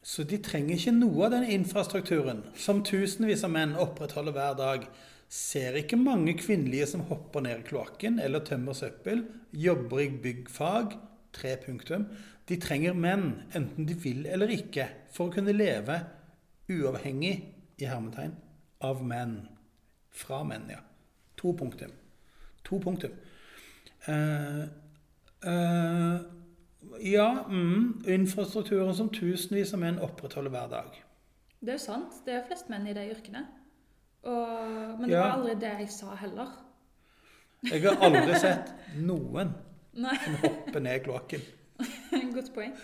Så 0.08 0.24
de 0.24 0.38
trenger 0.40 0.78
ikke 0.78 0.94
noe 0.96 1.26
av 1.26 1.34
den 1.34 1.50
infrastrukturen 1.52 2.40
som 2.56 2.80
tusenvis 2.86 3.42
av 3.44 3.52
menn 3.52 3.74
opprettholder 3.76 4.32
hver 4.32 4.54
dag. 4.56 4.86
Ser 5.28 5.76
ikke 5.76 5.98
mange 6.00 6.32
kvinnelige 6.38 6.86
som 6.94 7.02
hopper 7.10 7.44
ned 7.44 7.60
i 7.60 7.66
kloakken 7.66 8.16
eller 8.24 8.40
tømmer 8.46 8.76
søppel, 8.78 9.26
jobber 9.52 10.00
i 10.06 10.08
byggfag. 10.24 10.96
Tre 11.36 11.52
punktum. 11.60 12.06
De 12.48 12.56
trenger 12.56 12.96
menn, 12.96 13.34
enten 13.52 13.84
de 13.84 13.98
vil 14.00 14.24
eller 14.32 14.48
ikke, 14.54 14.86
for 15.12 15.28
å 15.28 15.34
kunne 15.34 15.52
leve 15.52 15.98
uavhengig 16.72 17.34
i 17.76 17.90
hermetegn 17.90 18.32
av 18.88 19.04
menn. 19.04 19.42
Fra 20.08 20.40
menn, 20.48 20.64
ja. 20.72 20.80
To 21.36 21.52
punktum. 21.52 21.92
To 22.64 22.80
punktum. 22.80 23.12
Uh, 24.08 24.64
eh, 25.44 26.37
ja, 27.00 27.44
mm, 27.48 28.04
infrastrukturen 28.06 28.94
som 28.94 29.10
tusenvis 29.12 29.74
av 29.74 29.80
menn 29.82 29.98
opprettholder 30.04 30.50
hver 30.54 30.68
dag. 30.72 30.98
Det 31.60 31.72
er 31.74 31.78
jo 31.78 31.84
sant. 31.84 32.20
Det 32.26 32.34
er 32.36 32.44
flest 32.46 32.68
menn 32.70 32.86
i 32.86 32.94
de 32.96 33.06
yrkene. 33.10 33.44
Og, 34.28 34.98
men 35.00 35.08
det 35.08 35.14
Ja. 35.16 35.22
var 35.24 35.36
aldri 35.38 35.54
det 35.62 35.72
jeg 35.80 35.90
sa 35.94 36.14
heller. 36.18 36.48
Jeg 37.66 37.82
har 37.82 37.96
aldri 38.06 38.34
sett 38.38 38.72
noen 38.96 39.54
som 40.24 40.34
hopper 40.44 40.80
ned 40.80 41.04
kloakken. 41.04 41.40
godt 42.34 42.52
poeng. 42.54 42.74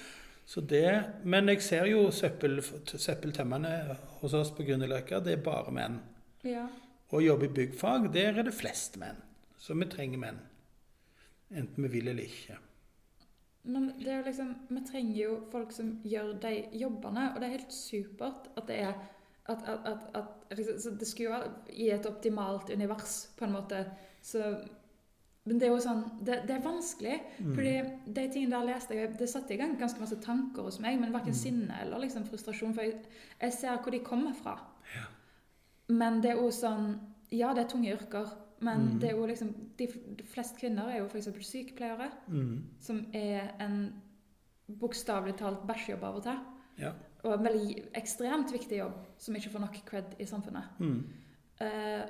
Så 0.47 0.61
det, 0.61 1.05
men 1.25 1.49
jeg 1.49 1.62
ser 1.64 1.87
jo 1.88 2.11
søppel, 2.12 2.59
søppeltømmerne 2.85 3.97
hos 4.21 4.35
oss 4.37 4.51
på 4.53 4.67
Grünerløkka. 4.67 5.23
Det 5.25 5.38
er 5.38 5.45
bare 5.47 5.73
menn. 5.73 6.01
Ja. 6.45 6.67
Å 7.14 7.21
jobbe 7.23 7.47
i 7.47 7.55
byggfag, 7.55 8.11
der 8.12 8.40
er 8.40 8.43
det 8.49 8.55
flest 8.57 8.99
menn. 9.01 9.17
Så 9.59 9.77
vi 9.79 9.87
trenger 9.88 10.21
menn. 10.21 10.40
Enten 11.55 11.87
vi 11.87 11.88
vil 11.95 12.11
eller 12.11 12.27
ikke. 12.27 12.59
Men 13.64 13.87
det 13.98 14.09
er 14.12 14.18
jo 14.18 14.27
liksom, 14.27 14.55
vi 14.68 14.81
trenger 14.85 15.16
jo 15.22 15.35
folk 15.53 15.72
som 15.72 16.00
gjør 16.05 16.35
de 16.42 16.55
jobbene, 16.77 17.31
og 17.35 17.40
det 17.40 17.46
er 17.48 17.55
helt 17.59 17.72
supert 17.72 18.50
at 18.57 18.66
det 18.68 18.79
er 18.85 18.94
at, 19.46 19.59
at, 19.68 19.87
at, 19.87 20.05
at 20.14 20.57
liksom, 20.57 20.79
så 20.81 20.90
Det 21.00 21.07
skulle 21.09 21.29
jo 21.31 21.37
være 21.37 21.50
i 21.77 21.90
et 21.92 22.07
optimalt 22.09 22.70
univers, 22.72 23.29
på 23.37 23.44
en 23.44 23.53
måte. 23.53 23.83
Så, 24.22 24.40
men 25.44 25.59
det 25.61 25.66
er 25.68 25.72
jo 25.74 25.81
sånn 25.85 26.05
Det, 26.24 26.38
det 26.48 26.55
er 26.57 26.62
vanskelig. 26.64 27.18
Mm. 27.38 27.50
fordi 27.55 27.74
de 28.16 28.29
tingene 28.33 28.57
der 28.57 28.68
leste 28.70 28.96
jeg 28.96 29.18
Det 29.18 29.29
satte 29.29 29.53
i 29.53 29.59
gang 29.61 29.74
ganske 29.81 30.00
masse 30.00 30.16
tanker 30.24 30.62
hos 30.64 30.81
meg, 30.81 30.96
men 31.00 31.12
verken 31.12 31.33
Mm. 31.37 31.40
sinne 31.42 31.81
eller 31.83 31.98
liksom 31.98 32.24
frustrasjon. 32.24 32.72
For 32.74 32.83
jeg, 32.83 33.03
jeg 33.40 33.53
ser 33.53 33.77
hvor 33.83 33.92
de 33.92 34.00
kommer 34.05 34.33
fra. 34.33 34.57
Ja. 34.94 35.05
Men 35.92 36.22
det 36.22 36.31
er 36.31 36.40
jo 36.40 36.48
sånn 36.50 36.94
Ja, 37.33 37.53
det 37.53 37.64
er 37.64 37.68
tunge 37.68 37.92
yrker, 37.92 38.29
men 38.61 38.81
Mm. 38.88 38.99
det 39.01 39.11
er 39.11 39.17
jo 39.17 39.27
liksom 39.27 39.55
De 39.77 39.87
fleste 39.88 40.25
flest 40.25 40.59
kvinner 40.59 40.88
er 40.88 40.99
jo 40.99 41.07
f.eks. 41.07 41.29
sykepleiere 41.40 42.11
Mm. 42.29 42.62
som 42.81 43.07
er 43.12 43.55
en 43.61 43.93
bokstavelig 44.81 45.37
talt 45.37 45.67
bæsjjobb 45.67 46.03
av 46.03 46.17
og 46.17 46.23
til. 46.23 46.38
Ja. 46.79 46.93
Og 47.25 47.33
en 47.38 47.45
veldig 47.47 47.90
ekstremt 47.95 48.53
viktig 48.53 48.79
jobb 48.79 48.95
som 49.19 49.35
ikke 49.37 49.51
får 49.51 49.61
nok 49.61 49.79
cred 49.87 50.14
i 50.21 50.25
samfunnet. 50.25 50.64
Mm. 50.81 51.05
Eh, 51.61 52.03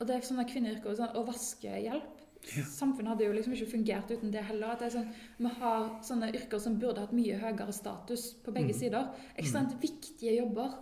og 0.00 0.06
det 0.06 0.16
er 0.16 0.20
sånne 0.20 0.46
kvinneyrker 0.48 0.90
og, 0.90 0.96
sånn, 0.96 1.14
og 1.16 1.26
vaskehjelp. 1.26 2.22
Ja. 2.56 2.62
Samfunnet 2.64 3.08
hadde 3.14 3.24
jo 3.26 3.32
liksom 3.32 3.52
ikke 3.56 3.70
fungert 3.72 4.10
uten 4.10 4.30
det 4.30 4.42
heller. 4.44 4.76
Det 4.78 4.92
sånn, 4.92 5.08
vi 5.38 5.48
har 5.48 5.88
sånne 6.02 6.32
yrker 6.34 6.58
som 6.60 6.78
burde 6.78 7.00
hatt 7.00 7.12
mye 7.16 7.38
høyere 7.40 7.72
status 7.72 8.34
på 8.44 8.52
begge 8.52 8.72
Mm. 8.74 8.78
sider. 8.78 9.08
Ekstremt 9.38 9.80
viktige 9.80 10.36
jobber 10.38 10.74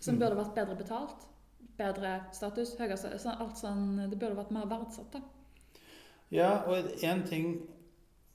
som 0.00 0.16
Mm. 0.16 0.20
burde 0.20 0.36
vært 0.36 0.54
bedre 0.54 0.76
betalt. 0.76 1.28
Bedre 1.82 2.12
status, 2.32 2.74
høyere 2.78 2.96
status. 3.00 3.26
Alt 3.26 3.58
sånn, 3.58 3.86
det 4.10 4.18
burde 4.18 4.36
vært 4.38 4.52
mer 4.54 4.66
verdsatt. 4.70 5.12
da. 5.12 5.22
Ja, 6.32 6.50
og 6.66 6.92
en 7.04 7.26
ting 7.28 7.48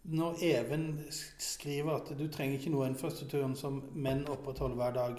Når 0.08 0.38
Even 0.46 0.84
skriver 1.12 1.96
at 1.98 2.12
du 2.18 2.28
trenger 2.32 2.60
ikke 2.60 2.72
noe 2.72 2.86
infrastrukturen 2.88 3.56
som 3.60 3.82
menn 3.94 4.22
opprettholder 4.32 4.78
hver 4.80 4.94
dag 4.96 5.18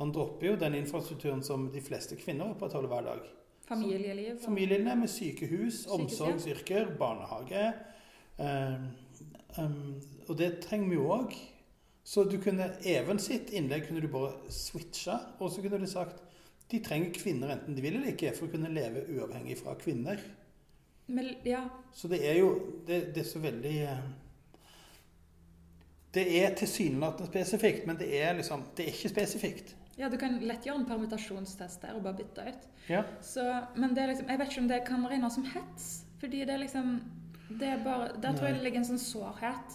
Han 0.00 0.10
dropper 0.14 0.46
jo 0.48 0.56
den 0.58 0.74
infrastrukturen 0.74 1.42
som 1.46 1.68
de 1.74 1.80
fleste 1.84 2.16
kvinner 2.18 2.50
opprettholder 2.50 2.88
hver 2.88 3.04
dag. 3.10 3.20
Familieliv. 3.68 4.34
og- 4.36 4.42
Familiene 4.44 4.96
med 4.96 5.08
Sykehus, 5.08 5.86
omsorgsyrker, 5.86 6.96
barnehage. 6.98 7.72
Um, 8.38 8.86
um, 9.58 10.00
og 10.28 10.38
det 10.38 10.60
trenger 10.60 10.88
vi 10.88 10.94
jo 10.94 11.08
òg. 11.12 11.34
Så 12.04 12.24
du 12.24 12.38
kunne, 12.40 12.70
Even 12.84 13.18
sitt 13.18 13.50
innlegg 13.50 13.86
kunne 13.88 14.00
du 14.00 14.08
bare 14.08 14.32
switcha, 14.48 15.18
og 15.40 15.50
så 15.50 15.62
kunne 15.62 15.78
du 15.80 15.86
sagt 15.86 16.22
de 16.70 16.80
trenger 16.84 17.14
kvinner 17.16 17.48
enten 17.54 17.74
de 17.76 17.82
vil 17.82 17.94
eller 17.96 18.12
ikke, 18.12 18.34
for 18.36 18.46
å 18.48 18.52
kunne 18.52 18.68
leve 18.74 19.06
uavhengig 19.14 19.56
fra 19.62 19.74
kvinner. 19.80 20.20
Men, 21.08 21.30
ja, 21.44 21.62
Så 21.96 22.08
det 22.12 22.18
er 22.28 22.34
jo 22.42 22.48
Det, 22.86 23.14
det 23.14 23.22
er 23.22 23.28
så 23.28 23.38
veldig 23.40 23.76
Det 26.12 26.24
er 26.42 26.54
tilsynelatende 26.56 27.28
spesifikt, 27.30 27.86
men 27.88 27.96
det 28.00 28.08
er 28.20 28.34
liksom 28.38 28.62
Det 28.76 28.84
er 28.86 28.92
ikke 28.92 29.08
spesifikt. 29.14 29.74
ja, 29.98 30.08
du 30.08 30.16
kan 30.20 30.36
lett 30.46 30.66
gjøre 30.66 30.78
en 30.78 30.86
permutasjonstest 30.86 31.82
der 31.82 31.96
og 31.98 32.04
bare 32.04 32.14
bytte 32.20 32.44
ut. 32.46 32.66
Ja. 32.88 33.00
Så, 33.20 33.42
men 33.74 33.94
det 33.96 34.02
er 34.04 34.12
liksom, 34.12 34.28
jeg 34.30 34.38
vet 34.38 34.52
ikke 34.52 34.60
om 34.62 34.68
det 34.70 34.84
kan 34.86 35.06
regnes 35.10 35.34
som 35.34 35.44
hets. 35.44 35.88
Fordi 36.20 36.44
det 36.44 36.54
er 36.54 36.58
liksom 36.62 37.00
det 37.48 37.66
er 37.72 37.82
bare, 37.84 38.12
Der 38.22 38.36
tror 38.36 38.46
jeg 38.46 38.54
det 38.58 38.62
ligger 38.62 38.78
en 38.84 38.90
sånn 38.92 39.00
sårhet 39.02 39.74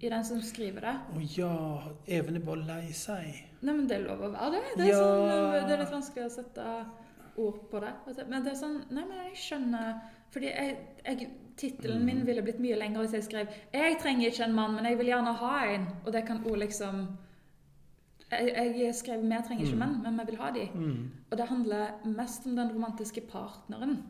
i 0.00 0.08
den 0.08 0.24
som 0.24 0.40
skriver 0.40 0.80
det. 0.80 0.94
Å 1.16 1.20
ja, 1.36 1.82
Even 2.06 2.36
er 2.36 2.40
bare 2.40 2.66
lei 2.66 2.92
seg. 2.92 3.34
Nei, 3.62 3.74
men 3.74 3.86
det 3.86 3.98
er 3.98 4.06
lov 4.08 4.20
å 4.20 4.30
være 4.32 4.50
det. 4.52 4.62
Det 4.76 4.86
er, 4.86 4.88
Ja. 4.88 5.00
sånn, 5.00 5.68
det 5.68 5.74
er 5.74 5.82
litt 5.84 5.92
vanskelig 5.92 6.24
å 6.24 6.30
sette 6.30 6.86
ord 7.36 7.60
på 7.70 7.80
det. 7.80 7.92
Men 8.28 8.42
det 8.44 8.52
er 8.52 8.56
sånn 8.56 8.78
Nei, 8.90 9.04
men 9.04 9.18
jeg 9.26 9.36
skjønner 9.36 10.00
Fordi 10.30 10.46
jeg, 10.46 10.76
jeg, 11.04 11.28
tittelen 11.56 12.04
min 12.04 12.24
ville 12.24 12.42
blitt 12.42 12.60
mye 12.60 12.76
lengre 12.78 13.02
hvis 13.02 13.12
jeg 13.18 13.24
skrev 13.24 13.48
'Jeg 13.74 13.98
trenger 13.98 14.28
ikke 14.30 14.44
en 14.44 14.54
mann, 14.54 14.74
men 14.76 14.84
jeg 14.84 14.96
vil 14.98 15.06
gjerne 15.08 15.34
ha 15.34 15.64
en'. 15.66 15.86
Og 16.06 16.12
det 16.12 16.24
kan 16.26 16.38
òg 16.44 16.56
liksom 16.58 17.08
jeg, 18.30 18.76
jeg 18.78 18.94
skrev 18.94 19.20
'Vi 19.22 19.42
trenger 19.46 19.64
ikke 19.66 19.74
Mm. 19.74 19.78
menn, 19.78 20.02
men 20.02 20.16
vi 20.26 20.30
vil 20.32 20.40
ha 20.40 20.50
de'. 20.50 20.70
Mm. 20.74 21.10
Og 21.32 21.38
det 21.38 21.48
handler 21.48 21.90
mest 22.04 22.46
om 22.46 22.56
den 22.56 22.70
romantiske 22.72 23.20
partneren. 23.22 24.04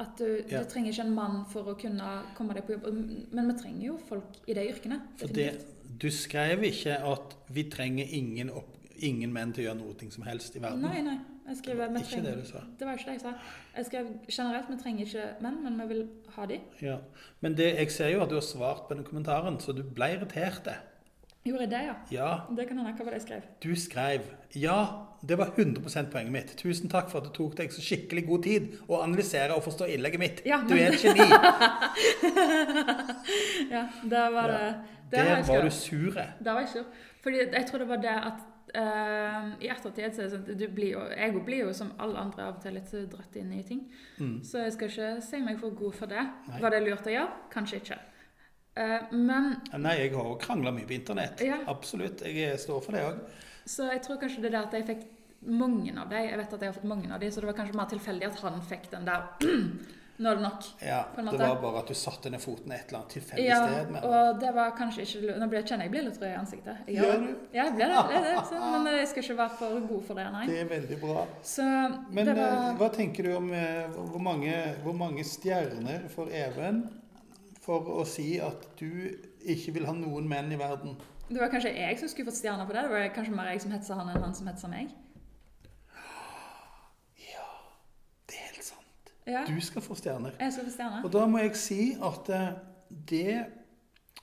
At 0.00 0.16
du, 0.18 0.24
Ja. 0.48 0.62
du 0.62 0.68
trenger 0.70 0.92
ikke 0.94 1.04
en 1.04 1.14
mann 1.14 1.42
for 1.52 1.68
å 1.68 1.74
kunne 1.78 2.10
komme 2.36 2.54
deg 2.56 2.64
på 2.66 2.72
jobb. 2.78 2.86
Men 3.36 3.50
vi 3.52 3.56
trenger 3.58 3.86
jo 3.90 3.98
folk 4.08 4.38
i 4.48 4.54
de 4.56 4.64
yrkene. 4.70 5.00
For 5.20 5.28
det, 5.36 5.50
du 6.00 6.08
skrev 6.10 6.62
ikke 6.64 6.96
at 7.04 7.34
vi 7.52 7.66
trenger 7.68 8.06
ingen, 8.16 8.50
opp, 8.50 8.78
ingen 8.96 9.32
menn 9.32 9.52
til 9.52 9.64
å 9.64 9.68
gjøre 9.68 9.80
noe 9.82 10.10
som 10.14 10.24
helst 10.24 10.56
i 10.56 10.62
verden. 10.64 10.80
Nei, 10.88 11.02
nei. 11.04 11.18
Jeg 11.50 11.58
skrev, 11.58 11.78
vi 11.80 11.98
Ikke 11.98 12.08
trenger, 12.12 12.22
det 12.30 12.44
du 12.44 12.46
sa. 12.46 12.60
Det 12.78 12.86
var 12.86 12.94
ikke 12.96 13.06
det 13.10 13.14
jeg 13.16 13.20
sa. 13.24 13.32
Jeg 13.76 13.86
skrev 13.88 14.10
generelt 14.30 14.68
vi 14.70 14.76
trenger 14.78 15.06
ikke 15.06 15.24
menn, 15.42 15.56
men 15.64 15.80
vi 15.80 15.86
vil 15.94 16.02
ha 16.36 16.46
de. 16.46 16.60
Ja. 16.80 16.98
Men 17.42 17.56
det, 17.58 17.74
jeg 17.76 17.90
ser 17.90 18.12
jo 18.12 18.22
at 18.22 18.30
du 18.30 18.36
har 18.36 18.46
svart 18.46 18.84
på 18.88 18.94
den 18.94 19.04
kommentaren, 19.04 19.58
så 19.58 19.74
du 19.74 19.82
ble 19.82 20.12
irritert. 20.14 20.62
det. 20.64 20.76
Gjorde 21.44 21.64
jeg 21.64 21.70
det, 21.72 21.78
ja? 21.86 21.94
Ja, 22.12 22.30
Det 22.56 22.66
kan 22.68 22.76
hende. 22.78 22.92
Hva 22.98 23.04
var 23.06 23.14
det 23.14 23.20
jeg 23.22 23.28
skrev? 23.28 23.42
du 23.64 23.70
skrev 23.76 24.20
Ja, 24.60 25.06
det 25.24 25.38
var 25.38 25.46
100% 25.56 26.10
poenget 26.12 26.32
mitt. 26.32 26.50
Tusen 26.60 26.88
takk 26.92 27.08
for 27.08 27.20
at 27.22 27.28
du 27.28 27.32
tok 27.36 27.54
deg 27.56 27.72
så 27.72 27.80
skikkelig 27.84 28.26
god 28.28 28.42
tid 28.44 28.68
å 28.88 29.00
analysere 29.04 29.54
og 29.56 29.62
forstå 29.64 29.88
innlegget 29.94 30.20
mitt. 30.20 30.42
Ja, 30.48 30.60
Du 30.68 30.74
er 30.76 30.92
et 30.92 31.00
geni. 31.04 31.24
Ja, 33.70 33.86
der 34.10 34.30
var 34.30 34.46
det 34.52 34.74
Der 35.10 35.24
jeg 35.24 35.36
var 35.36 35.42
skrevet. 35.42 35.64
du 35.64 35.70
sure. 35.70 36.26
Der 36.44 36.52
var 36.52 36.60
jeg 36.60 36.68
sur. 36.68 36.84
Fordi 37.22 37.36
jeg 37.52 37.66
tror 37.66 37.78
det 37.78 37.88
var 37.88 37.96
det 37.96 38.16
at 38.30 38.38
uh, 38.76 39.48
i 39.64 39.68
ettertid 39.68 40.14
så 40.14 40.22
er 40.22 40.28
det 40.28 40.30
sånn 40.34 40.44
at 40.46 40.58
du 40.60 40.66
blir 40.74 40.92
jo, 40.94 41.00
Jeg 41.16 41.42
blir 41.44 41.64
jo 41.64 41.72
som 41.72 41.92
alle 41.98 42.18
andre 42.18 42.42
av 42.46 42.54
og 42.56 42.62
til 42.62 42.72
litt 42.78 42.92
dratt 43.12 43.36
inn 43.36 43.52
i 43.52 43.62
ting. 43.66 43.82
Mm. 44.20 44.38
Så 44.44 44.58
jeg 44.64 44.72
skal 44.76 44.88
ikke 44.92 45.10
si 45.26 45.40
meg 45.44 45.58
for 45.60 45.70
god 45.76 45.94
for 45.98 46.06
det. 46.06 46.22
Nei. 46.48 46.60
Var 46.62 46.70
det 46.76 46.82
lurt 46.86 47.06
å 47.06 47.10
gjøre? 47.16 47.32
Kanskje 47.52 47.80
ikke. 47.82 47.98
Eh, 48.80 49.12
men 49.12 49.54
Nei, 49.76 49.94
jeg 50.00 50.14
har 50.16 50.34
krangla 50.42 50.72
mye 50.74 50.88
på 50.88 50.96
internett. 50.96 51.44
Ja. 51.44 51.60
Absolutt. 51.70 52.24
Jeg 52.26 52.58
står 52.60 52.82
for 52.84 52.96
det 52.96 53.06
òg. 53.06 53.22
Så 53.68 53.90
jeg 53.92 54.02
tror 54.06 54.20
kanskje 54.22 54.44
det 54.46 54.54
der 54.54 54.64
at 54.64 54.76
jeg 54.78 54.88
fikk 54.88 55.06
mange 55.40 55.94
av 55.96 56.10
dem. 56.10 56.26
Jeg 56.26 56.36
vet 56.40 56.52
at 56.58 56.66
jeg 56.66 56.72
har 56.72 56.76
fått 56.76 56.90
mange 56.90 57.08
av 57.12 57.20
dem, 57.20 57.32
så 57.32 57.40
det 57.40 57.48
var 57.48 57.56
kanskje 57.60 57.80
mer 57.80 57.88
tilfeldig 57.94 58.28
at 58.28 58.44
han 58.44 58.60
fikk 58.72 58.92
den 58.92 59.08
der 59.08 59.24
Nå 60.20 60.28
er 60.28 60.36
det 60.36 60.42
nok. 60.44 60.64
Ja, 60.84 60.98
Det 61.16 61.38
var 61.38 61.54
bare 61.62 61.78
at 61.80 61.88
du 61.88 61.94
satte 61.96 62.28
ned 62.28 62.42
foten 62.42 62.74
et 62.76 62.90
eller 62.90 62.98
annet 62.98 63.14
tilfeldig 63.14 63.46
Ja, 63.46 63.60
sted. 63.64 63.92
Men 63.94 64.02
og 64.04 64.40
det 64.42 64.50
var 64.52 64.74
kanskje 64.76 65.06
ikke 65.06 65.20
Nå 65.22 65.46
kjenner 65.46 65.56
jeg 65.56 65.68
kjenner 65.70 65.86
jeg 65.86 65.92
blir 65.94 66.04
litt 66.04 66.18
rød 66.20 66.28
i 66.28 66.34
ansiktet. 66.36 66.82
Jeg 66.84 66.98
Gjør 66.98 67.22
du? 67.22 67.30
Ja, 67.54 67.62
jeg 67.62 67.76
blir 67.78 67.94
det. 67.94 68.02
det, 68.10 68.20
det 68.26 68.42
så, 68.50 68.60
men 68.84 68.98
jeg 68.98 69.08
skal 69.08 69.24
ikke 69.24 69.36
være 69.38 69.56
for 69.62 69.86
god 69.94 70.02
for 70.10 70.20
det, 70.20 70.26
nei. 70.34 70.44
det 70.50 70.58
er 70.60 70.68
veldig 70.74 70.98
bra. 71.00 71.24
Så 71.54 71.68
Men 72.18 72.32
eh, 72.34 72.40
var 72.42 72.76
hva 72.82 72.90
tenker 72.98 73.30
du 73.30 73.32
om 73.38 73.48
eh, 73.56 73.96
hvor 73.96 74.24
mange, 74.28 74.58
hvor 74.84 74.98
mange 75.00 75.24
stjerner 75.24 76.04
for 76.12 76.28
Even 76.36 76.84
for 77.84 78.02
å 78.02 78.06
si 78.08 78.38
at 78.42 78.64
du 78.80 78.88
ikke 79.46 79.72
vil 79.76 79.86
ha 79.88 79.92
noen 79.96 80.26
menn 80.28 80.50
i 80.52 80.58
verden? 80.60 80.96
Det 81.30 81.38
var 81.38 81.50
kanskje 81.52 81.70
jeg 81.76 81.98
som 82.00 82.08
skulle 82.10 82.26
fått 82.30 82.40
stjerner 82.40 82.66
på 82.66 82.74
det. 82.74 82.82
Det 82.88 82.90
var 82.90 83.12
kanskje 83.14 83.34
mer 83.36 83.52
jeg 83.52 83.62
som 83.62 83.74
hetsa 83.76 83.94
han 84.00 84.08
enn 84.10 84.24
han 84.24 84.34
som 84.34 84.48
hetsa 84.50 84.70
meg. 84.72 84.90
Ja, 87.20 87.46
Det 88.26 88.34
er 88.40 88.48
helt 88.54 88.64
sant. 88.66 89.12
Ja, 89.26 89.44
Du 89.46 89.60
skal 89.62 89.82
få 89.82 89.94
stjerner. 89.94 90.32
jeg 90.40 90.52
skal 90.52 90.64
få 90.64 90.70
stjerner. 90.74 91.04
Og 91.04 91.12
da 91.12 91.26
må 91.26 91.38
jeg 91.38 91.56
si 91.56 91.96
at 92.02 92.28
eh, 92.34 92.48
det, 92.90 93.44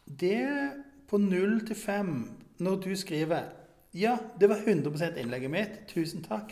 det 0.06 0.74
på 1.08 1.18
null 1.18 1.62
til 1.68 1.76
fem, 1.76 2.12
når 2.60 2.76
du 2.84 2.96
skriver 2.96 3.54
Ja, 3.94 4.18
det 4.40 4.50
var 4.50 4.58
100 4.68 5.16
innlegget 5.18 5.50
mitt. 5.52 5.78
Tusen 5.88 6.24
takk 6.24 6.52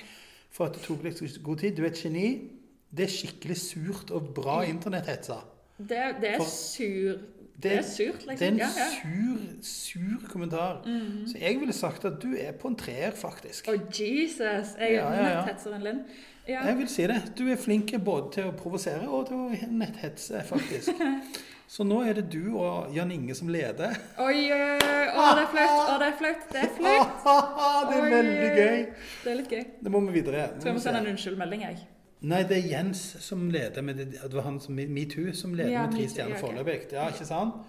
for 0.50 0.66
at 0.66 0.74
du 0.74 0.80
tok 0.80 1.04
deg 1.04 1.44
god 1.44 1.58
tid. 1.60 1.76
Du 1.76 1.84
er 1.84 1.92
et 1.92 2.00
geni. 2.00 2.52
Det 2.96 3.04
er 3.06 3.12
skikkelig 3.12 3.58
surt 3.60 4.12
og 4.12 4.32
bra 4.34 4.62
internetthetsa. 4.64 5.42
Det, 5.78 6.16
det 6.22 6.30
er 6.36 6.44
sur 6.48 7.18
Det 7.64 7.72
er 7.72 7.82
surt, 7.82 8.22
Det 8.22 8.28
er 8.28 8.30
liksom. 8.30 8.48
en 8.48 8.58
Ja, 8.58 8.68
ja. 8.78 8.88
sur, 8.92 9.38
sur 9.62 10.28
kommentar. 10.32 10.82
Så 11.28 11.38
jeg 11.40 11.60
ville 11.60 11.74
sagt 11.74 12.06
at 12.06 12.22
du 12.22 12.36
er 12.40 12.52
på 12.52 12.68
en 12.68 12.76
treer, 12.76 13.12
faktisk. 13.12 13.68
Å, 13.68 13.78
Jesus! 13.92 14.76
Jeg 14.80 14.94
er 14.94 14.94
ja, 14.94 15.10
netthetser, 15.10 15.36
netthetseren 15.40 15.84
Linn. 15.84 16.02
Ja. 16.48 16.62
Jeg 16.68 16.78
vil 16.78 16.88
si 16.92 17.08
det. 17.10 17.22
Du 17.38 17.48
er 17.50 17.58
flink 17.58 17.96
både 18.06 18.32
til 18.36 18.52
å 18.52 18.54
provosere 18.60 19.08
og 19.08 19.28
til 19.30 19.40
å 19.40 19.72
netthetse, 19.72 20.44
faktisk. 20.46 20.92
Så 21.68 21.84
nå 21.84 22.04
er 22.06 22.20
det 22.20 22.28
du 22.30 22.54
og 22.62 22.94
Jan 22.94 23.10
Inge 23.12 23.34
som 23.36 23.50
leder. 23.50 23.96
Oi, 24.22 24.52
oi, 24.54 24.60
oi! 24.76 25.08
Å, 25.16 25.32
det 25.34 25.48
er 25.48 25.50
flaut! 25.56 25.80
Å, 25.80 25.96
det 26.04 26.12
er 26.12 26.20
flaut! 26.20 26.46
Det 26.52 26.62
er 26.62 26.72
flaut! 26.76 27.26
det 27.90 27.98
er 27.98 28.14
veldig 28.14 28.52
gøy. 28.60 28.86
Det 29.24 29.32
er 29.32 29.40
litt 29.40 29.56
gøy. 29.56 29.64
Det 29.82 29.96
må 29.96 30.04
vi 30.06 30.20
videre. 30.20 30.46
Tror 30.60 30.70
jeg 30.70 30.78
må 30.78 30.84
sende 30.84 31.02
en 31.02 31.14
unnskyldmelding, 31.16 31.66
jeg? 31.66 31.82
Nei, 32.26 32.42
det 32.50 32.58
er 32.58 32.70
Jens 32.72 33.02
som 33.22 33.50
leder 33.54 33.84
med 33.86 34.00
det, 34.00 34.06
det 34.18 34.34
var 34.34 34.48
han 34.48 34.60
som 34.62 34.76
Metoo 34.76 35.34
som 35.38 35.54
leder 35.54 35.74
Ja, 35.76 35.84
med 35.86 35.98
tre 35.98 36.08
stjerner 36.10 36.42
foreløpig. 36.42 36.80
Ja, 36.96 37.10
ikke 37.14 37.28
sant? 37.28 37.60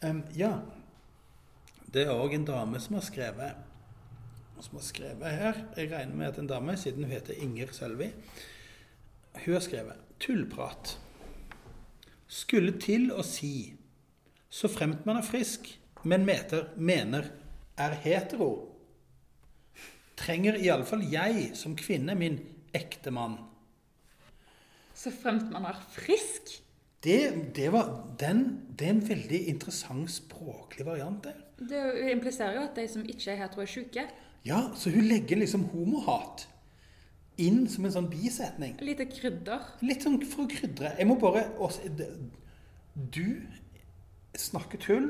Um, 0.00 0.22
ja. 0.36 0.54
Det 1.92 2.06
er 2.06 2.14
òg 2.14 2.38
en 2.38 2.46
dame 2.48 2.80
som 2.80 2.96
har 2.96 3.04
skrevet 3.04 3.66
som 4.60 4.76
har 4.76 4.84
skrevet 4.84 5.36
her. 5.40 5.60
Jeg 5.76 5.90
regner 5.92 6.16
med 6.16 6.26
at 6.28 6.38
en 6.38 6.46
dame, 6.46 6.76
siden 6.76 7.04
hun 7.04 7.12
heter 7.12 7.34
Inger 7.42 7.72
Sølvi. 7.72 8.10
Hun 9.44 9.54
har 9.54 9.60
skrevet 9.60 9.96
'tullprat'. 10.20 10.98
Skulle 12.28 12.80
til 12.80 13.12
å 13.12 13.22
si 13.22 13.74
så 14.50 14.68
fremt 14.68 15.06
man 15.06 15.16
er 15.16 15.22
frisk, 15.26 15.78
men 16.04 16.24
meter, 16.26 16.68
mener 16.76 17.30
er 17.78 17.94
hetero. 18.02 18.68
Trenger 20.16 20.58
iallfall 20.58 21.04
jeg 21.12 21.50
som 21.54 21.76
kvinne 21.76 22.14
min 22.14 22.40
ektemann. 22.74 23.49
Så 25.00 25.08
fremt 25.14 25.48
man 25.52 25.64
er 25.64 25.78
frisk. 25.94 26.58
Det, 27.00 27.20
det, 27.56 27.70
var, 27.72 27.86
den, 28.20 28.42
det 28.76 28.86
er 28.86 28.90
en 28.92 29.08
veldig 29.08 29.38
interessant 29.48 30.10
språklig 30.12 30.84
variant 30.84 31.24
der. 31.24 31.38
Det 31.56 32.10
impliserer 32.12 32.58
jo 32.58 32.64
at 32.66 32.76
de 32.76 32.84
som 32.88 33.06
ikke 33.08 33.30
er 33.32 33.38
hetero, 33.40 33.62
er 33.64 33.70
sjuke. 33.70 34.04
Ja, 34.44 34.60
så 34.76 34.92
hun 34.92 35.06
legger 35.08 35.40
liksom 35.40 35.64
homohat 35.72 36.44
inn 37.40 37.64
som 37.72 37.86
en 37.88 37.94
sånn 37.94 38.10
bisetning. 38.12 38.74
Lite 38.84 39.06
krydder. 39.08 39.64
Litt 39.84 40.04
sånn 40.04 40.20
for 40.20 40.44
å 40.44 40.50
krydre. 40.52 40.92
Jeg 40.98 41.08
må 41.08 41.16
bare 41.20 41.46
også, 41.56 41.88
Du 43.16 43.24
snakker 44.36 44.78
tull, 44.84 45.08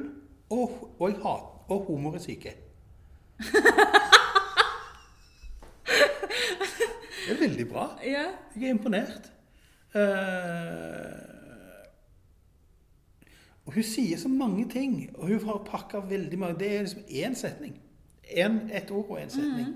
og, 0.51 0.95
og, 1.01 1.09
jeg 1.11 1.19
hat, 1.25 1.51
og 1.67 1.91
homoer 1.91 2.21
er 2.21 2.25
syke. 2.29 2.55
Det 7.21 7.37
er 7.37 7.43
veldig 7.43 7.69
bra. 7.71 7.85
Ja. 8.03 8.25
Jeg 8.55 8.71
er 8.71 8.75
imponert. 8.75 9.31
Eh, 9.95 11.31
og 13.67 13.75
hun 13.75 13.87
sier 13.87 14.19
så 14.19 14.29
mange 14.29 14.69
ting, 14.71 15.11
og 15.15 15.29
hun 15.29 15.45
har 15.47 15.65
pakka 15.67 16.01
veldig 16.07 16.39
mange 16.39 16.59
Det 16.59 16.69
er 16.75 16.83
liksom 16.83 17.03
én 17.07 17.35
setning. 17.35 17.81
En, 18.23 18.71
et 18.71 18.91
ord 18.91 19.11
og 19.11 19.21
én 19.23 19.31
setning. 19.31 19.75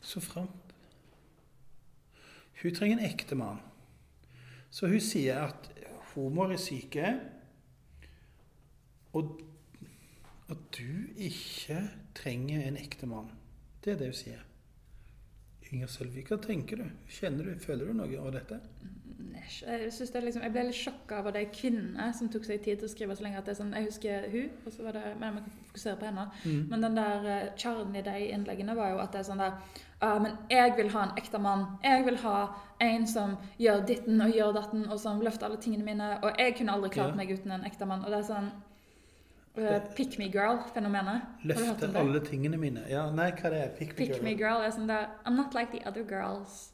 Så 0.00 0.20
fram 0.20 0.48
Hun 2.62 2.74
trenger 2.74 2.98
en 2.98 3.04
ektemann. 3.04 3.60
Så 4.70 4.86
hun 4.86 5.00
sier 5.00 5.38
at 5.46 5.70
homoer 6.14 6.52
er 6.52 6.56
syke, 6.56 7.20
og 9.12 9.40
at 10.50 10.58
du 10.78 11.06
ikke 11.16 11.78
trenger 12.14 12.66
en 12.66 12.76
ektemann. 12.76 13.30
Det 13.84 13.92
er 13.92 13.98
det 14.00 14.10
hun 14.10 14.18
sier. 14.18 14.42
Inger 15.70 15.86
Sølvi, 15.86 16.24
hva 16.24 16.38
tenker 16.40 16.80
du? 16.80 16.84
Kjenner 17.12 17.44
du, 17.44 17.58
Føler 17.60 17.86
du 17.90 17.96
noe 17.98 18.20
av 18.20 18.32
dette? 18.32 18.60
Æsj, 19.38 19.62
Jeg, 19.66 20.14
er 20.14 20.20
liksom, 20.24 20.42
jeg 20.42 20.52
ble 20.52 20.62
litt 20.68 20.74
sjokka 20.78 21.18
over 21.20 21.30
de 21.36 21.44
kvinnene 21.52 22.12
som 22.14 22.28
tok 22.28 22.44
seg 22.44 22.62
tid 22.64 22.78
til 22.78 22.88
å 22.88 22.92
skrive 22.92 23.16
så 23.16 23.22
lenge. 23.22 23.38
at 23.38 23.44
det 23.46 23.52
er 23.54 23.62
sånn, 23.62 23.72
Jeg 23.74 23.84
husker 23.84 24.28
hun, 24.32 24.50
og 24.66 24.72
så 24.72 24.82
var 24.84 24.92
det, 24.92 25.02
men 25.20 25.34
jeg 25.34 25.44
kan 25.44 25.66
fokusere 25.72 25.96
på 25.96 26.04
henne. 26.08 26.24
Mm. 26.44 26.62
Men 26.70 26.80
den 26.82 26.96
der 26.96 27.26
eh, 27.34 27.48
kjernen 27.56 27.96
i 27.96 28.02
de 28.02 28.16
innleggene 28.34 28.76
var 28.76 28.90
jo 28.90 28.98
at 28.98 29.12
det 29.12 29.20
er 29.20 29.28
sånn 29.32 29.38
der 29.44 29.52
«Ah, 30.00 30.18
Men 30.22 30.36
jeg 30.50 30.76
vil 30.76 30.88
ha 30.90 31.02
en 31.02 31.16
ekte 31.18 31.38
mann. 31.42 31.64
Jeg 31.82 32.04
vil 32.06 32.16
ha 32.22 32.54
en 32.80 33.06
som 33.06 33.36
gjør 33.58 33.80
ditten 33.86 34.20
og 34.22 34.30
gjør 34.30 34.52
datten, 34.54 34.84
og 34.88 35.00
som 35.00 35.20
løfter 35.20 35.46
alle 35.46 35.56
tingene 35.58 35.84
mine. 35.84 36.18
Og 36.22 36.38
jeg 36.38 36.54
kunne 36.56 36.72
aldri 36.72 36.90
klart 36.90 37.08
Ja. 37.10 37.14
meg 37.16 37.30
uten 37.32 37.50
en 37.50 37.64
ekte 37.64 37.84
mann. 37.86 38.04
Og 38.04 38.10
det 38.10 38.18
er 38.20 38.28
sånn 38.28 38.50
uh, 39.58 39.80
Pick 39.96 40.18
me 40.18 40.28
girl-fenomenet. 40.30 41.22
Løfte 41.44 41.90
alle 41.98 42.20
tingene 42.20 42.56
mine. 42.56 42.84
Ja, 42.88 43.08
nei, 43.10 43.32
hva 43.32 43.50
det 43.50 43.60
er 43.64 43.68
Pick 43.78 43.88
me 43.88 43.94
Pick 44.04 44.12
girl. 44.14 44.22
me 44.22 44.34
girl 44.34 44.62
er 44.62 44.70
sånn 44.70 44.86
der 44.86 45.08
I'm 45.26 45.34
not 45.36 45.54
like 45.54 45.72
the 45.72 45.82
other 45.88 46.04
girls. 46.04 46.70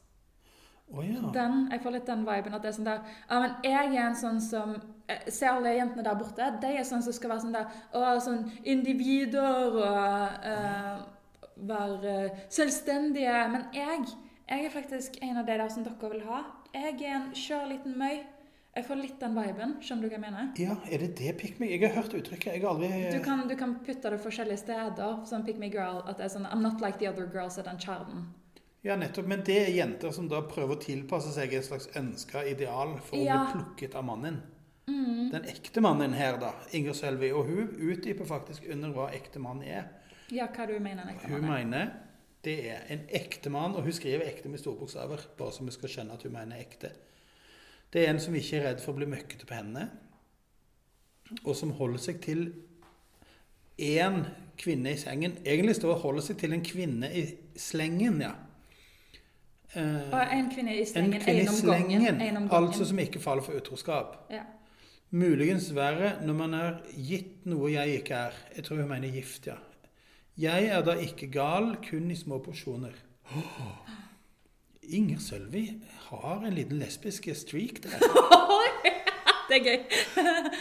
Å 0.93 1.03
ja. 1.03 1.31
Den, 1.33 1.65
jeg 1.73 1.81
får 1.81 1.95
litt 1.97 2.11
den 2.11 2.27
viben 2.27 2.55
at 2.55 2.63
det 2.63 2.71
er 2.71 2.77
sånn 2.77 2.87
der 2.87 3.01
Ja, 3.31 3.39
men 3.41 3.55
jeg 3.65 3.95
er 3.95 4.03
en 4.05 4.19
sånn 4.19 4.41
som 4.45 4.75
eh, 5.09 5.25
Se 5.33 5.49
alle 5.49 5.73
jentene 5.79 6.05
der 6.05 6.19
borte. 6.21 6.51
De 6.61 6.71
er 6.77 6.85
sånn 6.87 7.03
som 7.03 7.17
skal 7.17 7.33
være 7.33 7.47
sånn 7.47 7.57
der 7.57 7.71
Å, 7.97 8.03
sånn 8.23 8.45
individer 8.63 9.81
og 9.81 10.45
uh, 10.45 11.01
være 11.57 12.15
selvstendige. 12.53 13.41
Men 13.55 13.67
jeg, 13.75 14.05
jeg 14.51 14.69
er 14.69 14.75
faktisk 14.75 15.19
en 15.23 15.41
av 15.41 15.49
de 15.49 15.59
der 15.63 15.73
som 15.73 15.87
dere 15.87 16.13
vil 16.13 16.23
ha. 16.29 16.45
Jeg 16.75 16.97
er 17.01 17.17
en 17.17 17.29
skjør 17.39 17.69
liten 17.73 17.99
møy. 17.99 18.23
Jeg 18.75 18.89
får 18.89 18.99
litt 18.99 19.21
den 19.23 19.37
viben. 19.39 19.75
Skjønner 19.87 20.03
du 20.03 20.11
hva 20.11 20.17
jeg 20.17 20.25
mener? 20.25 20.47
ja, 20.59 20.77
er 20.91 21.05
det 21.05 21.13
det 21.21 21.37
Pick 21.39 21.61
me? 21.63 21.69
Jeg 21.71 21.85
har 21.85 22.01
hørt 22.01 22.15
uttrykket. 22.19 22.57
Jeg 22.57 22.65
har 22.65 22.75
aldri 22.75 22.89
Du 23.15 23.21
kan, 23.23 23.45
du 23.49 23.55
kan 23.57 23.77
putte 23.87 24.11
det 24.11 24.19
forskjellige 24.23 24.65
steder. 24.67 25.21
Sånn 25.31 25.47
pick 25.47 25.61
me 25.63 25.71
girl. 25.71 26.03
At 26.05 26.19
det 26.19 26.27
er 26.27 26.35
sånn 26.35 26.49
I'm 26.51 26.65
not 26.65 26.83
like 26.83 26.99
the 26.99 27.09
other 27.11 27.31
girls. 27.31 27.59
Er 27.59 27.71
den 27.71 27.79
kjernen. 27.79 28.27
Ja, 28.85 28.97
nettopp. 29.01 29.27
Men 29.31 29.41
det 29.47 29.57
er 29.63 29.71
jenter 29.73 30.13
som 30.13 30.27
da 30.29 30.43
prøver 30.49 30.77
å 30.77 30.83
tilpasse 30.83 31.31
seg 31.33 31.55
et 31.57 31.65
slags 31.65 31.89
ønska 31.97 32.43
ideal 32.51 32.99
for 33.01 33.17
å 33.17 33.25
Ja. 33.25 33.39
bli 33.45 33.63
plukket 33.63 33.95
av 33.97 34.05
mannen. 34.05 34.43
Mm. 34.87 35.31
Den 35.33 35.45
ekte 35.49 35.81
mannen 35.81 36.13
her, 36.13 36.37
da, 36.39 36.53
Inger 36.77 36.93
Sølvi, 36.93 37.31
og 37.33 37.47
hun 37.49 37.69
utdyper 37.81 38.27
faktisk 38.29 38.67
under 38.71 38.93
hva 38.93 39.07
ekte 39.17 39.41
mann 39.41 39.63
er. 39.63 39.89
Ja, 40.31 40.47
hva 40.49 40.67
du 40.69 40.79
mener 40.79 41.03
en 41.03 41.15
ekte 41.15 41.29
Hun 41.29 41.41
mann 41.41 41.51
er. 41.51 41.65
mener 41.65 41.93
det 42.45 42.59
er 42.69 42.83
en 42.91 43.07
ekte 43.09 43.51
mann, 43.51 43.75
og 43.75 43.83
hun 43.83 43.93
skriver 43.93 44.27
ekte 44.29 44.49
med 44.51 44.59
store 44.61 44.77
bokstaver, 44.77 45.19
bare 45.39 45.51
så 45.53 45.65
vi 45.65 45.71
skal 45.71 45.89
skjønne 45.89 46.13
at 46.13 46.23
hun 46.23 46.33
mener 46.33 46.57
ekte. 46.61 46.91
Det 47.91 48.05
er 48.05 48.11
en 48.11 48.21
som 48.21 48.35
ikke 48.35 48.59
er 48.61 48.67
redd 48.75 48.81
for 48.81 48.93
å 48.93 48.97
bli 48.97 49.07
møkkete 49.07 49.47
på 49.47 49.55
hendene, 49.55 49.89
og 51.47 51.57
som 51.57 51.71
holder 51.73 51.99
seg 51.99 52.21
til 52.21 52.53
én 53.79 54.27
kvinne 54.59 54.93
i 54.93 54.97
sengen. 55.01 55.39
Egentlig 55.45 55.77
står 55.77 55.95
det 55.95 56.03
'holder 56.03 56.23
seg 56.23 56.37
til 56.39 56.53
en 56.53 56.63
kvinne 56.63 57.11
i 57.15 57.35
slengen', 57.57 58.21
ja. 58.21 58.35
Eh, 59.77 60.13
Og 60.13 60.33
en 60.39 60.51
kvinne 60.55 60.75
i 60.81 60.85
slengen, 60.87 61.15
en 61.15 61.21
kvinne 61.21 61.43
i 61.43 61.47
slengen, 61.57 62.05
gangen. 62.05 62.21
En 62.21 62.37
om 62.37 62.49
gangen. 62.49 62.69
altså 62.69 62.85
som 62.89 62.99
ikke 62.99 63.21
faller 63.21 63.43
for 63.43 63.53
utroskap. 63.59 64.17
Ja. 64.31 64.43
Muligens 65.11 65.69
verre 65.75 66.13
når 66.27 66.35
man 66.35 66.55
er 66.55 66.79
gitt 66.97 67.45
noe 67.47 67.71
jeg 67.73 68.01
ikke 68.01 68.15
er. 68.15 68.39
Jeg 68.57 68.65
tror 68.65 68.77
hun 68.83 68.89
mener 68.89 69.13
gift, 69.15 69.47
ja. 69.47 69.57
Jeg 70.39 70.67
er 70.67 70.83
da 70.83 70.97
ikke 70.99 71.29
gal, 71.31 71.77
kun 71.91 72.11
i 72.11 72.15
små 72.19 72.39
porsjoner. 72.43 72.95
Åh. 73.31 73.91
Inger 74.99 75.19
Sølvi 75.19 75.69
har 76.11 76.43
en 76.45 76.53
liten 76.55 76.79
lesbisk 76.79 77.29
streak 77.35 77.83
der. 77.83 77.99
Det 79.55 79.61
er 79.61 79.65
gøy. 79.65 79.85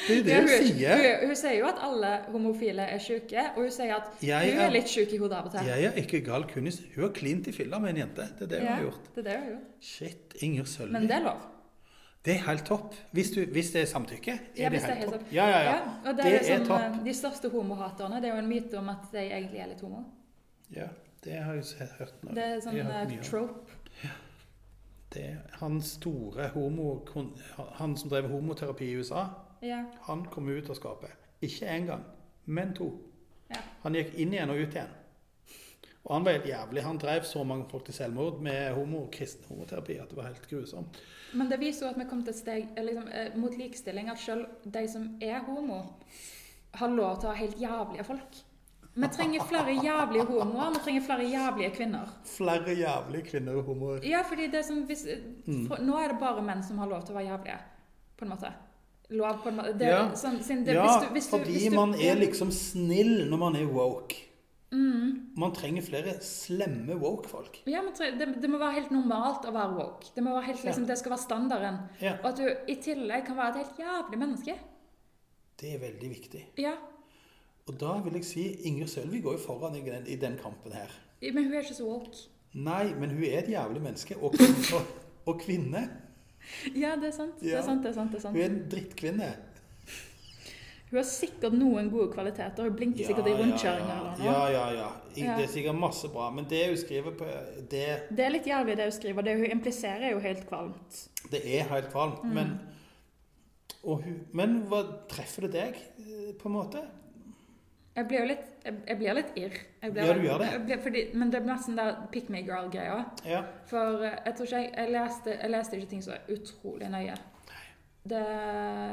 Det 0.07 0.17
er 0.17 0.23
det 0.23 0.31
Ja, 0.31 0.39
hun 0.39 0.49
hun, 0.49 0.67
sier. 0.67 0.97
Hun, 1.21 1.27
hun 1.31 1.35
sier 1.39 1.55
jo 1.57 1.65
at 1.69 1.79
alle 1.87 2.11
homofile 2.31 2.85
er 2.93 2.99
syke, 3.01 3.45
og 3.55 3.61
hun 3.63 3.71
sier 3.73 3.95
at 3.95 4.23
Jeg 4.23 4.51
hun 4.51 4.59
er- 4.61 4.65
er 4.67 4.75
litt 4.75 4.87
syk 4.91 5.13
i 5.13 5.17
hodet 5.17 5.37
av 5.39 5.45
og 5.49 5.51
til. 5.55 5.65
Jeg 5.71 5.83
er 5.89 5.97
ikke 6.03 6.21
gal, 6.25 6.43
kunis. 6.53 6.77
Hun 6.95 7.03
har 7.07 7.13
klint 7.17 7.47
i 7.47 7.51
fylla 7.55 7.79
med 7.79 7.89
en 7.95 8.03
jente. 8.03 8.27
Det 8.39 8.45
er 8.45 8.51
det 8.53 8.59
hun 8.59 8.67
Ja, 8.67 8.75
har 8.75 8.83
gjort. 8.83 9.09
Det 9.15 9.25
er 9.25 9.29
det 9.29 9.33
hun 9.39 9.43
har 9.43 9.51
gjort. 9.55 9.67
Shit, 9.81 10.37
Inger 10.45 10.63
Sølvi. 10.69 10.91
Men 10.93 11.07
det 11.09 11.17
er 11.17 11.25
lov. 11.25 11.41
Det 12.23 12.33
er 12.37 12.43
helt 12.47 12.65
topp. 12.65 12.93
Hvis, 13.11 13.31
du, 13.35 13.41
hvis 13.51 13.71
det 13.73 13.81
er 13.81 13.85
samtykke, 13.91 14.31
er 14.31 14.39
Ja, 14.55 14.69
det 14.69 14.79
helt 14.81 14.97
helt 15.01 15.11
topp. 15.11 15.23
Ja, 15.33 15.47
ja, 15.49 15.61
ja. 15.63 15.79
og 16.05 16.15
det, 16.15 16.23
Det 16.23 16.33
er, 16.33 16.39
liksom, 16.39 16.67
topp. 16.67 16.81
eh, 16.81 17.03
De 17.05 17.13
største 17.13 17.49
homohaterne, 17.51 18.21
det 18.21 18.29
er 18.29 18.35
jo 18.37 18.39
en 18.45 18.47
myte 18.47 18.77
om 18.79 18.89
at 18.93 19.09
de 19.11 19.17
egentlig 19.25 19.59
er 19.59 19.67
litt 19.73 19.81
homo. 19.81 20.03
Ja, 20.71 20.87
det 21.25 21.33
har 21.33 21.53
jeg 21.53 21.89
hørt 21.99 22.13
nå. 22.23 22.33
Det 22.37 22.43
er 22.43 22.61
sånn 22.63 22.79
eh, 22.79 23.17
trope. 23.27 23.72
Det 25.13 25.23
er 25.29 25.57
han 25.59 25.81
store 25.81 26.47
homo... 26.55 27.05
Han 27.77 27.95
som 27.97 28.09
drev 28.09 28.27
homoterapi 28.31 28.85
i 28.91 28.95
USA, 28.97 29.25
Ja. 29.61 29.83
han 30.07 30.25
kom 30.25 30.49
ut 30.49 30.69
av 30.69 30.75
skapet. 30.75 31.11
Ikke 31.41 31.67
én 31.69 31.85
gang, 31.85 32.03
men 32.45 32.73
to. 32.73 32.89
Ja. 33.49 33.61
Han 33.83 33.93
gikk 33.95 34.13
inn 34.15 34.33
igjen 34.33 34.49
og 34.49 34.57
ut 34.59 34.73
igjen. 34.75 34.91
Og 36.03 36.15
han 36.17 36.25
var 36.25 36.31
helt 36.35 36.47
jævlig. 36.49 36.83
Han 36.83 36.97
drev 36.99 37.23
så 37.23 37.43
mange 37.47 37.65
folk 37.71 37.85
til 37.85 37.93
selvmord 37.95 38.41
med 38.43 38.73
homo, 38.75 39.05
kristen 39.11 39.45
homoterapi 39.47 39.95
at 40.03 40.09
det 40.09 40.17
var 40.17 40.27
helt 40.27 40.47
grusomt. 40.49 40.97
Men 41.33 41.47
det 41.51 41.59
viser 41.61 41.85
jo 41.85 41.91
at 41.93 41.99
vi 42.01 42.07
kom 42.09 42.23
til 42.25 42.33
et 42.33 42.39
steg 42.39 42.65
eh, 42.75 42.83
liksom, 42.83 43.07
eh, 43.07 43.37
mot 43.39 43.55
likestilling. 43.57 44.09
At 44.11 44.19
selv 44.19 44.45
de 44.65 44.83
som 44.91 45.05
er 45.21 45.39
homo, 45.47 45.77
har 46.73 46.89
lov 46.91 47.19
til 47.21 47.29
å 47.29 47.31
ha 47.31 47.37
helt 47.39 47.61
jævlige 47.61 48.03
folk. 48.03 48.41
Vi 48.95 49.07
trenger 49.09 49.41
flere 49.49 49.73
jævlige 49.83 50.25
homoer. 50.25 50.73
Vi 50.75 50.79
trenger 50.85 51.01
flere 51.01 51.23
jævlige 51.29 51.69
kvinner. 51.75 52.09
Flere 52.25 52.75
jævlige 52.77 53.23
kvinner 53.29 53.55
og 53.57 53.63
homoer. 53.63 53.99
Ja, 54.05 54.21
fordi 54.21 54.47
det 54.51 54.65
som 54.65 54.83
hvis, 54.85 55.05
Mm. 55.47 55.67
for, 55.67 55.77
Nå 55.81 55.95
er 55.97 56.07
det 56.11 56.19
bare 56.19 56.41
menn 56.41 56.63
som 56.63 56.77
har 56.77 56.87
lov 56.87 57.01
til 57.05 57.15
å 57.15 57.17
være 57.17 57.29
jævlige, 57.31 57.57
på 58.17 58.25
en 58.25 58.29
måte. 58.29 58.51
Lov 59.09 59.39
på 59.43 59.49
en 59.49 59.55
måte. 59.57 59.73
Det, 59.79 59.87
Ja. 59.87 60.09
sånn, 60.13 60.37
det, 60.65 60.73
Ja, 60.75 60.83
hvis 60.85 61.07
du, 61.07 61.13
hvis 61.13 61.25
du, 61.31 61.37
fordi 61.37 61.69
du, 61.69 61.75
man 61.75 61.93
er 61.95 62.15
liksom 62.15 62.51
snill 62.51 63.27
når 63.29 63.37
man 63.39 63.55
er 63.55 63.65
woke. 63.65 64.15
mm, 64.71 65.33
Man 65.37 65.51
trenger 65.53 65.81
flere 65.81 66.13
slemme 66.21 66.95
woke-folk. 66.99 67.61
ja, 67.67 67.81
men 67.81 67.93
det, 68.19 68.41
det 68.41 68.49
må 68.49 68.57
være 68.59 68.73
helt 68.73 68.91
normalt 68.91 69.45
å 69.45 69.51
være 69.53 69.75
woke. 69.75 70.05
Det, 70.15 70.23
må 70.23 70.29
være 70.33 70.45
helt, 70.45 70.63
liksom, 70.63 70.85
det 70.87 70.97
skal 70.97 71.11
være 71.11 71.19
standarden. 71.21 71.77
Ja, 72.01 72.13
Og 72.23 72.25
at 72.29 72.37
du 72.37 72.47
i 72.67 72.75
tillegg 72.75 73.25
kan 73.25 73.35
være 73.37 73.49
et 73.49 73.55
helt 73.67 73.77
jævlig 73.79 74.19
menneske. 74.19 74.55
det 75.59 75.73
er 75.75 75.79
veldig 75.79 76.09
viktig. 76.09 76.43
Ja, 76.57 76.73
Og 77.67 77.79
da 77.79 77.93
vil 78.03 78.17
jeg 78.19 78.27
si 78.27 78.45
Inger 78.67 78.89
Sølvi 78.91 79.21
går 79.23 79.37
jo 79.37 79.43
foran 79.45 79.75
i 79.79 79.83
den, 79.85 80.07
i 80.07 80.17
den 80.19 80.35
kampen 80.41 80.75
her. 80.75 80.91
Men 81.23 81.45
hun 81.45 81.53
er 81.53 81.63
ikke 81.63 81.77
så 81.77 81.87
woke. 81.87 82.25
Nei, 82.53 82.91
men 82.99 83.15
hun 83.15 83.23
er 83.23 83.39
et 83.39 83.49
jævlig 83.49 83.81
menneske. 83.81 84.17
Og, 84.19 84.35
og, 84.75 84.81
og 85.25 85.39
kvinne. 85.39 85.87
Ja, 86.75 86.97
det 86.99 87.13
er 87.13 87.15
sant. 87.15 87.39
Det 87.39 87.55
er 87.55 87.63
sant, 87.63 87.83
det 87.85 87.93
er 87.93 87.97
sant, 87.97 88.11
det 88.11 88.19
er 88.19 88.25
sant. 88.25 88.35
Hun 88.35 88.43
er 88.43 88.51
en 88.51 88.63
drittkvinne. 88.71 89.31
Hun 90.89 90.99
har 90.99 91.05
sikkert 91.09 91.55
noen 91.57 91.87
gode 91.89 92.11
kvaliteter. 92.13 92.67
Hun 92.67 92.75
blinker 92.77 93.07
sikkert 93.07 93.29
i 93.31 93.37
rundkjøringer. 93.39 94.09
Ja, 94.21 94.41
ja, 94.53 94.65
ja. 94.75 94.89
Ja. 95.15 95.37
Det 95.39 95.47
er 95.47 95.49
sikkert 95.49 95.79
masse 95.79 96.09
bra. 96.13 96.27
Men 96.35 96.45
det 96.51 96.59
hun 96.67 96.77
skriver 96.77 97.15
på, 97.17 97.29
det, 97.71 97.85
Det 98.11 98.25
er 98.27 98.35
litt 98.35 98.49
jævlig 98.49 98.75
det 98.77 98.89
hun 98.91 98.95
skriver. 98.99 99.25
Det 99.25 99.33
hun 99.39 99.55
impliserer, 99.55 100.09
er 100.09 100.13
jo 100.13 100.19
helt 100.21 100.43
kvalmt. 100.51 100.99
det 101.31 101.41
er 101.55 101.65
helt 101.71 101.89
kvalmt. 101.95 102.21
Mm. 102.27 102.35
Men, 102.37 102.51
hun, 103.87 104.19
men 104.37 104.59
hva 104.69 104.83
treffer 105.09 105.47
det 105.47 105.53
deg, 105.55 105.81
eh, 106.03 106.29
på 106.37 106.51
en 106.51 106.57
måte? 106.59 106.83
Jeg 107.93 108.07
blir 108.09 108.23
jo 108.23 108.29
litt, 108.31 108.45
jeg, 108.65 108.77
jeg 108.89 108.97
blir 108.97 109.17
litt 109.19 109.35
irr. 109.37 109.57
Ja, 109.83 109.89
du 109.93 110.23
gjør 110.25 110.41
det. 110.41 110.47
Blir, 110.65 110.79
fordi, 110.81 111.03
men 111.13 111.29
det 111.29 111.41
er 111.41 111.45
nesten 111.45 111.77
der 111.77 111.99
pick 112.13 112.31
me 112.33 112.41
girl-greia. 112.41 113.03
Ja. 113.29 113.43
For 113.69 114.01
eh, 114.01 114.15
jeg 114.25 114.37
tror 114.39 114.49
ikke 114.49 114.61
jeg, 114.63 114.71
jeg, 114.79 114.93
leste, 114.95 115.35
jeg 115.37 115.53
leste 115.53 115.77
ikke 115.77 115.91
ting 115.91 116.01
så 116.05 116.17
utrolig 116.33 116.89
nøye. 116.89 117.17
Det 118.03 118.23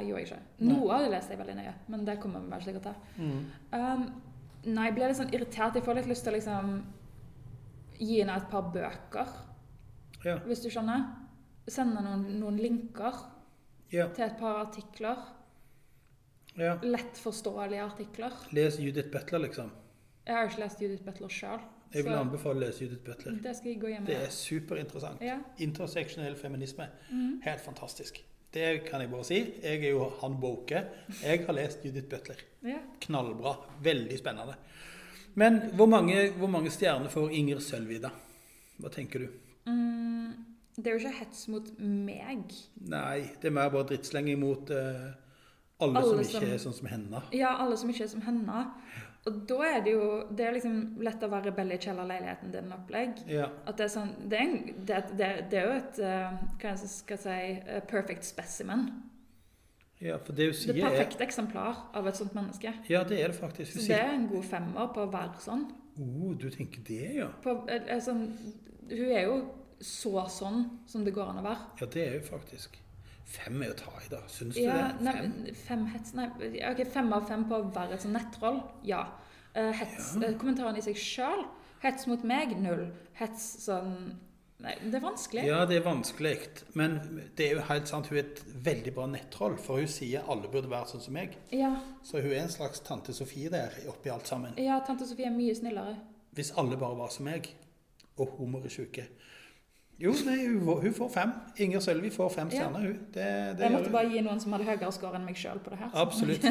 gjorde 0.06 0.20
jeg 0.20 0.26
ikke. 0.28 0.40
Noe 0.68 0.90
av 0.94 1.06
det 1.06 1.14
leste 1.14 1.34
jeg 1.34 1.40
veldig 1.40 1.56
nøye, 1.58 1.72
men 1.90 2.04
det 2.06 2.18
kommer 2.22 2.44
vi 2.44 2.52
vel 2.52 2.66
sikkert 2.66 2.90
til. 2.90 3.24
Mm. 3.24 3.40
Um, 3.72 4.04
nei, 4.68 4.84
jeg 4.90 4.96
blir 4.98 5.10
litt 5.10 5.18
sånn 5.22 5.32
irritert. 5.34 5.80
Jeg 5.80 5.86
får 5.88 5.98
litt 5.98 6.10
lyst 6.12 6.26
til 6.26 6.34
å 6.34 6.36
liksom 6.36 6.76
gi 8.00 8.20
henne 8.20 8.36
et 8.36 8.52
par 8.52 8.68
bøker, 8.74 9.34
Ja. 10.24 10.36
hvis 10.44 10.60
du 10.60 10.68
skjønner. 10.68 11.08
Sende 11.70 12.02
noen, 12.04 12.22
noen 12.40 12.56
linker 12.60 13.16
ja. 13.92 14.08
til 14.12 14.28
et 14.28 14.38
par 14.40 14.60
artikler. 14.66 15.24
Ja. 16.58 16.76
Lett 16.82 17.18
forståelige 17.18 17.82
artikler. 17.82 18.32
Les 18.52 18.78
Judith 18.80 19.10
Butler, 19.10 19.38
liksom. 19.46 19.70
Jeg 20.26 20.36
har 20.36 20.48
ikke 20.50 20.60
lest 20.64 20.80
Judith 20.82 21.04
Butler 21.04 21.28
sjøl, 21.28 21.60
Jeg 21.94 22.04
vil 22.06 22.14
anbefale 22.14 22.54
å 22.54 22.60
lese 22.60 22.84
Judith 22.84 23.02
Butler. 23.02 23.38
det 23.42 23.56
skal 23.56 23.72
jeg 23.72 23.80
gå 23.80 23.88
hjem 23.90 24.04
Det 24.06 24.16
er 24.16 24.28
superinteressant. 24.30 25.22
Ja. 25.26 25.38
Interseksjonell 25.58 26.36
feminisme. 26.36 26.86
Mm. 27.10 27.40
Helt 27.42 27.60
fantastisk. 27.64 28.20
Det 28.52 28.84
kan 28.86 29.00
jeg 29.00 29.10
bare 29.10 29.24
si. 29.24 29.38
Jeg 29.62 29.84
er 29.84 29.90
jo 29.90 30.08
han 30.20 30.36
woke. 30.42 30.84
Jeg 31.22 31.44
har 31.46 31.52
lest 31.54 31.84
Judith 31.84 32.08
Butler. 32.08 32.36
ja. 32.66 32.78
Knallbra. 33.00 33.56
Veldig 33.82 34.18
spennende. 34.18 34.54
Men 35.34 35.60
hvor 35.74 35.86
mange, 35.86 36.30
hvor 36.38 36.48
mange 36.50 36.70
stjerner 36.70 37.08
får 37.08 37.30
Inger 37.30 37.58
Sølvi, 37.58 37.98
da? 38.02 38.10
Hva 38.80 38.90
tenker 38.90 39.18
du? 39.24 39.28
Mm, 39.70 40.32
det 40.76 40.86
er 40.86 40.96
jo 40.96 41.02
ikke 41.04 41.18
hets 41.20 41.48
mot 41.48 41.68
meg. 41.78 42.52
Nei, 42.80 43.20
det 43.40 43.50
er 43.50 43.54
mer 43.54 43.70
bare 43.70 43.86
drittslenging 43.92 44.38
mot 44.40 44.70
eh, 44.74 45.10
alle, 45.80 45.98
Alle 45.98 46.24
som 46.24 46.24
som- 46.24 46.42
ikke 46.42 46.54
er 46.54 46.58
sånn 46.58 46.74
som 46.74 46.86
henne. 46.88 47.22
Ja, 47.32 47.56
alle 47.58 47.76
som 47.76 47.90
ikke 47.90 48.04
er 48.04 48.08
som 48.08 48.20
henne. 48.22 48.66
Og 49.26 49.46
da 49.46 49.54
er 49.62 49.80
det 49.84 49.92
jo 49.92 50.26
Det 50.34 50.46
er 50.46 50.52
liksom 50.52 50.96
lett 51.04 51.20
å 51.22 51.28
være 51.28 51.50
rebell 51.50 51.72
i 51.72 51.76
kjellerleiligheten 51.78 52.52
din 52.52 52.72
opplegg. 52.72 53.18
Ja. 53.28 53.48
At 53.66 53.76
det 53.76 53.84
er 53.84 53.92
sånn 54.00 54.14
Det 54.28 54.38
er, 54.40 54.72
det, 54.86 55.18
det, 55.18 55.50
det 55.50 55.58
er 55.60 55.66
jo 55.66 55.76
et 55.76 55.98
Hva 55.98 56.38
Hva 56.58 56.70
jeg 56.72 57.18
si 57.18 57.30
eh, 57.30 57.80
Perfect 57.88 58.24
specimen. 58.24 58.86
ja, 60.00 60.16
for 60.16 60.32
det 60.32 60.44
hun 60.46 60.52
Det 60.52 60.60
sier 60.62 60.74
er 60.74 60.86
er 60.86 60.96
perfekte 60.96 61.26
eksemplar 61.26 61.76
av 61.94 62.06
et 62.06 62.16
sånt 62.16 62.32
menneske. 62.34 62.72
Ja, 62.88 63.04
det 63.04 63.20
er 63.20 63.26
det 63.28 63.36
faktisk. 63.36 63.72
Så 63.72 63.88
det 63.88 63.98
er 64.00 64.14
en 64.14 64.28
god 64.28 64.44
femmer 64.44 64.94
på 64.94 65.04
å 65.06 65.12
være 65.12 65.36
sånn. 65.38 65.66
oh, 66.00 66.34
Du 66.34 66.48
tenker 66.48 66.80
det, 66.88 67.14
ja? 67.16 67.28
På, 67.42 67.68
eh, 67.68 67.82
eh, 67.86 68.00
sånn 68.00 68.30
hun 68.88 69.10
er 69.10 69.26
jo 69.26 69.50
så 69.80 70.26
sånn 70.28 70.78
som 70.86 71.04
det 71.04 71.12
går 71.14 71.28
an 71.28 71.38
å 71.40 71.42
være. 71.42 71.58
Ja, 71.80 71.86
det 71.86 72.08
er 72.08 72.14
jo 72.14 72.20
faktisk. 72.20 72.76
Fem 73.30 73.62
er 73.62 73.70
å 73.70 73.76
ta 73.78 73.92
i, 74.00 74.08
da. 74.10 74.20
Syns 74.30 74.56
du 74.56 74.64
det? 74.64 74.74
Fem? 74.74 75.04
Nei, 75.06 75.52
fem 75.54 75.84
hets 75.92 76.14
Nei, 76.18 76.26
ok, 76.72 76.80
fem 76.90 77.12
av 77.14 77.28
fem 77.30 77.44
på 77.50 77.60
å 77.60 77.68
være 77.74 77.94
et 77.94 78.02
sånn 78.02 78.16
nettroll. 78.16 78.58
Ja. 78.86 79.04
Uh, 79.54 79.70
hets, 79.74 80.16
Ja. 80.16 80.32
Uh, 80.32 80.34
kommentaren 80.40 80.78
i 80.78 80.82
seg 80.82 80.98
sjøl. 80.98 81.44
Hets 81.84 82.08
mot 82.10 82.24
meg 82.26 82.56
null. 82.60 82.88
Hets 83.20 83.46
sånn 83.66 83.94
Nei, 84.60 84.74
det 84.92 84.98
er 84.98 85.00
vanskelig. 85.00 85.44
Ja, 85.48 85.62
det 85.64 85.78
er 85.78 85.84
vanskelig. 85.86 86.34
Men 86.76 86.98
det 87.36 87.46
er 87.46 87.54
jo 87.56 87.62
helt 87.64 87.88
sant, 87.88 88.10
hun 88.10 88.18
er 88.20 88.26
et 88.26 88.42
veldig 88.66 88.92
bra 88.92 89.06
nettroll. 89.08 89.54
For 89.56 89.80
hun 89.80 89.88
sier 89.88 90.26
alle 90.28 90.50
burde 90.52 90.68
være 90.68 90.90
sånn 90.90 91.00
som 91.06 91.16
meg. 91.16 91.38
Ja, 91.56 91.70
Så 92.04 92.20
hun 92.20 92.28
er 92.34 92.42
en 92.42 92.52
slags 92.52 92.82
tante 92.84 93.14
Sofie 93.16 93.48
der 93.48 93.72
oppi 93.88 94.12
alt 94.12 94.28
sammen. 94.28 94.52
ja, 94.60 94.76
tante 94.84 95.08
Sofie 95.08 95.30
er 95.30 95.32
mye 95.32 95.54
snillere. 95.56 95.96
Hvis 96.36 96.52
alle 96.60 96.76
bare 96.76 96.98
var 96.98 97.08
som 97.08 97.24
meg, 97.30 97.48
og 98.20 98.36
homoer 98.36 98.68
er 98.68 98.74
sjuke. 98.74 99.06
Jo, 100.00 100.14
nei, 100.24 100.46
hun, 100.46 100.60
får- 100.64 100.78
hun 100.82 100.92
får 100.96 101.08
fem. 101.12 101.32
Inger 101.60 101.80
Sølvi 101.84 102.08
får 102.10 102.30
fem 102.32 102.48
Ja. 102.56 102.68
hun. 102.72 102.94
Det, 103.12 103.26
det 103.58 103.66
Jeg 103.66 103.72
måtte 103.74 103.90
bare 103.92 104.08
gi 104.08 104.20
noen 104.24 104.40
som 104.40 104.52
hadde 104.56 104.64
høyere 104.64 104.88
score 104.96 105.14
enn 105.18 105.26
meg 105.28 105.36
sjøl 105.36 105.58
på 105.60 105.70
det 105.74 105.78
her. 105.78 105.90
Absolutt. 105.94 106.44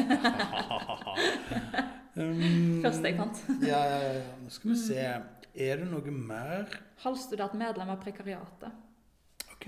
um, 2.16 2.82
Første 2.84 3.08
jeg 3.10 3.16
fant. 3.18 3.40
Ja, 3.70 3.80
ja, 3.84 3.98
ja. 4.06 4.12
Nå 4.44 4.50
skal 4.54 4.70
vi 4.72 4.76
se. 4.84 5.06
Er 5.60 5.76
det 5.82 5.88
noe 5.90 6.12
mer? 6.14 6.68
Halvstudert 7.04 7.54
medlem 7.58 7.90
av 7.90 7.98
prekariatet. 8.04 8.70
Ok. 9.56 9.66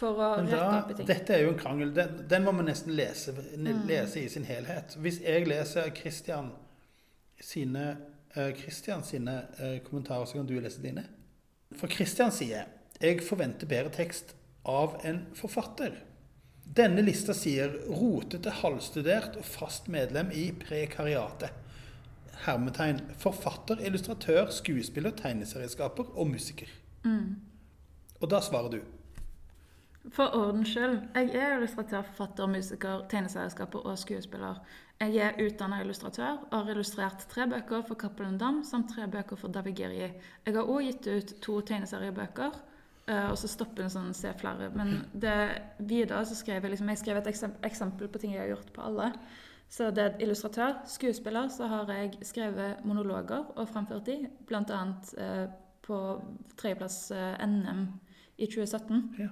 For 0.00 0.16
å 0.18 0.30
Men 0.40 0.48
rette 0.48 0.58
da, 0.58 0.78
opp 0.80 0.90
i 0.90 0.94
ting. 0.98 1.06
dette 1.12 1.34
er 1.36 1.44
jo 1.44 1.52
en 1.52 1.58
krangel. 1.60 1.92
Den, 1.94 2.08
den 2.30 2.44
må 2.46 2.54
vi 2.56 2.64
nesten 2.70 2.94
lese, 2.96 3.34
Mm. 3.56 3.84
lese 3.86 4.20
i 4.24 4.28
sin 4.32 4.44
helhet. 4.48 4.96
Hvis 4.98 5.20
jeg 5.22 5.46
leser 5.46 5.92
Christian 5.94 6.48
sine, 7.40 7.84
eh, 8.34 8.50
Christian 8.58 9.02
sine 9.06 9.36
eh, 9.58 9.78
kommentarer, 9.84 10.24
så 10.26 10.32
kan 10.40 10.46
du 10.48 10.56
lese 10.60 10.82
dine. 10.82 11.04
For 11.76 11.86
Christian 11.92 12.30
sier 12.34 12.64
jeg 13.02 13.22
forventer 13.26 13.66
bedre 13.66 13.92
tekst 13.94 14.34
av 14.68 14.96
en 15.06 15.24
forfatter. 15.34 15.96
Denne 16.62 17.02
lista 17.02 17.34
sier 17.36 17.74
rotete, 17.90 18.52
halvstudert 18.62 19.36
og 19.40 19.44
fast 19.44 19.90
medlem 19.92 20.30
i 20.32 20.46
prekariatet. 20.56 21.50
Hermetegn 22.46 23.02
forfatter, 23.20 23.82
illustratør, 23.84 24.48
skuespiller, 24.54 25.12
tegneserieskaper 25.18 26.14
og 26.16 26.30
musiker. 26.30 26.70
Mm. 27.04 27.36
Og 28.22 28.30
da 28.30 28.40
svarer 28.42 28.72
du. 28.72 28.80
For 30.10 30.34
ordens 30.34 30.72
skyld. 30.72 30.96
Jeg 31.14 31.34
er 31.38 31.58
illustratør, 31.58 32.02
forfatter, 32.08 32.48
musiker, 32.50 33.04
tegneserieskaper 33.10 33.84
og 33.86 33.98
skuespiller. 34.00 34.58
Jeg 35.02 35.18
er 35.18 35.38
utdannet 35.42 35.84
illustratør 35.84 36.40
og 36.48 36.56
har 36.56 36.72
illustrert 36.74 37.26
tre 37.30 37.46
bøker 37.50 37.84
for 37.86 37.98
Cappelen 37.98 38.38
Dam 38.38 38.62
samt 38.66 38.90
tre 38.94 39.06
bøker 39.10 39.38
for 39.38 39.50
Davigeri. 39.54 40.02
Jeg 40.46 40.54
har 40.54 40.66
òg 40.66 40.88
gitt 40.88 41.08
ut 41.10 41.32
to 41.42 41.60
tegneseriebøker, 41.66 42.58
og 43.30 43.36
så 43.38 43.48
stopper 43.50 43.84
en 43.86 43.90
sånn 43.92 44.12
se 44.16 44.32
flere. 44.40 44.68
Men 44.74 45.04
det, 45.14 45.34
videre 45.78 46.24
så 46.28 46.34
skrev 46.38 46.62
jeg 46.64 46.74
liksom 46.74 46.88
Jeg 46.92 46.98
skrev 47.02 47.16
et 47.20 47.30
eksempel 47.68 48.08
på 48.08 48.18
ting 48.22 48.32
jeg 48.34 48.40
har 48.44 48.52
gjort 48.56 48.72
på 48.74 48.84
alle. 48.88 49.12
Så 49.72 49.88
det 49.94 50.02
er 50.04 50.18
illustratør. 50.20 50.82
Skuespiller 50.86 51.48
så 51.48 51.66
har 51.70 51.88
jeg 51.94 52.18
skrevet 52.28 52.82
monologer 52.84 53.46
og 53.56 53.68
fremført 53.72 54.04
de, 54.06 54.18
bl.a. 54.46 54.80
Eh, 55.18 55.46
på 55.82 55.98
tredjeplass 56.60 56.98
eh, 57.16 57.46
NM 57.46 57.86
i 58.38 58.46
2017 58.46 59.14
Ja. 59.18 59.28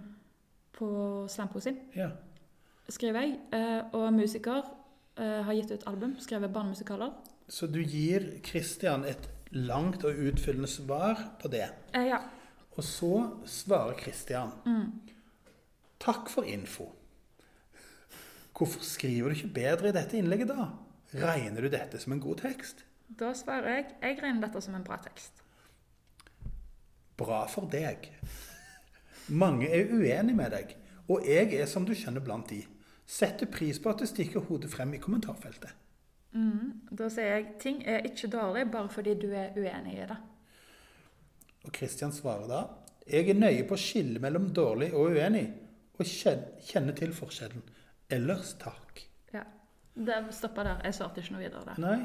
på 0.72 0.89
slampoesi, 1.28 1.74
Ja. 1.97 2.09
skriver 2.89 3.20
jeg. 3.20 3.37
Eh, 3.53 3.83
og 3.93 4.12
musiker 4.16 4.62
eh, 5.18 5.43
har 5.45 5.53
gitt 5.55 5.70
ut 5.76 5.87
album, 5.87 6.16
skrevet 6.18 6.53
barnemusikaler. 6.53 7.12
Så 7.49 7.66
du 7.66 7.81
gir 7.83 8.41
Christian 8.47 9.05
et 9.05 9.28
langt 9.53 10.05
og 10.05 10.14
utfyllende 10.14 10.68
svar 10.70 11.18
på 11.43 11.49
det. 11.53 11.66
Eh, 11.95 12.07
ja. 12.09 12.18
Og 12.76 12.84
så 12.84 13.14
svarer 13.46 13.98
Christian 14.00 14.52
Mm. 14.66 15.00
Takk 16.00 16.30
for 16.30 16.42
info. 16.48 16.86
Hvorfor 18.56 18.80
skriver 18.80 19.28
du 19.28 19.34
ikke 19.34 19.54
bedre 19.54 19.88
i 19.88 19.92
dette 19.92 20.16
innlegget, 20.16 20.48
da? 20.48 20.68
Regner 21.14 21.60
du 21.60 21.68
dette 21.68 21.98
som 21.98 22.12
en 22.12 22.20
god 22.20 22.36
tekst? 22.40 22.84
Da 23.08 23.32
svarer 23.34 23.74
jeg 23.74 23.86
jeg 24.02 24.18
regner 24.22 24.46
dette 24.46 24.60
som 24.60 24.74
en 24.74 24.84
bra 24.84 24.96
tekst. 25.02 25.42
Bra 27.16 27.46
for 27.46 27.68
deg. 27.68 28.08
Mange 29.28 29.68
er 29.68 29.92
uenig 29.92 30.34
med 30.36 30.50
deg, 30.50 30.76
og 31.08 31.26
jeg 31.26 31.54
er 31.54 31.66
som 31.66 31.84
du 31.84 31.94
skjønner 31.94 32.24
blant 32.24 32.48
de. 32.48 32.62
Setter 33.06 33.46
pris 33.46 33.78
på 33.78 33.90
at 33.90 33.98
du 33.98 34.06
stikker 34.06 34.40
hodet 34.40 34.70
frem 34.70 34.94
i 34.94 35.02
kommentarfeltet. 35.02 35.72
Mm, 36.32 36.86
da 36.94 37.08
sier 37.10 37.34
jeg 37.34 37.46
ting 37.58 37.80
er 37.82 38.06
ikke 38.06 38.30
dårlig 38.30 38.68
bare 38.70 38.88
fordi 38.88 39.16
du 39.18 39.32
er 39.34 39.56
uenig 39.58 39.96
i 39.98 40.06
det. 40.06 40.18
Og 41.66 41.74
Kristian 41.76 42.12
svarer 42.14 42.48
da 42.48 42.61
Jeg 43.11 43.28
er 43.28 43.38
nøye 43.38 43.66
på 43.68 43.76
å 43.76 43.80
skille 43.80 44.22
mellom 44.22 44.48
dårlig 44.54 44.92
og 44.94 45.16
uenig, 45.16 45.46
og 45.98 46.06
kjenne 46.06 46.94
til 46.96 47.12
forskjellen. 47.12 47.62
Ellers 48.11 48.54
takk. 48.61 49.02
Ja. 49.34 49.42
Det 49.94 50.20
stoppa 50.32 50.64
der. 50.64 50.82
Jeg 50.86 50.96
svarte 50.96 51.20
ikke 51.20 51.34
noe 51.34 51.42
videre 51.42 51.64
der. 51.66 51.80
Nei. 51.82 51.98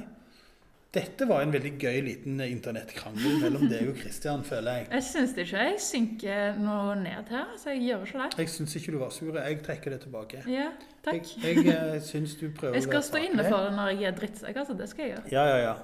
Dette 0.95 1.26
var 1.28 1.43
en 1.43 1.51
veldig 1.51 1.74
gøy 1.76 1.97
liten 2.06 2.39
internettkrangel 2.39 3.41
mellom 3.41 3.66
deg 3.72 3.89
og 3.91 3.97
Kristian, 3.99 4.45
føler 4.47 4.80
jeg. 4.80 4.88
Jeg 4.93 5.06
syns 5.10 5.34
ikke 5.43 5.64
jeg 5.68 5.80
synker 5.84 6.60
noe 6.62 6.93
ned 7.01 7.32
her, 7.36 7.49
så 7.60 7.74
jeg 7.74 7.82
gjør 7.89 8.06
ikke 8.08 8.22
det. 8.22 8.30
Jeg 8.43 8.53
syns 8.53 8.76
ikke 8.80 8.93
du 8.95 8.99
var 9.01 9.16
sur. 9.16 9.39
Jeg 9.39 9.60
trekker 9.66 9.95
det 9.95 10.01
tilbake. 10.06 10.43
Ja, 10.51 10.70
takk. 11.03 11.34
Jeg, 11.43 11.66
jeg 11.68 11.97
eh, 11.97 11.97
syns 12.06 12.38
du 12.39 12.47
prøver 12.56 12.80
Jeg 12.80 12.88
skal 12.88 13.03
stå 13.10 13.24
inne 13.28 13.47
for 13.49 13.68
det 13.68 13.74
når 13.76 13.91
jeg 13.95 14.12
er 14.12 14.20
drittsekk, 14.22 14.62
altså. 14.64 14.78
Det 14.80 14.88
skal 14.91 15.08
jeg 15.08 15.18
gjøre. 15.18 15.34
Ja, 15.36 15.49
ja, 15.51 15.58
ja. 15.70 15.76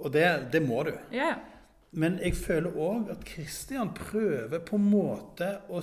Og 0.00 0.12
det, 0.16 0.24
det 0.52 0.64
må 0.64 0.82
du. 0.88 0.94
Ja, 1.12 1.34
ja. 1.34 1.53
Men 1.94 2.18
jeg 2.22 2.34
føler 2.36 2.74
òg 2.74 3.10
at 3.14 3.24
Kristian 3.28 3.92
prøver 3.94 4.58
på 4.66 4.76
en 4.80 4.90
måte 4.90 5.50
å 5.70 5.82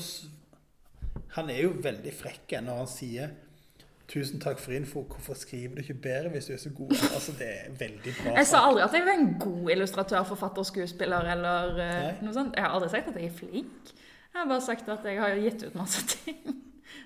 Han 1.36 1.50
er 1.50 1.62
jo 1.64 1.72
veldig 1.84 2.12
frekk 2.14 2.58
når 2.64 2.84
han 2.84 2.92
sier 2.92 3.32
'Tusen 4.12 4.42
takk 4.44 4.60
for 4.60 4.76
info. 4.76 5.06
Hvorfor 5.08 5.38
skriver 5.40 5.78
du 5.78 5.82
ikke 5.86 6.02
bedre 6.04 6.30
hvis 6.34 6.50
du 6.50 6.54
er 6.54 6.58
så 6.60 6.70
god?' 6.76 6.92
Altså, 6.92 7.32
Det 7.40 7.48
er 7.48 7.70
veldig 7.80 8.14
bra. 8.18 8.34
Jeg 8.36 8.48
sa 8.48 8.60
aldri 8.68 8.84
at 8.84 8.94
jeg 8.98 9.06
var 9.08 9.14
en 9.14 9.38
god 9.40 9.72
illustratør, 9.72 10.24
forfatter, 10.28 10.64
skuespiller 10.68 11.32
eller 11.32 11.80
eh, 11.80 12.02
Nei. 12.04 12.18
noe 12.26 12.34
sånt. 12.36 12.58
Jeg 12.58 12.66
har 12.66 12.76
aldri 12.76 12.90
sagt 12.90 13.08
at 13.08 13.16
jeg 13.16 13.30
er 13.32 13.38
flink. 13.38 13.94
Jeg 14.34 14.40
har 14.42 14.50
bare 14.52 14.62
sagt 14.62 14.90
at 14.90 15.08
jeg 15.08 15.20
har 15.20 15.40
gitt 15.40 15.64
ut 15.64 15.76
masse 15.80 16.04
ting. 16.26 16.60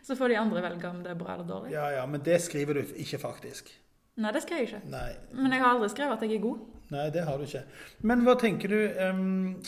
Så 0.06 0.18
får 0.18 0.34
de 0.34 0.38
andre 0.38 0.62
velge 0.66 0.90
om 0.90 1.04
det 1.06 1.12
er 1.14 1.20
bra 1.20 1.34
eller 1.36 1.48
dårlig. 1.50 1.72
Ja, 1.74 1.90
ja, 1.94 2.06
men 2.10 2.22
det 2.26 2.42
skriver 2.42 2.74
du 2.74 2.82
ikke, 2.96 3.22
faktisk. 3.22 3.70
Nei, 4.16 4.32
det 4.32 4.42
skal 4.46 4.62
jeg 4.62 4.70
ikke. 4.70 4.82
Nei, 4.92 5.10
Men 5.36 5.52
jeg 5.52 5.62
har 5.62 5.74
aldri 5.74 5.90
skrevet 5.92 6.16
at 6.18 6.24
jeg 6.24 6.38
er 6.38 6.44
god. 6.46 6.60
nei 6.94 7.10
det 7.12 7.24
har 7.28 7.38
du 7.38 7.44
ikke. 7.44 7.64
Men 8.08 8.24
hva 8.24 8.36
tenker 8.40 8.72
du 8.72 8.80
um, 9.02 9.62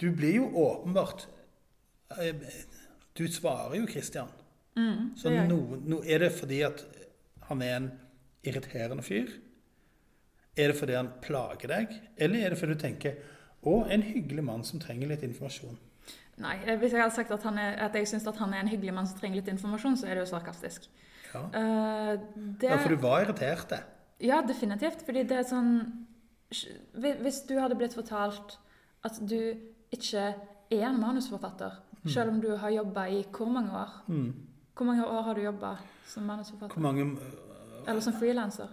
Du 0.00 0.10
blir 0.16 0.38
jo 0.38 0.46
åpenbart 0.62 1.26
Du 3.16 3.26
svarer 3.28 3.76
jo 3.76 3.86
Kristian. 3.86 4.28
Mm, 4.76 5.16
Så 5.16 5.30
no, 5.32 5.56
no, 5.84 6.02
er 6.04 6.18
det 6.18 6.32
fordi 6.36 6.60
at 6.62 6.84
han 7.48 7.62
er 7.62 7.76
en 7.76 7.90
irriterende 8.44 9.02
fyr? 9.02 9.30
Er 10.56 10.72
det 10.72 10.76
fordi 10.76 10.96
han 10.96 11.08
plager 11.22 11.68
deg? 11.68 11.96
Eller 12.16 12.44
er 12.44 12.52
det 12.52 12.58
fordi 12.60 12.76
du 12.76 12.80
tenker 12.80 13.16
å, 13.66 13.82
en 13.90 14.04
hyggelig 14.04 14.44
mann 14.44 14.64
som 14.64 14.80
trenger 14.80 15.08
litt 15.08 15.24
informasjon? 15.24 15.76
Nei, 16.36 16.58
eh, 16.66 16.76
Hvis 16.76 16.92
jeg 16.92 17.00
hadde 17.00 17.14
sagt 17.14 17.32
at, 17.32 17.42
han 17.48 17.58
er, 17.58 17.76
at 17.86 17.94
jeg 17.96 18.08
syns 18.08 18.28
han 18.38 18.52
er 18.54 18.60
en 18.64 18.68
hyggelig 18.68 18.94
mann 18.94 19.08
som 19.08 19.18
trenger 19.18 19.40
litt 19.40 19.48
informasjon, 19.52 19.96
så 19.96 20.06
er 20.06 20.16
det 20.16 20.26
jo 20.26 20.32
sarkastisk. 20.34 20.88
Ja, 21.36 21.60
Uh, 21.60 22.12
det, 22.60 22.70
ja 22.70 22.78
for 22.80 22.94
du 22.94 23.00
var 23.02 23.24
irritert. 23.24 23.68
det. 23.70 23.82
Ja, 24.24 24.42
definitivt. 24.42 25.04
Fordi 25.06 25.24
det 25.28 25.40
er 25.42 25.48
sånn 25.48 25.72
Hvis 26.94 27.40
du 27.48 27.56
hadde 27.58 27.74
blitt 27.74 27.96
fortalt 27.96 28.58
at 29.04 29.16
du 29.20 29.56
ikke 29.90 30.28
er 30.70 30.84
en 30.86 31.00
manusforfatter, 31.00 31.74
selv 32.06 32.30
om 32.30 32.40
du 32.40 32.52
har 32.56 32.70
jobba 32.70 33.06
i 33.10 33.24
hvor 33.34 33.50
mange 33.50 33.74
år? 33.74 33.96
Mm. 34.06 34.32
Hvor 34.76 34.86
mange 34.86 35.06
år 35.06 35.22
har 35.22 35.34
du 35.34 35.42
jobba 35.42 35.72
som 36.06 36.22
manusforfatter? 36.22 36.80
mange 36.80 37.04
uh, 37.04 37.88
Eller 37.88 38.00
som 38.00 38.14
frilanser? 38.14 38.68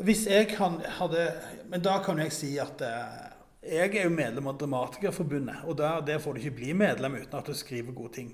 Hvis 0.00 0.26
jeg 0.26 0.48
kan, 0.48 0.78
hadde 1.00 1.26
Men 1.68 1.82
da 1.82 1.98
kan 2.02 2.18
jeg 2.18 2.32
si 2.32 2.56
at 2.58 2.80
uh, 2.80 3.30
jeg 3.60 3.96
er 3.96 4.06
jo 4.06 4.10
medlem 4.14 4.46
av 4.48 4.56
Dramatikerforbundet, 4.58 5.64
og 5.68 5.76
der, 5.76 6.00
der 6.00 6.18
får 6.18 6.32
du 6.32 6.38
ikke 6.40 6.56
bli 6.62 6.72
medlem 6.72 7.18
uten 7.20 7.36
at 7.38 7.46
du 7.46 7.54
skriver 7.54 7.92
gode 7.92 8.12
ting. 8.14 8.30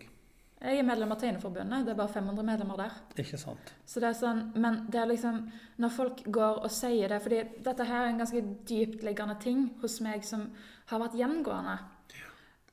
Jeg 0.57 0.80
er 0.80 0.86
medlem 0.88 1.11
av 1.12 1.18
Tegneforbundet. 1.20 1.84
Det 1.84 1.92
er 1.92 1.98
bare 1.98 2.12
500 2.14 2.46
medlemmer 2.48 2.78
der. 2.80 2.94
Ikke 3.20 3.38
sant? 3.38 3.72
Så 3.84 4.00
det 4.00 4.09
er 4.09 4.16
sånn, 4.16 4.40
Men 4.57 4.86
det 4.88 5.00
er 5.02 5.11
liksom 5.11 5.42
Når 5.78 5.90
folk 5.92 6.22
går 6.32 6.62
og 6.64 6.70
sier 6.72 7.12
det 7.12 7.20
fordi 7.22 7.42
dette 7.62 7.84
her 7.84 8.07
er 8.07 8.09
en 8.09 8.22
ganske 8.22 8.42
dyptliggende 8.68 9.36
ting 9.40 9.66
hos 9.82 10.00
meg 10.00 10.24
som 10.24 10.48
har 10.86 11.02
vært 11.02 11.18
gjengående. 11.18 11.78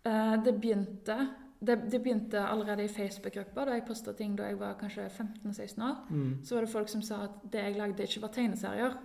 Eh, 0.06 0.36
det 0.44 0.54
begynte 0.62 1.18
det, 1.64 1.76
det 1.92 2.00
begynte 2.04 2.42
allerede 2.44 2.84
i 2.84 2.92
Facebook-gruppa 2.92 3.66
da 3.66 3.78
jeg 3.78 3.86
posta 3.88 4.12
ting 4.18 4.36
da 4.36 4.50
jeg 4.50 4.60
var 4.60 4.76
kanskje 4.80 5.06
15-16 5.08 5.84
år. 5.84 6.02
Mm. 6.10 6.34
Så 6.44 6.56
var 6.56 6.66
det 6.66 6.72
folk 6.74 6.90
som 6.92 7.02
sa 7.02 7.22
at 7.24 7.38
det 7.54 7.62
jeg 7.64 7.78
lagde, 7.78 8.04
ikke 8.04 8.22
var 8.26 8.34
tegneserier. 8.36 8.98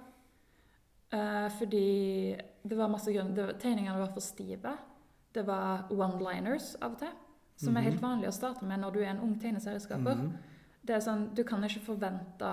Uh, 1.14 1.46
fordi 1.58 2.36
det 2.68 2.76
var 2.76 2.90
masse 2.90 3.12
grunn, 3.14 3.30
det, 3.36 3.46
Tegningene 3.62 4.00
var 4.00 4.10
for 4.12 4.24
stive. 4.24 4.74
Det 5.34 5.46
var 5.46 5.86
one-liners 5.94 6.74
av 6.82 6.96
og 6.96 6.98
til. 7.04 7.14
Som 7.58 7.76
er 7.76 7.88
helt 7.88 8.02
vanlig 8.02 8.28
å 8.30 8.34
starte 8.34 8.66
med 8.66 8.80
når 8.80 8.94
du 8.94 9.00
er 9.02 9.12
en 9.12 9.24
ung 9.26 9.34
tegneserieskaper. 9.42 10.14
Mhm. 10.14 10.32
Det 10.88 10.94
er 10.96 11.00
sånn, 11.04 11.34
Du 11.34 11.42
kan 11.44 11.64
ikke 11.64 11.84
forvente 11.84 12.52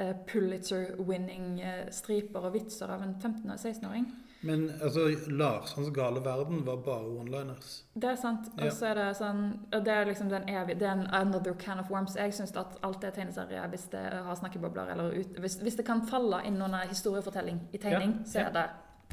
uh, 0.00 0.14
Pulitzer-winning 0.26 1.60
uh, 1.60 1.90
striper 1.90 2.46
og 2.46 2.54
vitser 2.54 2.88
av 2.94 3.02
en 3.02 3.14
15-16-åring. 3.18 4.06
Men 4.40 4.70
altså, 4.82 5.08
Larssons 5.26 5.90
gale 5.90 6.20
verden 6.24 6.66
var 6.66 6.76
bare 6.76 7.10
one-liners. 7.10 7.82
Det 7.94 8.12
er 8.12 8.18
sant. 8.20 8.46
Og 8.54 8.72
så 8.72 8.92
er 8.92 8.94
det 9.00 9.06
sånn 9.18 9.40
og 9.74 9.84
Det 9.84 9.94
er 9.94 10.06
liksom 10.06 10.28
den 10.30 10.46
evige 10.48 10.78
Det 10.78 10.86
er 10.86 10.92
en 10.92 11.08
another 11.10 11.56
can 11.58 11.82
of 11.82 11.90
worms. 11.90 12.14
Jeg 12.16 12.34
syns 12.36 12.54
at 12.56 12.78
alt 12.86 13.04
er 13.04 13.10
tegneserie 13.16 13.64
hvis 13.72 13.88
det 13.90 14.04
har 14.26 14.38
snakkebobler 14.38 14.92
eller 14.94 15.18
ut, 15.18 15.40
hvis, 15.42 15.58
hvis 15.62 15.80
det 15.80 15.86
kan 15.86 16.04
falle 16.06 16.44
inn 16.46 16.62
under 16.62 16.86
historiefortelling 16.86 17.64
i 17.72 17.78
tegning, 17.82 18.20
Ja, 18.20 18.30
så 18.30 18.44
er 18.46 18.54
det 18.54 18.68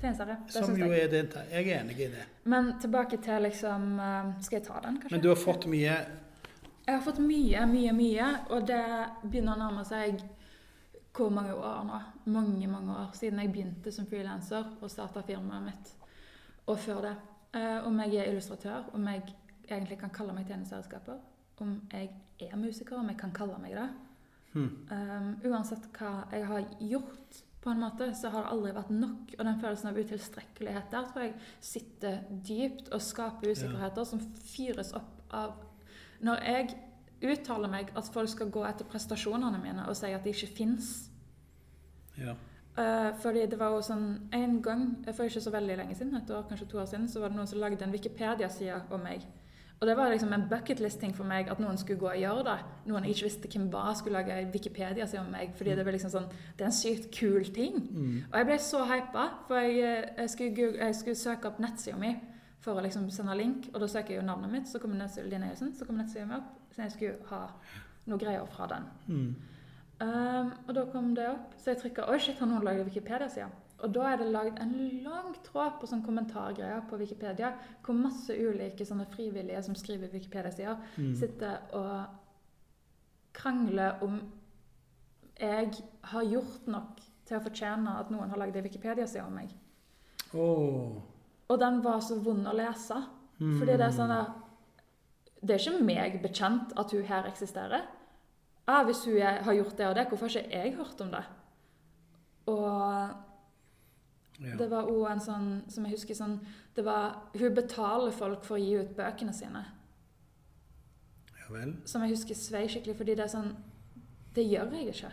Det 0.06 0.54
Som 0.54 0.78
jo 0.78 0.92
er 0.94 1.10
det 1.12 1.24
Jeg 1.52 1.68
er 1.68 1.82
enig 1.82 2.00
i 2.00 2.08
det. 2.14 2.26
Men 2.44 2.74
tilbake 2.82 3.18
til 3.18 3.42
liksom 3.48 4.00
eh, 4.00 4.32
Skal 4.46 4.60
jeg 4.60 4.68
ta 4.68 4.80
den, 4.84 5.00
kanskje? 5.02 5.16
Men 5.16 5.24
du 5.24 5.30
har 5.32 5.40
fått 5.42 5.68
mye 5.72 5.98
Jeg 6.86 6.94
har 6.94 7.02
fått 7.02 7.20
mye, 7.20 7.66
mye, 7.66 7.94
mye, 7.98 8.32
og 8.54 8.68
det 8.68 8.82
begynner 9.24 9.56
å 9.56 9.62
nærme 9.66 9.86
seg 9.88 10.22
hvor 11.16 11.32
mange 11.32 11.54
år 11.56 11.84
nå? 11.88 12.00
Mange, 12.26 12.68
mange 12.68 12.92
år 12.92 13.14
siden 13.16 13.40
jeg 13.40 13.52
begynte 13.54 13.92
som 13.92 14.08
frilanser 14.10 14.74
og 14.82 14.92
starta 14.92 15.24
firmaet 15.24 15.64
mitt. 15.64 15.94
Og 16.68 16.80
før 16.80 17.02
det. 17.08 17.14
Eh, 17.56 17.88
om 17.88 18.00
jeg 18.04 18.20
er 18.20 18.32
illustratør, 18.34 18.90
om 18.94 19.08
jeg 19.08 19.24
egentlig 19.70 19.98
kan 20.02 20.12
kalle 20.14 20.36
meg 20.36 20.48
tegneserieskaper. 20.50 21.22
Om 21.64 21.78
jeg 21.94 22.10
er 22.50 22.58
musiker, 22.60 22.98
om 23.00 23.08
jeg 23.10 23.18
kan 23.18 23.32
kalle 23.36 23.58
meg 23.62 23.78
det. 23.78 23.88
Hmm. 24.56 24.72
Um, 24.92 25.32
uansett 25.52 25.88
hva 25.98 26.26
jeg 26.32 26.46
har 26.48 26.68
gjort, 26.80 27.40
på 27.66 27.74
en 27.74 27.82
måte, 27.82 28.12
så 28.14 28.30
har 28.30 28.46
det 28.46 28.54
aldri 28.54 28.72
vært 28.76 28.92
nok. 28.94 29.32
Og 29.40 29.46
den 29.48 29.62
følelsen 29.62 29.90
av 29.90 29.98
utilstrekkelighet 29.98 30.92
der 30.94 31.08
tror 31.10 31.24
jeg 31.26 31.36
sitter 31.66 32.20
dypt 32.46 32.92
og 32.94 33.02
skaper 33.02 33.56
usikkerheter 33.56 34.06
som 34.06 34.22
fyres 34.54 34.94
opp 34.98 35.24
av 35.34 35.56
Når 36.24 36.44
jeg 36.46 36.76
uttaler 37.26 37.72
meg 37.72 37.90
at 37.98 38.10
folk 38.14 38.30
skal 38.30 38.52
gå 38.54 38.62
etter 38.68 38.88
prestasjonene 38.88 39.58
mine 39.62 39.88
og 39.90 39.98
si 39.98 40.12
at 40.14 40.24
de 40.24 40.32
ikke 40.36 40.52
fins. 40.60 40.92
Ja. 42.20 42.36
Uh, 42.76 43.12
fordi 43.24 43.46
det 43.48 43.58
var 43.60 43.72
jo 43.72 43.80
sånn 43.88 44.06
En 44.36 44.58
gang 44.64 44.82
for 45.08 45.24
ikke 45.24 45.42
så 45.44 45.52
veldig 45.54 45.78
lenge 45.80 45.96
siden, 45.96 46.16
et 46.20 46.32
år, 46.32 46.44
kanskje 46.50 46.68
to 46.72 46.80
år 46.82 46.90
siden, 46.92 47.08
så 47.10 47.24
var 47.24 47.32
det 47.32 47.40
noen 47.40 47.50
som 47.50 47.62
lagde 47.64 47.86
en 47.86 47.96
Wikipedia-side 47.96 48.82
om 48.94 49.04
meg. 49.04 49.26
Og 49.80 49.88
det 49.88 49.96
var 49.98 50.10
liksom 50.10 50.34
en 50.34 50.46
bucketlist-ting 50.50 51.12
for 51.16 51.28
meg 51.28 51.50
at 51.52 51.60
noen 51.60 51.78
skulle 51.78 52.00
gå 52.00 52.08
og 52.08 52.20
gjøre 52.20 52.44
det. 52.48 52.60
Noen 52.88 53.06
jeg 53.06 53.16
ikke 53.16 53.28
visste 53.28 53.50
hvem 53.52 53.66
var, 53.74 53.90
skulle 54.00 54.22
lage 54.22 54.38
en 54.40 54.54
Wikipedia 54.54 55.08
si 55.10 55.18
om 55.20 55.28
meg. 55.34 55.52
Fordi 55.58 55.76
det 55.76 55.84
var 55.86 55.96
liksom 55.96 56.14
sånn 56.14 56.30
Det 56.30 56.64
er 56.64 56.70
en 56.70 56.78
sykt 56.78 57.10
kul 57.16 57.50
ting. 57.56 57.82
Mm. 57.92 58.14
Og 58.32 58.38
jeg 58.40 58.48
ble 58.50 58.60
så 58.64 58.86
hypa, 58.88 59.26
for 59.50 59.60
jeg, 59.60 60.06
jeg, 60.18 60.30
skulle, 60.32 60.56
google, 60.56 60.80
jeg 60.80 60.96
skulle 61.02 61.20
søke 61.20 61.52
opp 61.52 61.60
nettsida 61.60 62.00
mi 62.00 62.14
for 62.64 62.80
å 62.80 62.86
liksom 62.86 63.10
sende 63.14 63.36
link. 63.38 63.68
Og 63.74 63.84
da 63.84 63.90
søker 63.92 64.16
jeg 64.16 64.22
jo 64.22 64.30
navnet 64.30 64.54
mitt, 64.54 64.72
så 64.72 64.80
kommer 64.80 65.02
nettsida 65.02 65.28
Linneussen, 65.28 65.76
så 65.76 65.88
kommer 65.88 66.06
nettsida 66.06 66.30
mi 66.30 66.40
opp. 66.40 66.56
Så 66.72 66.86
jeg 66.86 66.96
skulle 66.96 67.34
ha 67.34 67.42
noe 68.06 68.22
greier 68.22 68.48
fra 68.56 68.70
den. 68.72 68.88
Mm. 69.12 69.28
Um, 69.96 70.50
og 70.68 70.74
da 70.76 70.88
kom 70.92 71.14
det 71.16 71.30
opp, 71.32 71.54
så 71.60 71.72
jeg 71.72 71.84
trykka 71.84 72.10
Oi, 72.12 72.18
shit, 72.20 72.40
har 72.42 72.50
noen 72.52 72.66
lagd 72.68 72.84
Wikipedia-sida? 72.84 73.48
Og 73.84 73.92
da 73.94 74.06
er 74.14 74.18
det 74.22 74.28
lagd 74.32 74.60
en 74.64 74.76
lang 75.04 75.34
tråd 75.44 75.80
på 75.82 75.88
sånn 75.90 76.04
kommentargreier 76.06 76.86
på 76.90 76.98
Wikipedia, 76.98 77.50
hvor 77.84 77.98
masse 78.00 78.32
ulike 78.34 78.86
sånne 78.88 79.06
frivillige 79.12 79.64
som 79.64 79.76
skriver 79.76 80.14
Wikipedia-sider, 80.14 80.78
Mm. 80.98 81.16
sitter 81.16 81.58
og 81.74 82.06
krangler 83.34 84.02
om 84.04 84.22
jeg 85.40 85.74
har 86.04 86.24
gjort 86.24 86.68
nok 86.72 87.02
til 87.28 87.38
å 87.38 87.44
fortjene 87.44 87.98
at 88.00 88.12
noen 88.14 88.30
har 88.32 88.38
lagd 88.40 88.56
ei 88.56 88.62
Wikipedia-side 88.62 89.26
om 89.26 89.34
meg. 89.36 89.52
Åh. 90.34 91.02
Og 91.50 91.60
den 91.60 91.82
var 91.84 92.00
så 92.02 92.16
vond 92.24 92.48
å 92.48 92.54
lese. 92.56 92.96
Mm. 93.40 93.58
Fordi 93.60 93.76
det 93.78 93.82
er 93.82 93.92
sånn 93.92 94.12
at 94.12 94.42
Det 95.46 95.54
er 95.54 95.60
ikke 95.72 95.84
meg 95.86 96.22
bekjent 96.24 96.72
at 96.80 96.92
hun 96.92 97.04
her 97.04 97.24
eksisterer. 97.30 97.84
Ah, 98.68 98.84
hvis 98.84 99.04
hun 99.06 99.20
har 99.22 99.54
gjort 99.54 99.78
det 99.78 99.86
og 99.88 99.96
det, 99.96 100.08
hvorfor 100.10 100.26
har 100.26 100.42
ikke 100.42 100.50
jeg 100.64 100.74
hørt 100.76 101.02
om 101.02 101.12
det? 101.12 101.24
Og 102.48 103.10
Ja. 104.40 104.56
det 104.58 104.70
var 104.70 104.84
òg 104.92 105.12
en 105.12 105.20
sånn 105.20 105.62
som 105.72 105.86
jeg 105.86 105.94
husker 105.96 106.14
sånn 106.16 106.40
det 106.76 106.84
var, 106.84 107.22
Hun 107.40 107.54
betaler 107.56 108.12
folk 108.12 108.44
for 108.44 108.58
å 108.58 108.60
gi 108.62 108.74
ut 108.82 108.96
bøkene 108.98 109.34
sine. 109.34 109.66
ja 111.40 111.54
vel. 111.54 111.76
Som 111.86 112.02
jeg 112.04 112.12
husker 112.16 112.36
svei 112.36 112.68
skikkelig, 112.68 112.98
fordi 112.98 113.16
det 113.16 113.26
er 113.26 113.32
sånn 113.32 113.56
Det 114.36 114.44
gjør 114.44 114.74
jeg 114.76 114.88
ikke. 114.92 115.12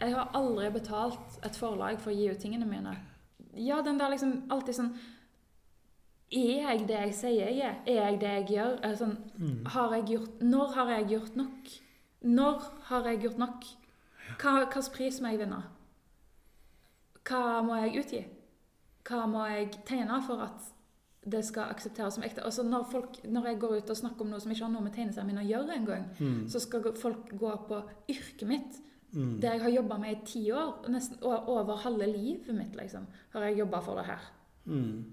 Jeg 0.00 0.14
har 0.14 0.30
aldri 0.34 0.70
betalt 0.74 1.36
et 1.46 1.54
forlag 1.56 2.00
for 2.00 2.10
å 2.10 2.14
gi 2.16 2.28
ut 2.30 2.38
tingene 2.42 2.66
mine. 2.66 2.96
Ja, 3.54 3.80
den 3.82 3.98
der 3.98 4.10
liksom 4.10 4.48
alltid 4.50 4.74
sånn 4.74 4.96
Er 6.32 6.72
jeg 6.74 6.86
det 6.88 6.96
jeg 6.98 7.14
sier 7.14 7.50
jeg 7.52 7.60
er? 7.62 7.76
Er 7.86 8.10
jeg 8.10 8.20
det 8.20 8.32
jeg 8.32 8.46
gjør? 8.56 8.96
Sånn, 8.98 9.16
Mm. 9.38 9.66
har 9.66 9.94
jeg 9.94 10.06
gjort, 10.08 10.40
når 10.42 10.74
har 10.74 10.88
jeg 10.90 11.08
gjort 11.10 11.36
nok? 11.36 11.68
Når 12.24 12.60
har 12.88 13.04
jeg 13.04 13.20
gjort 13.22 13.38
nok? 13.38 13.64
Hvilken 14.38 14.92
pris 14.92 15.20
må 15.20 15.28
jeg 15.30 15.38
vinne? 15.38 15.62
Hva 17.24 17.62
må 17.64 17.76
jeg 17.84 18.00
utgi? 18.02 18.22
Hva 19.08 19.26
må 19.30 19.44
jeg 19.48 19.70
tegne 19.88 20.20
for 20.26 20.42
at 20.44 20.70
det 21.24 21.40
skal 21.46 21.70
aksepteres 21.72 22.18
som 22.18 22.24
ekte? 22.26 22.44
Altså 22.44 22.62
når, 22.66 22.84
folk, 22.90 23.18
når 23.24 23.46
jeg 23.50 23.60
går 23.62 23.76
ut 23.78 23.92
og 23.94 23.96
snakker 23.96 24.24
om 24.26 24.32
noe 24.34 24.40
som 24.44 24.52
ikke 24.52 24.66
har 24.66 24.72
noe 24.74 24.84
med 24.84 24.92
tegneseriene 24.96 25.30
mine 25.32 25.44
å 25.44 25.48
gjøre 25.48 25.76
engang, 25.78 26.04
Mm. 26.20 26.48
så 26.48 26.60
skal 26.60 26.92
folk 27.00 27.32
gå 27.38 27.52
på 27.68 27.82
yrket 28.12 28.46
mitt. 28.48 28.80
Mm. 29.14 29.40
Det 29.40 29.50
jeg 29.50 29.60
har 29.62 29.70
jobba 29.70 29.98
med 29.98 30.12
i 30.12 30.24
ti 30.26 30.50
år, 30.52 30.88
nesten 30.90 31.22
over 31.22 31.76
halve 31.76 32.06
livet 32.06 32.54
mitt, 32.54 32.74
liksom, 32.76 33.06
har 33.32 33.42
jeg 33.42 33.58
jobba 33.58 33.80
for 33.80 33.96
det 33.96 34.06
her. 34.06 34.20
Mm. 34.66 35.04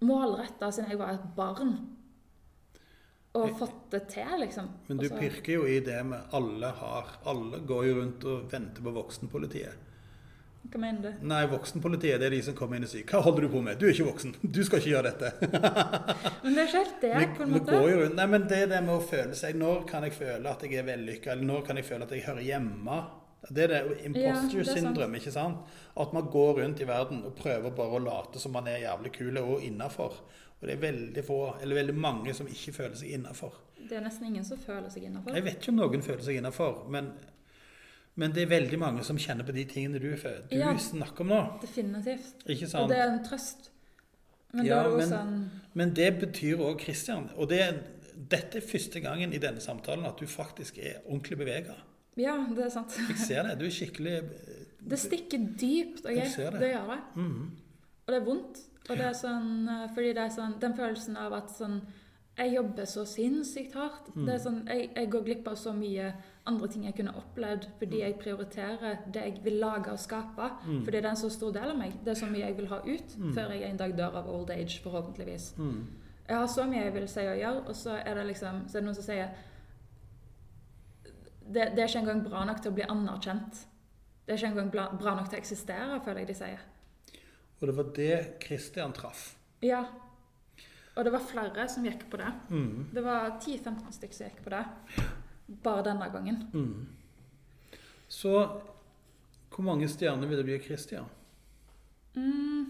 Målretta 0.00 0.70
siden 0.72 0.90
jeg 0.90 0.98
var 0.98 1.14
et 1.16 1.34
barn. 1.36 1.76
Og 3.34 3.50
fått 3.58 3.90
det 3.90 4.08
til, 4.08 4.38
liksom. 4.40 4.68
Men 4.88 4.96
du 4.98 5.08
pirker 5.08 5.52
jo 5.52 5.66
i 5.66 5.80
det 5.84 5.98
med 6.06 6.32
alle 6.32 6.70
har. 6.78 7.10
Alle 7.26 7.60
går 7.66 7.84
jo 7.86 7.98
rundt 8.00 8.24
og 8.24 8.52
venter 8.52 8.82
på 8.82 8.94
voksenpolitiet. 8.94 9.74
Hva 10.68 10.80
mener 10.82 11.00
du? 11.00 11.26
Nei, 11.30 11.42
voksenpolitiet 11.48 12.20
det 12.20 12.26
er 12.28 12.34
de 12.36 12.40
som 12.44 12.56
kommer 12.56 12.76
inn 12.76 12.84
og 12.84 12.90
sier 12.90 13.04
'Hva 13.08 13.22
holder 13.24 13.46
du 13.46 13.48
på 13.54 13.62
med? 13.64 13.78
Du 13.78 13.86
er 13.86 13.94
ikke 13.94 14.08
voksen. 14.10 14.34
Du 14.42 14.60
skal 14.64 14.82
ikke 14.82 14.90
gjøre 14.90 15.12
dette'. 15.12 15.30
Men 16.42 16.54
det 16.54 16.64
er 16.64 16.66
ikke 16.66 16.82
helt 16.82 17.00
det, 17.00 17.12
på 17.36 17.42
en 17.42 17.54
vi 17.54 17.60
måte. 17.60 17.72
går 17.72 17.88
jo 17.90 18.00
rundt 18.02 18.16
Nei, 18.18 18.26
men 18.26 18.48
det 18.48 18.58
er 18.62 18.66
det 18.74 18.82
med 18.84 18.94
å 18.94 19.00
føle 19.00 19.34
seg 19.38 19.56
Når 19.56 19.86
kan 19.88 20.04
jeg 20.04 20.12
føle 20.12 20.50
at 20.50 20.62
jeg 20.62 20.74
er 20.74 20.84
vellykka, 20.90 21.32
eller 21.32 21.44
når 21.44 21.64
kan 21.66 21.76
jeg 21.80 21.88
føle 21.88 22.04
at 22.04 22.12
jeg 22.12 22.26
hører 22.26 22.44
hjemme? 22.44 22.98
Det 23.48 23.64
er 23.64 23.68
det 23.68 24.04
imposter 24.04 24.58
Ja, 24.58 24.64
syndrome, 24.64 25.16
ikke 25.16 25.32
sant? 25.32 25.58
At 25.96 26.12
man 26.12 26.28
går 26.32 26.60
rundt 26.60 26.80
i 26.80 26.88
verden 26.88 27.22
og 27.24 27.36
prøver 27.38 27.70
bare 27.70 27.96
å 27.96 28.02
late 28.02 28.42
som 28.42 28.52
man 28.52 28.66
er 28.68 28.82
jævlig 28.82 29.12
kul 29.14 29.38
og 29.38 29.62
innafor. 29.64 30.18
Og 30.60 30.66
det 30.66 30.74
er 30.74 30.82
veldig 30.82 31.24
få, 31.24 31.38
eller 31.62 31.78
veldig 31.78 31.94
mange, 31.94 32.34
som 32.34 32.48
ikke 32.50 32.74
føler 32.74 32.96
seg 32.98 33.14
innafor. 33.14 33.54
Det 33.78 33.96
er 33.96 34.02
nesten 34.04 34.26
ingen 34.26 34.44
som 34.44 34.58
føler 34.58 34.90
seg 34.90 35.06
innafor. 35.06 35.36
Jeg 35.38 35.46
vet 35.46 35.60
ikke 35.60 35.70
om 35.72 35.78
noen 35.80 36.02
føler 36.02 36.24
seg 36.26 36.40
innafor, 36.40 36.82
men, 36.90 37.12
men 38.18 38.32
det 38.34 38.42
er 38.42 38.50
veldig 38.50 38.78
mange 38.82 39.04
som 39.06 39.18
kjenner 39.20 39.46
på 39.46 39.54
de 39.54 39.64
tingene 39.70 40.00
du, 40.02 40.08
du 40.10 40.56
Ja. 40.56 40.72
snakker 40.82 41.22
om 41.24 41.28
nå. 41.32 41.40
Definitivt. 41.62 42.42
Ikke 42.50 42.66
sant? 42.66 42.82
Og 42.82 42.88
det 42.90 42.98
er 42.98 43.12
en 43.12 43.20
trøst. 43.24 43.70
Men 44.52 44.66
Ja, 44.66 44.82
det 44.82 44.92
er 44.92 44.96
men- 44.96 45.28
en... 45.28 45.50
Men 45.74 45.92
det 45.94 46.08
betyr 46.20 46.56
òg 46.58 46.80
Christian. 46.82 47.28
Og 47.36 47.48
det, 47.50 47.60
dette 48.30 48.58
er 48.58 48.64
første 48.66 49.00
gangen 49.04 49.32
i 49.32 49.38
denne 49.38 49.60
samtalen 49.60 50.04
at 50.08 50.18
du 50.18 50.26
faktisk 50.26 50.78
er 50.78 50.98
ordentlig 51.06 51.38
bevega. 51.38 51.76
Ja, 52.18 52.34
det 52.56 52.64
er 52.64 52.70
sant. 52.74 52.96
Jeg 53.08 53.16
ser 53.18 53.42
det. 53.46 53.58
Du 53.60 53.64
er 53.66 53.70
skikkelig 53.70 54.22
Det 54.90 54.98
stikker 54.98 55.38
dypt, 55.60 56.04
OK? 56.06 56.16
Jeg 56.16 56.30
ser 56.34 56.50
det. 56.50 56.60
Det 56.60 56.72
gjør 56.72 56.90
det. 56.94 56.98
Mhm. 57.14 57.50
Og 58.06 58.14
det 58.14 58.20
er 58.20 58.24
vondt. 58.24 58.58
Og 58.88 58.96
det 58.96 59.04
er 59.04 59.12
sånn 59.12 59.68
eh, 59.68 59.88
Fordi 59.94 60.12
det 60.16 60.22
er 60.24 60.30
sånn 60.32 60.54
Den 60.60 60.72
følelsen 60.74 61.16
av 61.20 61.32
at 61.36 61.50
sånn 61.52 61.82
Jeg 62.38 62.52
jobber 62.54 62.84
så 62.86 63.02
sinnssykt 63.04 63.74
hardt. 63.74 64.08
Mm. 64.14 64.26
Det 64.28 64.36
sånn 64.40 64.58
jeg, 64.68 64.90
jeg 64.94 65.10
går 65.10 65.24
glipp 65.26 65.48
av 65.50 65.56
så 65.58 65.72
mye 65.74 66.12
andre 66.46 66.68
ting 66.70 66.84
jeg 66.86 66.94
kunne 66.94 67.14
opplevd 67.18 67.66
fordi 67.80 67.98
jeg 68.04 68.14
prioriterer 68.20 69.00
det 69.12 69.24
jeg 69.24 69.40
vil 69.44 69.58
lage 69.58 69.90
og 69.92 69.98
skape. 69.98 70.46
Mm. 70.64 70.84
Fordi 70.84 70.96
det 71.00 71.04
er 71.04 71.10
en 71.10 71.16
så 71.24 71.30
stor 71.34 71.52
del 71.52 71.70
av 71.72 71.76
meg. 71.80 71.96
Det 72.04 72.12
er 72.14 72.20
så 72.20 72.26
mye 72.30 72.44
jeg 72.46 72.56
vil 72.56 72.68
ha 72.70 72.78
ut 72.86 73.16
Mm. 73.18 73.32
før 73.34 73.50
jeg 73.52 73.62
en 73.70 73.76
dag 73.76 73.96
dør 73.98 74.16
av 74.22 74.28
old 74.30 74.50
age, 74.50 74.80
forhåpentligvis. 74.82 75.54
Mhm. 75.58 75.86
Jeg 76.28 76.36
har 76.36 76.46
så 76.46 76.64
mye 76.68 76.84
jeg 76.84 76.94
vil 76.94 77.08
si 77.08 77.20
og 77.20 77.38
gjøre, 77.38 77.68
og 77.68 77.74
så 77.76 77.90
er 78.06 78.14
det 78.14 78.26
liksom 78.26 78.68
Så 78.68 78.76
er 78.76 78.80
det 78.80 78.84
noen 78.84 78.94
som 78.94 79.04
sier 79.04 79.28
det, 81.52 81.70
det 81.74 81.78
er 81.78 81.88
ikke 81.88 81.98
engang 82.04 82.24
bra 82.30 82.44
nok 82.44 82.60
til 82.62 82.70
å 82.70 82.74
bli 82.74 82.84
anerkjent. 82.88 83.62
Det 84.26 84.34
er 84.34 84.36
ikke 84.36 84.50
engang 84.52 84.70
bra, 84.72 84.88
bra 85.00 85.14
nok 85.16 85.30
til 85.30 85.38
å 85.38 85.40
eksistere, 85.40 86.00
føler 86.04 86.18
jeg 86.18 86.28
de 86.28 86.34
sier. 86.34 86.58
Og 87.60 87.66
det 87.66 87.76
var 87.76 87.88
det 87.96 88.18
Christian 88.44 88.92
traff. 88.92 89.22
Ja. 89.64 89.86
Og 90.98 91.04
det 91.06 91.12
var 91.14 91.22
flere 91.22 91.68
som 91.70 91.84
gikk 91.86 92.08
på 92.10 92.18
det. 92.18 92.30
Mm. 92.50 92.88
Det 92.92 93.04
var 93.04 93.36
10-15 93.38 93.92
stykker 93.94 94.16
som 94.16 94.26
gikk 94.26 94.40
på 94.44 94.50
det. 94.50 94.64
Bare 95.62 95.84
denne 95.86 96.08
gangen. 96.10 96.40
Mm. 96.52 97.78
Så 98.08 98.32
hvor 99.54 99.64
mange 99.64 99.86
stjerner 99.90 100.26
vil 100.26 100.40
det 100.40 100.46
bli 100.48 100.56
av 100.58 100.66
Christian? 100.66 101.06
Mm. 102.18 102.66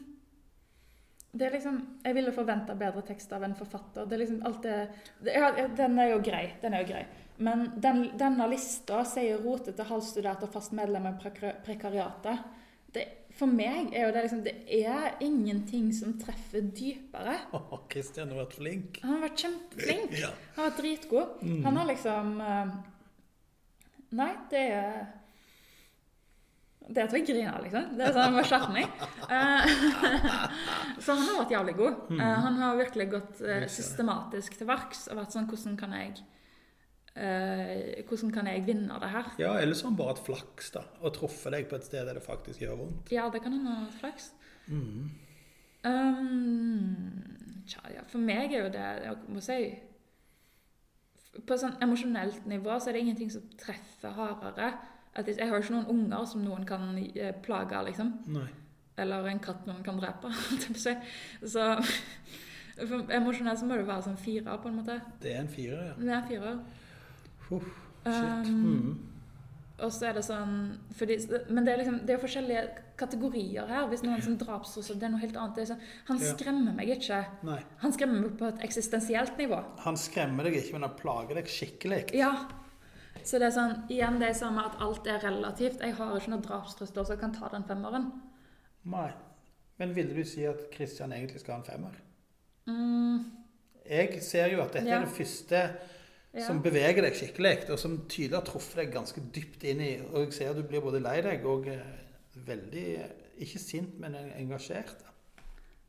Det 1.32 1.46
er 1.46 1.54
liksom 1.54 1.78
Jeg 2.04 2.14
ville 2.16 2.32
forventa 2.32 2.74
bedre 2.74 3.02
tekst 3.06 3.32
av 3.32 3.44
en 3.44 3.56
forfatter. 3.56 4.06
Det 4.06 4.16
er 4.16 4.22
liksom 4.24 4.42
alt 4.48 4.62
det, 4.64 4.76
det 5.24 5.34
ja, 5.36 5.50
Den 5.80 5.98
er 5.98 6.12
jo 6.12 6.20
grei. 6.24 6.44
Den 6.62 6.74
er 6.76 6.84
jo 6.84 6.90
grei. 6.92 7.06
Men 7.38 7.68
den, 7.76 8.04
denne 8.18 8.48
lista 8.50 9.04
sier 9.06 9.38
rotete, 9.42 9.86
halvstudert 9.86 10.42
og 10.42 10.52
fast 10.52 10.72
medlem 10.74 11.06
i 11.06 11.14
prekar- 11.22 11.60
prekariatet. 11.64 12.40
Det, 12.92 13.04
for 13.38 13.46
meg 13.50 13.92
er 13.94 14.08
jo 14.08 14.14
det 14.14 14.24
liksom 14.24 14.40
Det 14.46 14.54
er 14.82 15.20
ingenting 15.22 15.92
som 15.94 16.16
treffer 16.18 16.64
dypere. 16.74 17.36
Åh, 17.56 17.76
Christian 17.92 18.32
har 18.32 18.42
vært 18.42 18.56
flink. 18.58 18.98
Han 19.04 19.16
har 19.16 19.28
vært 19.28 19.44
kjempeflink. 19.44 20.16
Ja. 20.24 20.32
Han 20.56 20.64
har 20.64 20.72
vært 20.72 20.82
dritgod. 20.82 21.44
Mm. 21.44 21.60
Han 21.68 21.78
har 21.78 21.88
liksom 21.92 22.34
eh, 22.42 22.74
Nei, 24.18 24.30
det 24.50 24.64
er 24.72 24.98
Det 26.88 27.02
er 27.02 27.04
at 27.04 27.14
jeg 27.18 27.26
griner, 27.28 27.60
liksom. 27.62 27.90
Det 27.98 28.06
er 28.06 28.16
sånn, 28.16 28.24
Han 28.24 28.38
var 28.38 28.48
skjerming. 28.48 28.88
så 31.04 31.14
han 31.14 31.26
har 31.28 31.38
vært 31.42 31.54
jævlig 31.54 31.76
god. 31.78 32.02
Eh, 32.16 32.34
han 32.48 32.58
har 32.64 32.80
virkelig 32.80 33.08
gått 33.12 33.44
eh, 33.44 33.60
Jeg 33.62 33.74
systematisk 33.76 34.58
til 34.58 34.70
verks 34.72 35.06
og 35.12 35.20
vært 35.20 35.36
sånn 35.36 35.48
Hvordan 35.52 35.78
kan 35.78 35.94
jeg 36.00 36.18
eh, 37.18 38.04
Hvordan 38.08 38.32
kan 38.34 38.46
jeg 38.50 38.66
vinne 38.66 38.98
det 39.02 39.10
her? 39.12 39.30
Ja, 39.40 39.54
eller 39.58 39.74
så 39.74 39.86
har 39.86 39.90
han 39.92 39.98
bare 40.00 40.14
hatt 40.14 40.26
flaks, 40.26 40.70
da. 40.74 40.84
Og 41.02 41.14
truffet 41.16 41.54
deg 41.54 41.68
på 41.70 41.78
et 41.78 41.86
sted 41.88 42.06
der 42.06 42.18
det 42.18 42.24
faktisk 42.24 42.62
gjør 42.62 42.78
vondt. 42.82 43.12
Ja, 43.14 43.28
det 43.32 43.42
kan 43.44 43.56
han 43.56 43.66
har 43.66 43.84
hatt 43.86 43.98
flaks. 44.00 44.30
Mm. 44.68 45.10
Um, 45.88 47.64
tja, 47.68 47.82
ja, 47.94 48.04
for 48.10 48.20
meg 48.20 48.52
er 48.52 48.64
jo 48.64 48.70
det 48.74 48.86
Jeg 49.04 49.14
må 49.30 49.40
si 49.40 49.58
På 51.46 51.56
sånn 51.56 51.76
emosjonelt 51.80 52.48
nivå 52.50 52.74
så 52.76 52.90
er 52.90 52.98
det 52.98 53.02
ingenting 53.06 53.30
som 53.32 53.44
treffer 53.60 54.16
hardere. 54.16 54.72
At 55.18 55.28
jeg, 55.30 55.38
har 55.40 55.54
jo 55.54 55.62
ikke 55.62 55.76
noen 55.76 55.92
unger 55.94 56.26
som 56.30 56.42
noen 56.44 56.66
kan 56.66 56.90
eh, 56.98 57.32
plage, 57.42 57.78
liksom. 57.88 58.10
Nei. 58.34 58.48
Eller 58.98 59.30
en 59.30 59.40
katt 59.42 59.64
noen 59.66 59.82
kan 59.86 59.98
drepe. 59.98 60.30
å. 60.32 60.94
Så 61.54 61.64
emosjonelt 63.18 63.60
så 63.60 63.66
må 63.66 63.78
det 63.78 63.86
være 63.88 64.06
sånn 64.06 64.20
fire, 64.20 64.58
på 64.62 64.70
en 64.70 64.78
måte. 64.80 64.98
Det 65.22 65.32
er 65.34 65.42
en 65.42 65.50
firer, 65.50 65.88
ja. 65.90 65.96
Det 65.98 66.12
er 66.14 66.28
fire. 66.28 66.52
Uff, 67.50 67.64
shit. 68.04 68.14
Um, 68.14 68.64
Mhm. 68.64 69.04
Og 69.80 69.92
så 69.92 70.08
er 70.08 70.12
det 70.14 70.24
sånn 70.24 70.76
fordi, 70.98 71.16
Men 71.50 71.64
det 71.64 71.72
er 71.74 71.78
liksom 71.84 72.04
Det 72.04 72.10
er 72.10 72.18
forskjellige 72.18 72.68
kategorier 72.98 73.66
her. 73.68 73.86
Hvis 73.86 74.02
noen 74.02 74.20
sånn 74.20 74.36
drapstrussel, 74.38 74.98
det 74.98 75.04
er 75.04 75.10
noe 75.10 75.20
helt 75.20 75.36
annet. 75.36 75.54
Det 75.54 75.68
sånn, 75.68 75.80
han 76.06 76.18
Ja. 76.18 76.32
skremmer 76.34 76.74
meg 76.74 76.88
ikke. 76.88 77.24
Nei. 77.44 77.62
Han 77.78 77.92
skremmer 77.92 78.20
meg 78.22 78.36
på 78.38 78.48
et 78.48 78.58
eksistensielt 78.58 79.36
nivå. 79.38 79.62
Han 79.78 79.94
skremmer 79.94 80.42
deg 80.42 80.54
ikke, 80.54 80.72
men 80.72 80.82
han 80.82 80.96
plager 80.96 81.34
deg 81.34 81.44
skikkelig. 81.44 82.12
Ja. 82.12 82.48
Så 83.22 83.38
det 83.38 83.42
er 83.42 83.50
sånn, 83.60 83.86
igjen 83.88 84.18
det 84.18 84.28
er 84.30 84.34
samme 84.34 84.64
at 84.64 84.80
alt 84.80 85.06
er 85.06 85.20
relativt. 85.20 85.78
Jeg 85.80 85.94
har 85.94 86.16
ikke 86.16 86.28
noen 86.30 86.42
drapstrusler 86.42 87.06
som 87.06 87.16
kan 87.18 87.32
ta 87.32 87.48
den 87.48 87.62
femmeren. 87.62 88.12
Nei. 88.84 89.12
Men 89.78 89.94
ville 89.94 90.12
du 90.12 90.24
si 90.24 90.44
at 90.44 90.72
Christian 90.74 91.10
egentlig 91.12 91.38
skal 91.38 91.54
ha 91.54 91.60
en 91.60 91.64
femmer? 91.64 91.94
Mm, 92.66 93.24
Jeg 93.88 94.22
ser 94.22 94.48
jo 94.50 94.60
at 94.60 94.72
dette 94.72 94.86
Ja. 94.88 94.96
er 95.00 95.04
det 95.04 95.14
første 95.14 95.76
ja. 96.38 96.46
som 96.46 96.62
beveger 96.62 97.04
deg 97.04 97.16
skikkelig, 97.18 97.52
og 97.74 97.78
som 97.82 97.98
tydelig 98.08 98.38
har 98.38 98.46
truffet 98.46 98.80
deg 98.82 98.94
ganske 98.94 99.22
dypt 99.34 99.64
inn 99.68 99.80
i 99.84 99.92
Og 100.12 100.24
jeg 100.24 100.32
ser 100.36 100.50
at 100.52 100.58
du 100.58 100.64
blir 100.66 100.84
både 100.84 101.02
lei 101.04 101.18
deg 101.24 101.44
og 101.46 101.68
eh, 101.72 101.84
veldig 102.48 102.86
Ikke 103.44 103.60
sint, 103.62 103.98
men 104.00 104.14
engasjert. 104.16 105.04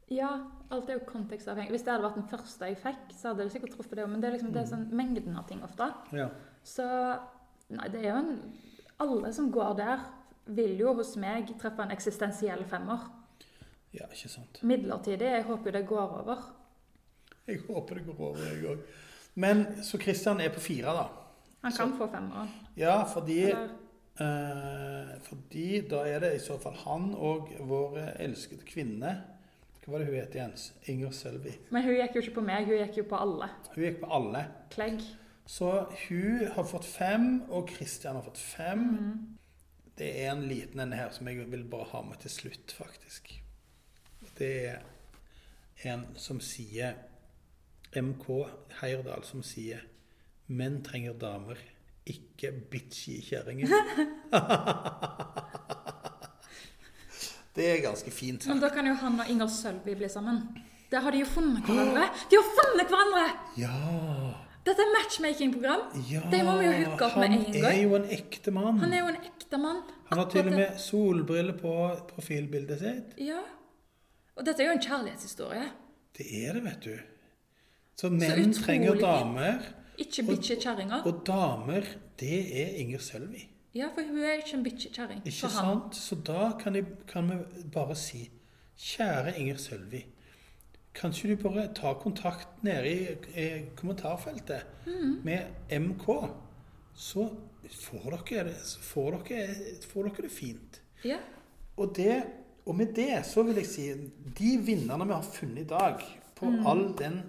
ja, 0.10 0.30
alt 0.70 0.90
er 0.90 0.98
jo 0.98 1.06
kontekstavhengig. 1.10 1.70
Hvis 1.74 1.84
det 1.86 1.92
hadde 1.94 2.06
vært 2.08 2.18
den 2.18 2.30
første 2.30 2.66
jeg 2.66 2.78
fikk, 2.82 3.12
så 3.14 3.30
hadde 3.30 3.46
det 3.46 3.52
sikkert 3.54 3.76
truffet 3.76 3.96
det 3.98 4.04
òg. 4.06 4.10
Men 4.10 4.22
det 4.22 4.30
er 4.30 4.36
liksom 4.38 4.54
det 4.54 4.62
er 4.64 4.70
sånn 4.72 4.88
mengden 4.98 5.36
av 5.38 5.46
ting 5.50 5.62
ofte. 5.66 5.92
Ja. 6.18 6.30
Så 6.66 6.86
Nei, 7.70 7.86
det 7.94 8.00
er 8.02 8.08
jo 8.10 8.22
en 8.24 8.32
Alle 9.00 9.30
som 9.34 9.52
går 9.54 9.76
der, 9.78 10.00
vil 10.50 10.74
jo 10.82 10.96
hos 10.98 11.14
meg 11.22 11.52
treffe 11.62 11.86
en 11.86 11.94
eksistensiell 11.94 12.66
femmer. 12.68 13.06
ja, 13.94 14.06
ikke 14.10 14.30
sant. 14.30 14.60
Midlertidig. 14.64 15.30
Jeg 15.30 15.46
håper 15.46 15.70
jo 15.70 15.76
det 15.78 15.86
går 15.88 16.18
over. 16.22 16.42
Jeg 17.48 17.62
håper 17.68 17.96
det 17.96 18.06
går 18.06 18.20
over, 18.26 18.42
jeg 18.50 18.66
òg. 18.70 18.82
Men 19.40 19.62
så 19.86 19.98
Christian 20.02 20.42
er 20.44 20.52
på 20.52 20.60
fire, 20.64 20.94
da. 20.98 21.06
Han 21.64 21.72
Så- 21.72 21.84
kan 21.86 21.94
få 21.98 22.08
femmeren. 22.12 22.50
Ja, 22.78 23.04
fordi 23.14 23.42
eh, 23.52 25.20
Fordi 25.24 25.82
da 25.90 26.04
er 26.08 26.20
det 26.20 26.34
i 26.36 26.40
så 26.44 26.58
fall 26.62 26.76
han 26.86 27.14
og 27.16 27.50
vår 27.60 27.98
elskede 28.20 28.66
kvinne 28.68 29.14
Hva 29.84 29.92
var 29.94 30.00
det 30.04 30.08
hun 30.10 30.20
het 30.20 30.36
igjen? 30.36 30.54
Inger 30.92 31.12
Sølvi. 31.16 31.54
men 31.72 31.84
hun 31.84 31.96
gikk 31.96 32.16
jo 32.16 32.22
ikke 32.22 32.34
på 32.36 32.42
meg, 32.46 32.66
hun 32.68 32.78
gikk 32.78 32.98
jo 32.98 33.04
på 33.10 33.16
alle. 33.22 33.48
Hun 33.76 33.84
gikk 33.84 34.00
på 34.04 34.10
alle. 34.14 34.46
Klegg. 34.70 35.00
Så 35.50 35.70
hun 36.10 36.46
har 36.54 36.64
fått 36.64 36.86
fem, 36.86 37.42
og 37.50 37.70
Christian 37.74 38.16
har 38.16 38.22
fått 38.22 38.38
fem. 38.38 38.80
Mm. 38.80 39.38
Det 39.98 40.12
er 40.26 40.32
en 40.36 40.44
liten 40.48 40.80
en 40.80 40.94
her 40.94 41.10
som 41.12 41.28
jeg 41.28 41.48
vil 41.52 41.64
bare 41.64 41.88
ha 41.92 42.02
med 42.06 42.20
til 42.22 42.30
slutt, 42.30 42.72
faktisk. 42.78 43.32
Det 44.38 44.52
er 44.68 44.78
en 45.94 46.06
som 46.16 46.40
sier 46.40 46.94
MK 47.96 48.26
Heierdal 48.82 49.24
som 49.26 49.42
sier 49.46 49.82
Menn 50.50 50.80
trenger 50.86 51.14
damer, 51.14 51.58
ikke 52.10 52.50
bitchy 52.72 53.20
kjerringer. 53.22 53.70
det 57.56 57.66
er 57.70 57.82
ganske 57.84 58.12
fint 58.14 58.48
Men 58.50 58.62
da 58.64 58.70
kan 58.74 58.88
jo 58.90 58.96
han 58.98 59.20
og 59.22 59.30
Inger 59.30 59.50
Sølvi 59.54 59.94
bli 60.00 60.10
sammen. 60.10 60.40
Der 60.90 61.04
har 61.06 61.14
de 61.14 61.20
jo 61.22 61.28
funnet 61.30 61.66
hverandre. 61.70 62.08
De 62.32 62.40
har 62.40 62.48
funnet 62.58 62.90
hverandre! 62.90 63.26
Ja, 63.62 63.76
Dette 64.66 64.84
er 64.84 64.90
matchmaking-program. 64.96 65.84
ja 66.10 66.22
Det 66.34 66.42
må 66.46 66.58
vi 66.60 66.66
jo 66.66 66.74
hooke 66.90 67.06
opp 67.08 67.16
med 67.22 67.30
en 67.30 67.38
Han 67.38 67.46
er 67.56 67.62
gang. 67.64 67.78
jo 67.84 67.94
en 67.96 68.10
ekte 68.18 68.52
mann. 68.54 68.80
Han 68.82 68.94
er 68.94 69.00
jo 69.04 69.12
en 69.14 69.22
ekte 69.30 69.58
mann. 69.62 69.80
Han 70.10 70.18
har 70.20 70.28
til 70.34 70.50
og 70.50 70.58
med 70.58 70.82
solbriller 70.82 71.56
på 71.62 71.76
profilbildet 72.10 72.82
sitt. 72.82 73.14
Ja. 73.30 73.40
Og 74.36 74.46
dette 74.46 74.64
er 74.66 74.72
jo 74.72 74.76
en 74.76 74.84
kjærlighetshistorie. 74.84 75.70
Det 76.18 76.28
er 76.42 76.58
det, 76.58 76.64
vet 76.66 76.82
du. 76.90 77.09
Så 78.00 78.10
menn 78.14 78.32
utrolig 78.32 78.56
trenger 78.64 79.00
damer, 79.02 79.66
Ikke 80.00 80.24
bikkjekjerringer. 80.30 81.02
Og, 81.04 81.08
og 81.14 81.24
damer, 81.28 81.88
det 82.20 82.38
er 82.62 82.78
Inger 82.80 83.02
Sølvi. 83.04 83.42
Ja, 83.76 83.90
for 83.94 84.02
hun 84.08 84.22
er 84.24 84.38
ikke 84.40 84.56
en 84.58 84.64
bitche-kjerring. 84.66 85.20
Ikke 85.28 85.50
sant? 85.52 85.96
Så 86.00 86.16
da 86.26 86.52
kan, 86.62 86.76
jeg, 86.80 86.86
kan 87.12 87.28
vi 87.30 87.66
bare 87.74 87.96
si 88.00 88.24
Kjære 88.80 89.34
Inger 89.42 89.60
Sølvi. 89.62 90.06
Kanskje 90.96 91.30
du 91.36 91.44
bare 91.44 91.68
tar 91.76 91.94
kontakt 92.02 92.64
nede 92.66 92.90
i, 92.90 93.04
i 93.38 93.48
kommentarfeltet 93.78 94.66
Mm. 94.88 95.20
med 95.24 95.40
MK, 95.80 96.08
så 96.96 97.28
får 97.70 98.16
dere 98.30 98.44
det, 98.48 98.56
så 98.66 98.80
får 98.82 99.20
dere, 99.28 99.56
får 99.92 100.08
dere 100.08 100.24
det 100.26 100.32
fint. 100.32 100.80
Ja. 101.06 101.18
Og, 101.78 101.94
det, 101.96 102.24
og 102.66 102.76
med 102.76 102.96
det 102.96 103.20
så 103.26 103.44
vil 103.44 103.56
jeg 103.62 103.66
si 103.70 103.86
De 104.40 104.56
vinnerne 104.66 105.06
vi 105.08 105.14
har 105.14 105.28
funnet 105.34 105.62
i 105.62 105.68
dag, 105.70 106.02
på 106.36 106.50
Mm. 106.50 106.66
all 106.68 106.84
den 106.98 107.22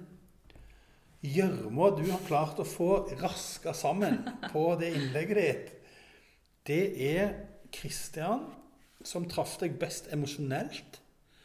gjørma 1.23 1.91
du 1.99 2.05
har 2.11 2.23
klart 2.27 2.59
å 2.63 2.65
få 2.65 2.91
raska 3.21 3.75
sammen 3.77 4.23
på 4.53 4.63
det 4.81 4.93
innlegget 4.97 5.37
ditt, 5.41 5.73
det 6.67 6.83
er 7.11 7.35
Kristian, 7.73 8.47
som 9.05 9.25
traff 9.29 9.59
deg 9.63 9.79
best 9.81 10.11
emosjonelt, 10.13 11.01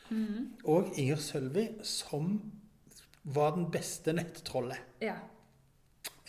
Mm. 0.05 0.51
og 0.69 0.91
Inger 1.01 1.17
Sølvi, 1.17 1.63
som 1.81 2.35
var 3.23 3.55
den 3.55 3.71
beste 3.73 4.13
nettrollet. 4.13 4.77
ja. 5.01 5.15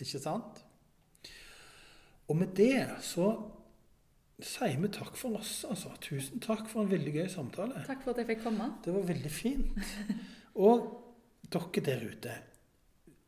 Ikke 0.00 0.18
sant? 0.20 0.62
Og 2.28 2.36
med 2.36 2.54
det 2.56 2.86
så 3.04 3.26
sier 4.40 4.80
vi 4.80 4.88
takk 4.88 5.14
for 5.16 5.36
oss, 5.38 5.64
altså. 5.68 5.92
Tusen 6.00 6.40
takk 6.40 6.66
for 6.68 6.82
en 6.82 6.90
veldig 6.90 7.12
gøy 7.14 7.28
samtale. 7.28 7.84
Takk 7.86 8.02
for 8.02 8.10
at 8.12 8.18
jeg 8.22 8.26
fikk 8.26 8.42
komme. 8.44 8.70
Det 8.84 8.92
var 8.94 9.06
veldig 9.08 9.30
fint. 9.30 9.78
Og 10.56 10.88
dere 11.52 11.84
der 11.86 12.04
ute, 12.10 12.34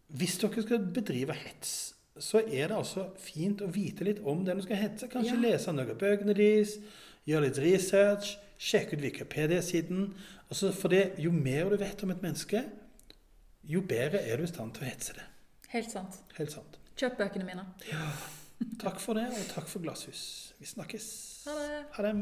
hvis 0.09 0.38
dere 0.40 0.62
skal 0.64 0.78
bedrive 0.94 1.34
hets, 1.36 1.94
så 2.18 2.40
er 2.42 2.68
det 2.72 2.76
altså 2.76 3.11
fint 3.22 3.61
å 3.62 3.68
vite 3.70 4.04
litt 4.04 4.18
om 4.26 4.40
den 4.44 4.59
du 4.59 4.62
skal 4.64 4.76
hetse. 4.80 5.06
Kanskje 5.12 5.34
Ja. 5.36 5.40
lese 5.52 5.72
noen 5.72 5.90
av 5.90 5.98
bøkene 5.98 6.34
deres, 6.34 6.78
gjøre 7.26 7.42
litt 7.46 7.59
research, 7.62 8.36
sjekke 8.59 8.96
ut 8.96 9.02
Wikipedia-siden. 9.04 10.14
Altså, 10.50 10.72
for 10.72 10.88
det, 10.88 11.12
jo 11.18 11.30
mer 11.30 11.68
du 11.70 11.76
vet 11.76 12.02
om 12.02 12.11
et 12.11 12.22
menneske, 12.22 12.64
jo 13.68 13.80
bedre 13.82 14.18
er 14.26 14.36
du 14.36 14.42
i 14.42 14.46
stand 14.50 14.74
til 14.74 14.82
å 14.82 14.90
hetse 14.90 15.14
det. 15.14 15.22
Helt 15.68 15.90
sant. 15.92 16.16
Helt 16.38 16.50
sant. 16.50 16.78
Kjøp 16.96 17.18
bøkene 17.18 17.44
mine. 17.44 17.66
Ja. 17.90 18.09
Takk 18.80 18.98
for 18.98 19.14
det, 19.14 19.28
og 19.28 19.44
takk 19.54 19.68
for 19.68 19.78
glasshus. 19.84 20.52
Vi 20.59 20.66
snakkes. 20.66 21.44
Ha 21.46 21.54
det. 21.54 21.84
Ha 21.94 22.02
det. 22.09 22.14